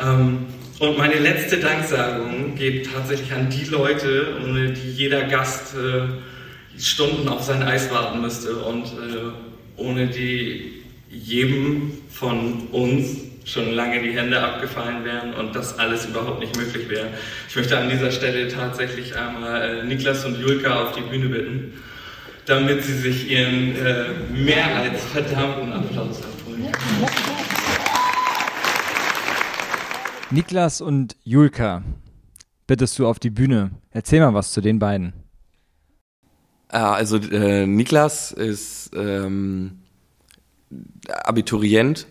Ähm, 0.00 0.46
und 0.78 0.96
meine 0.96 1.18
letzte 1.18 1.58
Danksagung 1.58 2.54
geht 2.54 2.90
tatsächlich 2.90 3.30
an 3.34 3.50
die 3.50 3.66
Leute, 3.66 4.38
ohne 4.42 4.72
die 4.72 4.92
jeder 4.92 5.24
Gast 5.24 5.74
äh, 5.74 6.80
Stunden 6.80 7.28
auf 7.28 7.42
sein 7.42 7.62
Eis 7.62 7.90
warten 7.90 8.22
müsste 8.22 8.56
und 8.56 8.84
äh, 8.84 9.76
ohne 9.76 10.06
die 10.06 10.84
jedem 11.10 11.92
von 12.08 12.68
uns 12.72 13.18
schon 13.44 13.72
lange 13.74 14.00
die 14.00 14.12
Hände 14.12 14.40
abgefallen 14.40 15.04
wären 15.04 15.34
und 15.34 15.54
das 15.54 15.78
alles 15.78 16.06
überhaupt 16.06 16.40
nicht 16.40 16.56
möglich 16.56 16.88
wäre. 16.88 17.08
Ich 17.46 17.56
möchte 17.56 17.76
an 17.76 17.90
dieser 17.90 18.10
Stelle 18.10 18.48
tatsächlich 18.48 19.14
einmal 19.14 19.80
äh, 19.80 19.84
Niklas 19.84 20.24
und 20.24 20.40
Julka 20.40 20.82
auf 20.82 20.92
die 20.92 21.02
Bühne 21.02 21.28
bitten, 21.28 21.74
damit 22.46 22.84
sie 22.84 22.98
sich 22.98 23.30
ihren 23.30 23.76
äh, 23.76 24.08
mehr 24.32 24.76
als 24.76 25.04
verdammten 25.04 25.72
Applaus 25.72 26.22
abholen. 26.22 26.66
Niklas 30.30 30.80
und 30.80 31.16
Julka 31.24 31.82
bittest 32.66 32.98
du 32.98 33.06
auf 33.06 33.18
die 33.18 33.30
Bühne. 33.30 33.70
Erzähl 33.90 34.20
mal 34.20 34.34
was 34.34 34.52
zu 34.52 34.60
den 34.60 34.78
beiden. 34.78 35.12
Ja, 36.72 36.92
also 36.92 37.16
äh, 37.16 37.66
Niklas 37.66 38.32
ist 38.32 38.90
ähm, 38.94 39.78
Abiturient 41.08 42.06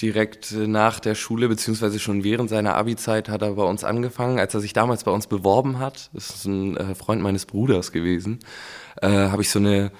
direkt 0.00 0.52
nach 0.52 1.00
der 1.00 1.14
Schule, 1.14 1.48
beziehungsweise 1.48 1.98
schon 1.98 2.24
während 2.24 2.50
seiner 2.50 2.74
Abi-Zeit 2.74 3.28
hat 3.28 3.42
er 3.42 3.52
bei 3.52 3.64
uns 3.64 3.84
angefangen. 3.84 4.38
Als 4.38 4.54
er 4.54 4.60
sich 4.60 4.72
damals 4.72 5.04
bei 5.04 5.10
uns 5.10 5.26
beworben 5.26 5.78
hat, 5.78 6.10
das 6.12 6.30
ist 6.30 6.44
ein 6.44 6.76
äh, 6.76 6.94
Freund 6.94 7.22
meines 7.22 7.46
Bruders 7.46 7.92
gewesen, 7.92 8.40
äh, 9.00 9.08
habe 9.08 9.42
ich 9.42 9.50
so 9.50 9.58
eine 9.58 9.92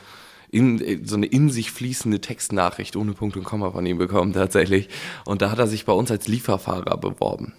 in, 0.50 1.04
so 1.04 1.16
eine 1.16 1.26
in 1.26 1.50
sich 1.50 1.70
fließende 1.70 2.20
Textnachricht 2.20 2.96
ohne 2.96 3.12
Punkt 3.12 3.36
und 3.36 3.44
Komma 3.44 3.72
von 3.72 3.84
ihm 3.84 3.98
bekommen 3.98 4.32
tatsächlich. 4.32 4.88
Und 5.24 5.42
da 5.42 5.50
hat 5.50 5.58
er 5.58 5.66
sich 5.66 5.84
bei 5.84 5.92
uns 5.92 6.10
als 6.10 6.28
Lieferfahrer 6.28 6.96
beworben. 6.96 7.52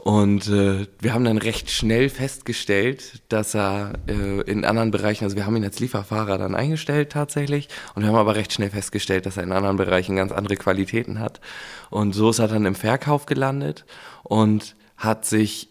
Und 0.00 0.48
äh, 0.48 0.86
wir 0.98 1.12
haben 1.12 1.24
dann 1.24 1.36
recht 1.36 1.70
schnell 1.70 2.08
festgestellt, 2.08 3.22
dass 3.28 3.54
er 3.54 3.92
äh, 4.08 4.40
in 4.50 4.64
anderen 4.64 4.90
Bereichen, 4.90 5.24
also 5.24 5.36
wir 5.36 5.44
haben 5.44 5.56
ihn 5.56 5.64
als 5.64 5.78
Lieferfahrer 5.78 6.38
dann 6.38 6.54
eingestellt 6.54 7.12
tatsächlich, 7.12 7.68
und 7.94 8.02
wir 8.02 8.08
haben 8.08 8.16
aber 8.16 8.34
recht 8.34 8.50
schnell 8.50 8.70
festgestellt, 8.70 9.26
dass 9.26 9.36
er 9.36 9.42
in 9.42 9.52
anderen 9.52 9.76
Bereichen 9.76 10.16
ganz 10.16 10.32
andere 10.32 10.56
Qualitäten 10.56 11.18
hat. 11.18 11.42
Und 11.90 12.14
so 12.14 12.30
ist 12.30 12.38
er 12.38 12.48
dann 12.48 12.64
im 12.64 12.74
Verkauf 12.74 13.26
gelandet 13.26 13.84
und 14.22 14.74
hat 14.96 15.26
sich 15.26 15.68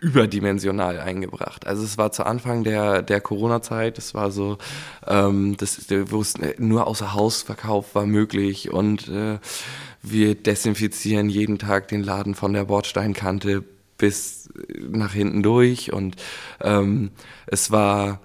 überdimensional 0.00 0.98
eingebracht. 0.98 1.66
Also 1.66 1.84
es 1.84 1.96
war 1.96 2.12
zu 2.12 2.26
Anfang 2.26 2.64
der, 2.64 3.02
der 3.02 3.20
Corona-Zeit, 3.20 3.96
es 3.98 4.14
war 4.14 4.32
so, 4.32 4.58
ähm, 5.06 5.56
das, 5.56 5.86
wo 6.06 6.20
es 6.20 6.34
nur 6.58 6.88
außer 6.88 7.14
Hausverkauf 7.14 7.94
war 7.94 8.04
möglich 8.04 8.70
und 8.70 9.08
äh, 9.08 9.38
wir 10.02 10.34
desinfizieren 10.34 11.28
jeden 11.28 11.58
Tag 11.58 11.88
den 11.88 12.02
Laden 12.02 12.34
von 12.34 12.52
der 12.52 12.64
Bordsteinkante 12.64 13.64
bis 13.98 14.50
nach 14.78 15.12
hinten 15.12 15.42
durch 15.42 15.92
und 15.92 16.16
ähm, 16.60 17.12
es 17.46 17.70
war 17.70 18.20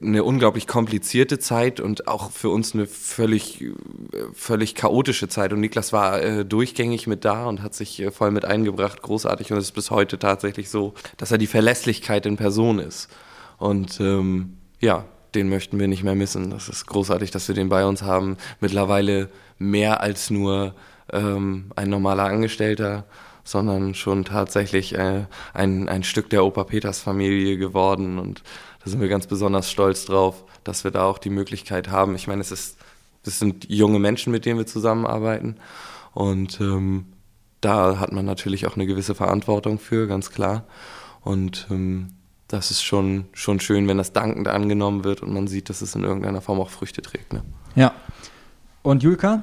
eine 0.00 0.24
unglaublich 0.24 0.66
komplizierte 0.66 1.38
Zeit 1.38 1.80
und 1.80 2.08
auch 2.08 2.30
für 2.30 2.50
uns 2.50 2.74
eine 2.74 2.86
völlig, 2.86 3.64
völlig 4.32 4.74
chaotische 4.74 5.28
Zeit. 5.28 5.52
Und 5.52 5.60
Niklas 5.60 5.92
war 5.92 6.22
äh, 6.22 6.44
durchgängig 6.44 7.06
mit 7.06 7.24
da 7.24 7.46
und 7.46 7.62
hat 7.62 7.74
sich 7.74 8.00
äh, 8.00 8.10
voll 8.10 8.30
mit 8.30 8.44
eingebracht, 8.44 9.02
großartig. 9.02 9.52
Und 9.52 9.58
es 9.58 9.66
ist 9.66 9.72
bis 9.72 9.90
heute 9.90 10.18
tatsächlich 10.18 10.70
so, 10.70 10.94
dass 11.16 11.30
er 11.30 11.38
die 11.38 11.46
Verlässlichkeit 11.46 12.26
in 12.26 12.36
Person 12.36 12.78
ist. 12.78 13.08
Und 13.58 14.00
ähm, 14.00 14.56
ja, 14.80 15.04
den 15.34 15.48
möchten 15.48 15.78
wir 15.78 15.88
nicht 15.88 16.02
mehr 16.02 16.14
missen. 16.14 16.50
Das 16.50 16.68
ist 16.68 16.86
großartig, 16.86 17.30
dass 17.30 17.48
wir 17.48 17.54
den 17.54 17.68
bei 17.68 17.86
uns 17.86 18.02
haben. 18.02 18.36
Mittlerweile 18.60 19.30
mehr 19.58 20.00
als 20.00 20.30
nur 20.30 20.74
ähm, 21.12 21.70
ein 21.76 21.90
normaler 21.90 22.24
Angestellter, 22.24 23.04
sondern 23.44 23.94
schon 23.94 24.24
tatsächlich 24.24 24.94
äh, 24.94 25.26
ein, 25.54 25.88
ein 25.88 26.02
Stück 26.02 26.30
der 26.30 26.44
Opa 26.44 26.64
Peters 26.64 27.00
Familie 27.00 27.56
geworden. 27.56 28.18
Und 28.18 28.42
da 28.84 28.90
sind 28.90 29.00
wir 29.00 29.08
ganz 29.08 29.26
besonders 29.26 29.70
stolz 29.70 30.04
drauf, 30.04 30.44
dass 30.64 30.84
wir 30.84 30.90
da 30.90 31.04
auch 31.04 31.18
die 31.18 31.30
Möglichkeit 31.30 31.90
haben. 31.90 32.16
Ich 32.16 32.26
meine, 32.26 32.40
es 32.40 32.50
ist, 32.50 32.78
es 33.24 33.38
sind 33.38 33.68
junge 33.68 33.98
Menschen, 33.98 34.32
mit 34.32 34.44
denen 34.44 34.58
wir 34.58 34.66
zusammenarbeiten. 34.66 35.56
Und 36.12 36.60
ähm, 36.60 37.06
da 37.60 37.98
hat 37.98 38.12
man 38.12 38.24
natürlich 38.24 38.66
auch 38.66 38.74
eine 38.74 38.86
gewisse 38.86 39.14
Verantwortung 39.14 39.78
für, 39.78 40.06
ganz 40.06 40.30
klar. 40.30 40.64
Und 41.22 41.66
ähm, 41.70 42.08
das 42.48 42.70
ist 42.70 42.82
schon, 42.82 43.26
schon 43.32 43.60
schön, 43.60 43.88
wenn 43.88 43.98
das 43.98 44.12
dankend 44.12 44.48
angenommen 44.48 45.04
wird 45.04 45.22
und 45.22 45.32
man 45.32 45.48
sieht, 45.48 45.68
dass 45.68 45.82
es 45.82 45.94
in 45.94 46.04
irgendeiner 46.04 46.40
Form 46.40 46.60
auch 46.60 46.70
Früchte 46.70 47.02
trägt. 47.02 47.32
Ne? 47.32 47.42
Ja. 47.74 47.92
Und 48.82 49.02
Julka? 49.02 49.42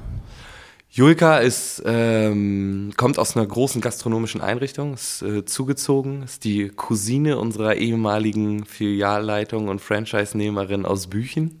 Julka 0.96 1.38
ist, 1.38 1.82
ähm, 1.84 2.92
kommt 2.96 3.18
aus 3.18 3.36
einer 3.36 3.44
großen 3.44 3.80
gastronomischen 3.80 4.40
Einrichtung, 4.40 4.94
ist 4.94 5.22
äh, 5.22 5.44
zugezogen, 5.44 6.22
ist 6.22 6.44
die 6.44 6.68
Cousine 6.68 7.36
unserer 7.36 7.74
ehemaligen 7.74 8.64
Filialleitung 8.64 9.66
und 9.66 9.80
Franchise-Nehmerin 9.80 10.86
aus 10.86 11.08
Büchen. 11.08 11.60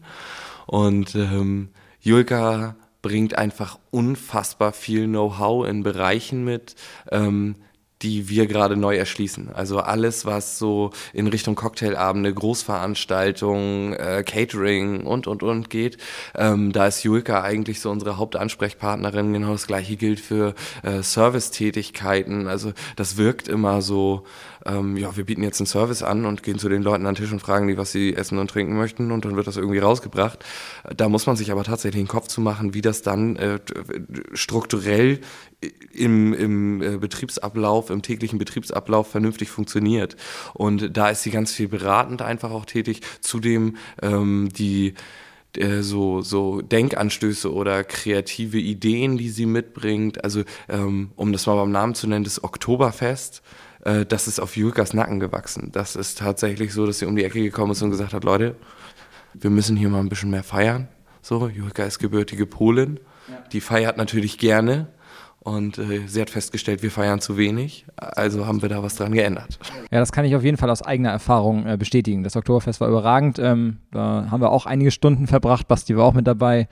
Und 0.66 1.16
ähm, 1.16 1.70
Julka 1.98 2.76
bringt 3.02 3.36
einfach 3.36 3.80
unfassbar 3.90 4.72
viel 4.72 5.08
Know-how 5.08 5.66
in 5.66 5.82
Bereichen 5.82 6.44
mit, 6.44 6.76
ähm, 7.10 7.56
die 8.04 8.28
wir 8.28 8.46
gerade 8.46 8.76
neu 8.76 8.96
erschließen. 8.96 9.48
Also 9.54 9.80
alles, 9.80 10.26
was 10.26 10.58
so 10.58 10.90
in 11.14 11.26
Richtung 11.26 11.54
Cocktailabende, 11.54 12.34
Großveranstaltungen, 12.34 13.94
äh, 13.94 14.22
Catering 14.26 15.06
und, 15.06 15.26
und, 15.26 15.42
und 15.42 15.70
geht. 15.70 15.96
Ähm, 16.34 16.72
da 16.72 16.86
ist 16.86 17.02
Julka 17.02 17.42
eigentlich 17.42 17.80
so 17.80 17.90
unsere 17.90 18.18
Hauptansprechpartnerin. 18.18 19.32
Genau 19.32 19.52
das 19.52 19.66
gleiche 19.66 19.96
gilt 19.96 20.20
für 20.20 20.54
äh, 20.82 21.02
Servicetätigkeiten. 21.02 22.46
Also 22.46 22.74
das 22.96 23.16
wirkt 23.16 23.48
immer 23.48 23.80
so, 23.80 24.24
ähm, 24.66 24.96
ja, 24.96 25.16
wir 25.16 25.24
bieten 25.24 25.42
jetzt 25.42 25.60
einen 25.60 25.66
Service 25.66 26.02
an 26.02 26.24
und 26.24 26.42
gehen 26.42 26.58
zu 26.58 26.68
den 26.68 26.82
Leuten 26.82 27.06
an 27.06 27.14
den 27.14 27.22
Tisch 27.22 27.32
und 27.32 27.40
fragen 27.40 27.68
die, 27.68 27.76
was 27.76 27.92
sie 27.92 28.14
essen 28.14 28.38
und 28.38 28.48
trinken 28.50 28.76
möchten 28.76 29.12
und 29.12 29.24
dann 29.24 29.36
wird 29.36 29.46
das 29.46 29.56
irgendwie 29.56 29.78
rausgebracht. 29.78 30.44
Da 30.96 31.08
muss 31.08 31.26
man 31.26 31.36
sich 31.36 31.52
aber 31.52 31.64
tatsächlich 31.64 32.02
den 32.02 32.08
Kopf 32.08 32.28
zu 32.28 32.40
machen, 32.40 32.74
wie 32.74 32.80
das 32.80 33.02
dann 33.02 33.36
äh, 33.36 33.60
strukturell 34.32 35.20
im, 35.92 36.32
im 36.32 36.82
äh, 36.82 36.96
Betriebsablauf, 36.96 37.90
im 37.90 38.02
täglichen 38.02 38.38
Betriebsablauf 38.38 39.08
vernünftig 39.10 39.50
funktioniert. 39.50 40.16
Und 40.54 40.96
da 40.96 41.10
ist 41.10 41.22
sie 41.22 41.30
ganz 41.30 41.52
viel 41.52 41.68
beratend 41.68 42.22
einfach 42.22 42.50
auch 42.50 42.64
tätig. 42.64 43.00
Zudem 43.20 43.76
ähm, 44.02 44.48
die 44.52 44.94
äh, 45.56 45.82
so, 45.82 46.20
so 46.20 46.60
Denkanstöße 46.62 47.52
oder 47.52 47.84
kreative 47.84 48.58
Ideen, 48.58 49.18
die 49.18 49.28
sie 49.28 49.46
mitbringt. 49.46 50.24
Also, 50.24 50.42
ähm, 50.68 51.10
um 51.16 51.32
das 51.32 51.46
mal 51.46 51.56
beim 51.56 51.70
Namen 51.70 51.94
zu 51.94 52.06
nennen, 52.06 52.24
das 52.24 52.42
Oktoberfest 52.42 53.42
äh, 53.84 54.04
das 54.06 54.28
ist 54.28 54.40
auf 54.40 54.56
Julkas 54.56 54.94
Nacken 54.94 55.20
gewachsen. 55.20 55.70
Das 55.72 55.96
ist 55.96 56.18
tatsächlich 56.18 56.72
so, 56.72 56.86
dass 56.86 56.98
sie 56.98 57.06
um 57.06 57.16
die 57.16 57.24
Ecke 57.24 57.42
gekommen 57.42 57.72
ist 57.72 57.82
und 57.82 57.90
gesagt 57.90 58.12
hat, 58.12 58.24
Leute, 58.24 58.56
wir 59.34 59.50
müssen 59.50 59.76
hier 59.76 59.88
mal 59.88 60.00
ein 60.00 60.08
bisschen 60.08 60.30
mehr 60.30 60.42
feiern. 60.42 60.88
So, 61.22 61.48
Julika 61.48 61.84
ist 61.84 61.98
gebürtige 61.98 62.46
Polin. 62.46 63.00
Die 63.52 63.60
feiert 63.60 63.96
natürlich 63.96 64.38
gerne. 64.38 64.88
Und 65.40 65.76
äh, 65.76 66.06
sie 66.06 66.22
hat 66.22 66.30
festgestellt, 66.30 66.82
wir 66.82 66.90
feiern 66.90 67.20
zu 67.20 67.36
wenig. 67.36 67.84
Also 67.96 68.46
haben 68.46 68.62
wir 68.62 68.70
da 68.70 68.82
was 68.82 68.96
dran 68.96 69.12
geändert. 69.12 69.58
Ja, 69.90 70.00
das 70.00 70.10
kann 70.10 70.24
ich 70.24 70.34
auf 70.34 70.42
jeden 70.42 70.56
Fall 70.56 70.70
aus 70.70 70.80
eigener 70.80 71.10
Erfahrung 71.10 71.66
äh, 71.66 71.76
bestätigen. 71.76 72.22
Das 72.22 72.34
Oktoberfest 72.34 72.80
war 72.80 72.88
überragend. 72.88 73.38
Ähm, 73.38 73.76
da 73.92 74.28
haben 74.30 74.40
wir 74.40 74.50
auch 74.50 74.64
einige 74.64 74.90
Stunden 74.90 75.26
verbracht. 75.26 75.68
Basti 75.68 75.96
war 75.96 76.06
auch 76.06 76.14
mit 76.14 76.26
dabei. 76.26 76.66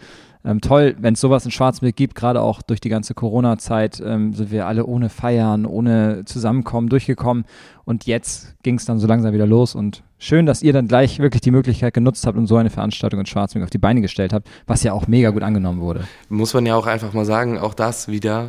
Ähm, 0.44 0.60
toll, 0.60 0.96
wenn 0.98 1.14
es 1.14 1.20
sowas 1.20 1.44
in 1.44 1.50
Schwarzbild 1.50 1.94
gibt, 1.94 2.14
gerade 2.14 2.40
auch 2.40 2.62
durch 2.62 2.80
die 2.80 2.88
ganze 2.88 3.14
Corona-Zeit, 3.14 4.02
ähm, 4.04 4.32
sind 4.34 4.50
wir 4.50 4.66
alle 4.66 4.86
ohne 4.86 5.08
Feiern, 5.08 5.66
ohne 5.66 6.24
Zusammenkommen 6.24 6.88
durchgekommen. 6.88 7.44
Und 7.84 8.06
jetzt 8.06 8.56
ging 8.62 8.76
es 8.76 8.84
dann 8.84 8.98
so 8.98 9.06
langsam 9.06 9.32
wieder 9.32 9.46
los. 9.46 9.74
Und 9.74 10.02
schön, 10.18 10.46
dass 10.46 10.62
ihr 10.62 10.72
dann 10.72 10.88
gleich 10.88 11.20
wirklich 11.20 11.42
die 11.42 11.52
Möglichkeit 11.52 11.94
genutzt 11.94 12.26
habt 12.26 12.36
und 12.36 12.46
so 12.46 12.56
eine 12.56 12.70
Veranstaltung 12.70 13.20
in 13.20 13.26
Schwarzbild 13.26 13.64
auf 13.64 13.70
die 13.70 13.78
Beine 13.78 14.00
gestellt 14.00 14.32
habt, 14.32 14.48
was 14.66 14.82
ja 14.82 14.92
auch 14.92 15.06
mega 15.06 15.30
gut 15.30 15.42
angenommen 15.42 15.80
wurde. 15.80 16.04
Muss 16.28 16.54
man 16.54 16.66
ja 16.66 16.74
auch 16.74 16.86
einfach 16.86 17.12
mal 17.12 17.24
sagen, 17.24 17.58
auch 17.58 17.74
das 17.74 18.08
wieder 18.08 18.48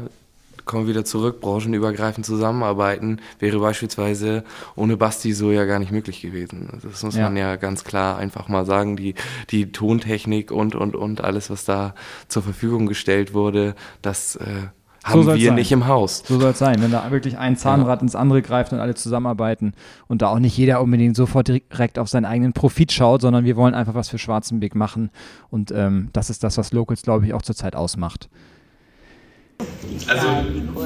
kommen 0.66 0.86
wir 0.86 0.94
wieder 0.94 1.06
zurück, 1.06 1.42
branchenübergreifend 1.42 2.26
zusammenarbeiten, 2.26 3.20
wäre 3.40 3.60
beispielsweise 3.60 4.44
ohne 4.76 4.98
Basti 4.98 5.34
so 5.34 5.52
ja 5.52 5.66
gar 5.66 5.80
nicht 5.80 5.92
möglich 5.92 6.22
gewesen. 6.22 6.80
Das 6.84 7.04
muss 7.04 7.16
ja. 7.16 7.24
man 7.24 7.38
ja 7.38 7.56
ganz 7.56 7.84
klar 7.84 8.18
einfach 8.18 8.48
mal 8.48 8.66
sagen. 8.66 8.96
Die, 8.96 9.16
die 9.50 9.72
Tontechnik 9.72 10.52
und, 10.52 10.76
und, 10.76 10.96
und 10.96 11.24
alles, 11.24 11.50
was 11.50 11.66
da 11.66 11.96
zur 12.28 12.44
Verfügung 12.44 12.88
gestellt 12.88 13.34
wurde, 13.34 13.76
das 14.02 14.36
äh, 14.36 14.68
haben 15.04 15.24
so 15.24 15.36
wir 15.36 15.48
sein. 15.48 15.56
nicht 15.56 15.72
im 15.72 15.88
Haus. 15.88 16.24
So 16.26 16.40
soll 16.40 16.52
es 16.52 16.60
sein, 16.60 16.82
wenn 16.82 16.92
da 16.92 17.12
wirklich 17.12 17.38
ein 17.38 17.58
Zahnrad 17.58 18.00
ja. 18.00 18.04
ins 18.04 18.16
andere 18.16 18.42
greift 18.42 18.72
und 18.72 18.80
alle 18.80 18.96
zusammenarbeiten 18.96 19.74
und 20.08 20.22
da 20.22 20.30
auch 20.30 20.40
nicht 20.40 20.58
jeder 20.58 20.82
unbedingt 20.82 21.16
sofort 21.16 21.50
direkt 21.50 22.00
auf 22.00 22.08
seinen 22.08 22.26
eigenen 22.26 22.54
Profit 22.54 22.92
schaut, 22.92 23.22
sondern 23.22 23.44
wir 23.44 23.58
wollen 23.58 23.74
einfach 23.74 23.96
was 23.96 24.10
für 24.10 24.18
Schwarzenbeck 24.18 24.76
machen 24.76 25.10
und 25.50 25.72
ähm, 25.72 26.10
das 26.14 26.30
ist 26.30 26.44
das, 26.44 26.58
was 26.58 26.72
Locals, 26.72 27.02
glaube 27.02 27.26
ich, 27.26 27.34
auch 27.34 27.42
zurzeit 27.42 27.76
ausmacht. 27.76 28.30
Also, 30.08 30.28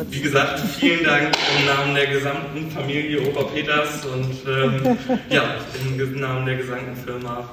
wie 0.09 0.21
gesagt, 0.21 0.59
vielen 0.59 1.03
Dank 1.03 1.35
im 1.57 1.65
Namen 1.65 1.95
der 1.95 2.07
gesamten 2.07 2.69
Familie 2.69 3.21
Opa 3.29 3.43
Peters 3.43 4.05
und 4.05 4.35
ähm, 4.47 4.97
ja, 5.29 5.55
im 5.83 6.19
Namen 6.19 6.45
der 6.45 6.57
gesamten 6.57 6.95
Firma. 6.95 7.49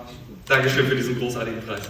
Dankeschön 0.47 0.87
für 0.87 0.95
diesen 0.95 1.19
großartigen 1.19 1.63
Preis. 1.63 1.83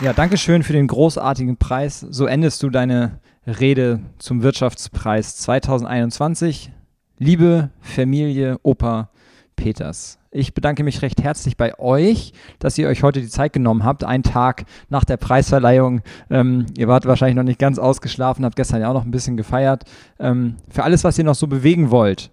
Ja, 0.00 0.12
danke 0.12 0.36
schön 0.36 0.62
für 0.62 0.72
den 0.72 0.86
großartigen 0.86 1.56
Preis. 1.56 2.00
So 2.00 2.26
endest 2.26 2.62
du 2.62 2.70
deine 2.70 3.18
Rede 3.46 4.00
zum 4.18 4.42
Wirtschaftspreis 4.42 5.36
2021. 5.38 6.70
Liebe 7.18 7.70
Familie 7.80 8.58
Opa 8.62 9.10
Peters. 9.58 10.18
Ich 10.30 10.54
bedanke 10.54 10.84
mich 10.84 11.02
recht 11.02 11.22
herzlich 11.22 11.56
bei 11.56 11.78
euch, 11.78 12.32
dass 12.60 12.78
ihr 12.78 12.88
euch 12.88 13.02
heute 13.02 13.20
die 13.20 13.28
Zeit 13.28 13.52
genommen 13.52 13.84
habt, 13.84 14.04
einen 14.04 14.22
Tag 14.22 14.64
nach 14.88 15.04
der 15.04 15.16
Preisverleihung. 15.16 16.00
Ähm, 16.30 16.66
ihr 16.78 16.88
wart 16.88 17.06
wahrscheinlich 17.06 17.36
noch 17.36 17.42
nicht 17.42 17.58
ganz 17.58 17.78
ausgeschlafen, 17.78 18.44
habt 18.44 18.56
gestern 18.56 18.80
ja 18.80 18.88
auch 18.88 18.94
noch 18.94 19.04
ein 19.04 19.10
bisschen 19.10 19.36
gefeiert. 19.36 19.84
Ähm, 20.18 20.56
für 20.70 20.84
alles, 20.84 21.04
was 21.04 21.18
ihr 21.18 21.24
noch 21.24 21.34
so 21.34 21.48
bewegen 21.48 21.90
wollt 21.90 22.30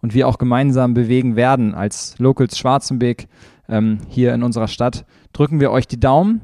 und 0.00 0.14
wir 0.14 0.28
auch 0.28 0.38
gemeinsam 0.38 0.94
bewegen 0.94 1.36
werden 1.36 1.74
als 1.74 2.14
Locals 2.18 2.56
Schwarzenbeck 2.56 3.26
ähm, 3.68 3.98
hier 4.08 4.32
in 4.32 4.42
unserer 4.42 4.68
Stadt, 4.68 5.04
drücken 5.32 5.60
wir 5.60 5.70
euch 5.72 5.88
die 5.88 6.00
Daumen. 6.00 6.40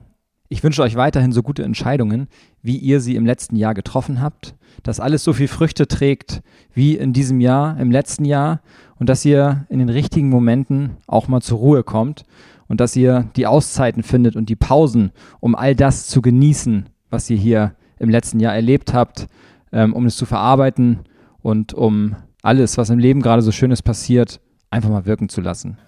Ich 0.49 0.62
wünsche 0.62 0.82
euch 0.82 0.94
weiterhin 0.94 1.32
so 1.32 1.42
gute 1.42 1.64
Entscheidungen, 1.64 2.28
wie 2.62 2.76
ihr 2.76 3.01
sie 3.01 3.16
im 3.16 3.26
letzten 3.26 3.57
Jahr 3.57 3.74
getroffen 3.74 4.20
habt, 4.20 4.55
dass 4.82 5.01
alles 5.01 5.24
so 5.24 5.32
viel 5.32 5.49
Früchte 5.49 5.88
trägt 5.88 6.42
wie 6.72 6.97
in 6.97 7.12
diesem 7.12 7.40
Jahr, 7.40 7.78
im 7.80 7.90
letzten 7.90 8.24
Jahr 8.24 8.61
und 8.99 9.09
dass 9.09 9.24
ihr 9.24 9.66
in 9.68 9.80
den 9.80 9.88
richtigen 9.88 10.28
Momenten 10.28 10.97
auch 11.07 11.26
mal 11.26 11.40
zur 11.40 11.59
Ruhe 11.59 11.82
kommt 11.82 12.24
und 12.68 12.80
dass 12.80 12.94
ihr 12.94 13.28
die 13.36 13.47
Auszeiten 13.47 14.03
findet 14.03 14.36
und 14.36 14.49
die 14.49 14.57
Pausen, 14.57 15.11
um 15.40 15.55
all 15.55 15.74
das 15.74 16.07
zu 16.07 16.22
genießen, 16.22 16.86
was 17.11 17.28
ihr 17.28 17.36
hier 17.36 17.74
im 17.99 18.11
letzten 18.11 18.38
Jahr 18.38 18.55
erlebt 18.55 18.94
habt, 18.94 19.26
ähm, 19.72 19.94
um 19.94 20.07
es 20.07 20.16
zu 20.16 20.26
verarbeiten 20.26 21.01
und 21.42 21.74
um 21.74 22.14
alles, 22.42 22.78
was 22.78 22.90
im 22.90 22.99
Leben 22.99 23.22
gerade 23.22 23.42
so 23.42 23.51
Schönes 23.51 23.82
passiert, 23.82 24.40
einfach 24.70 24.90
mal 24.90 25.07
wirken 25.07 25.28
zu 25.28 25.40
lassen. 25.40 25.78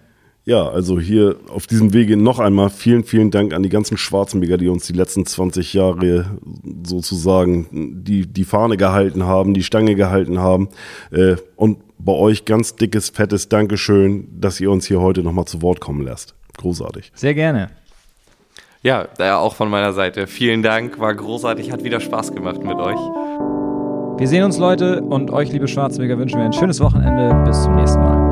Ja, 0.45 0.67
also 0.67 0.99
hier 0.99 1.35
auf 1.49 1.67
diesem 1.67 1.93
Wege 1.93 2.17
noch 2.17 2.39
einmal 2.39 2.69
vielen, 2.69 3.03
vielen 3.03 3.29
Dank 3.29 3.53
an 3.53 3.61
die 3.61 3.69
ganzen 3.69 3.97
Schwarzenberger, 3.97 4.57
die 4.57 4.67
uns 4.67 4.87
die 4.87 4.93
letzten 4.93 5.25
20 5.25 5.73
Jahre 5.73 6.37
sozusagen 6.83 8.03
die, 8.03 8.25
die 8.25 8.45
Fahne 8.45 8.77
gehalten 8.77 9.25
haben, 9.25 9.53
die 9.53 9.63
Stange 9.63 9.95
gehalten 9.95 10.39
haben. 10.39 10.69
Äh, 11.11 11.35
und 11.55 11.79
bei 11.99 12.13
euch 12.13 12.45
ganz 12.45 12.75
dickes, 12.75 13.09
fettes 13.09 13.49
Dankeschön, 13.49 14.27
dass 14.39 14.59
ihr 14.59 14.71
uns 14.71 14.87
hier 14.87 15.01
heute 15.01 15.21
nochmal 15.21 15.45
zu 15.45 15.61
Wort 15.61 15.81
kommen 15.81 16.03
lässt. 16.03 16.33
Großartig. 16.57 17.11
Sehr 17.13 17.33
gerne. 17.33 17.69
Ja, 18.81 19.07
auch 19.37 19.55
von 19.55 19.69
meiner 19.69 19.91
Seite. 19.91 20.25
Vielen 20.25 20.63
Dank, 20.63 20.99
war 20.99 21.13
großartig, 21.13 21.71
hat 21.71 21.83
wieder 21.83 21.99
Spaß 21.99 22.33
gemacht 22.33 22.63
mit 22.63 22.77
euch. 22.77 22.99
Wir 24.17 24.27
sehen 24.27 24.43
uns, 24.43 24.57
Leute, 24.57 25.01
und 25.01 25.31
euch, 25.31 25.51
liebe 25.51 25.67
Schwarzwälder, 25.67 26.17
wünschen 26.17 26.39
wir 26.39 26.45
ein 26.45 26.53
schönes 26.53 26.79
Wochenende. 26.79 27.43
Bis 27.45 27.63
zum 27.63 27.75
nächsten 27.75 28.01
Mal. 28.01 28.28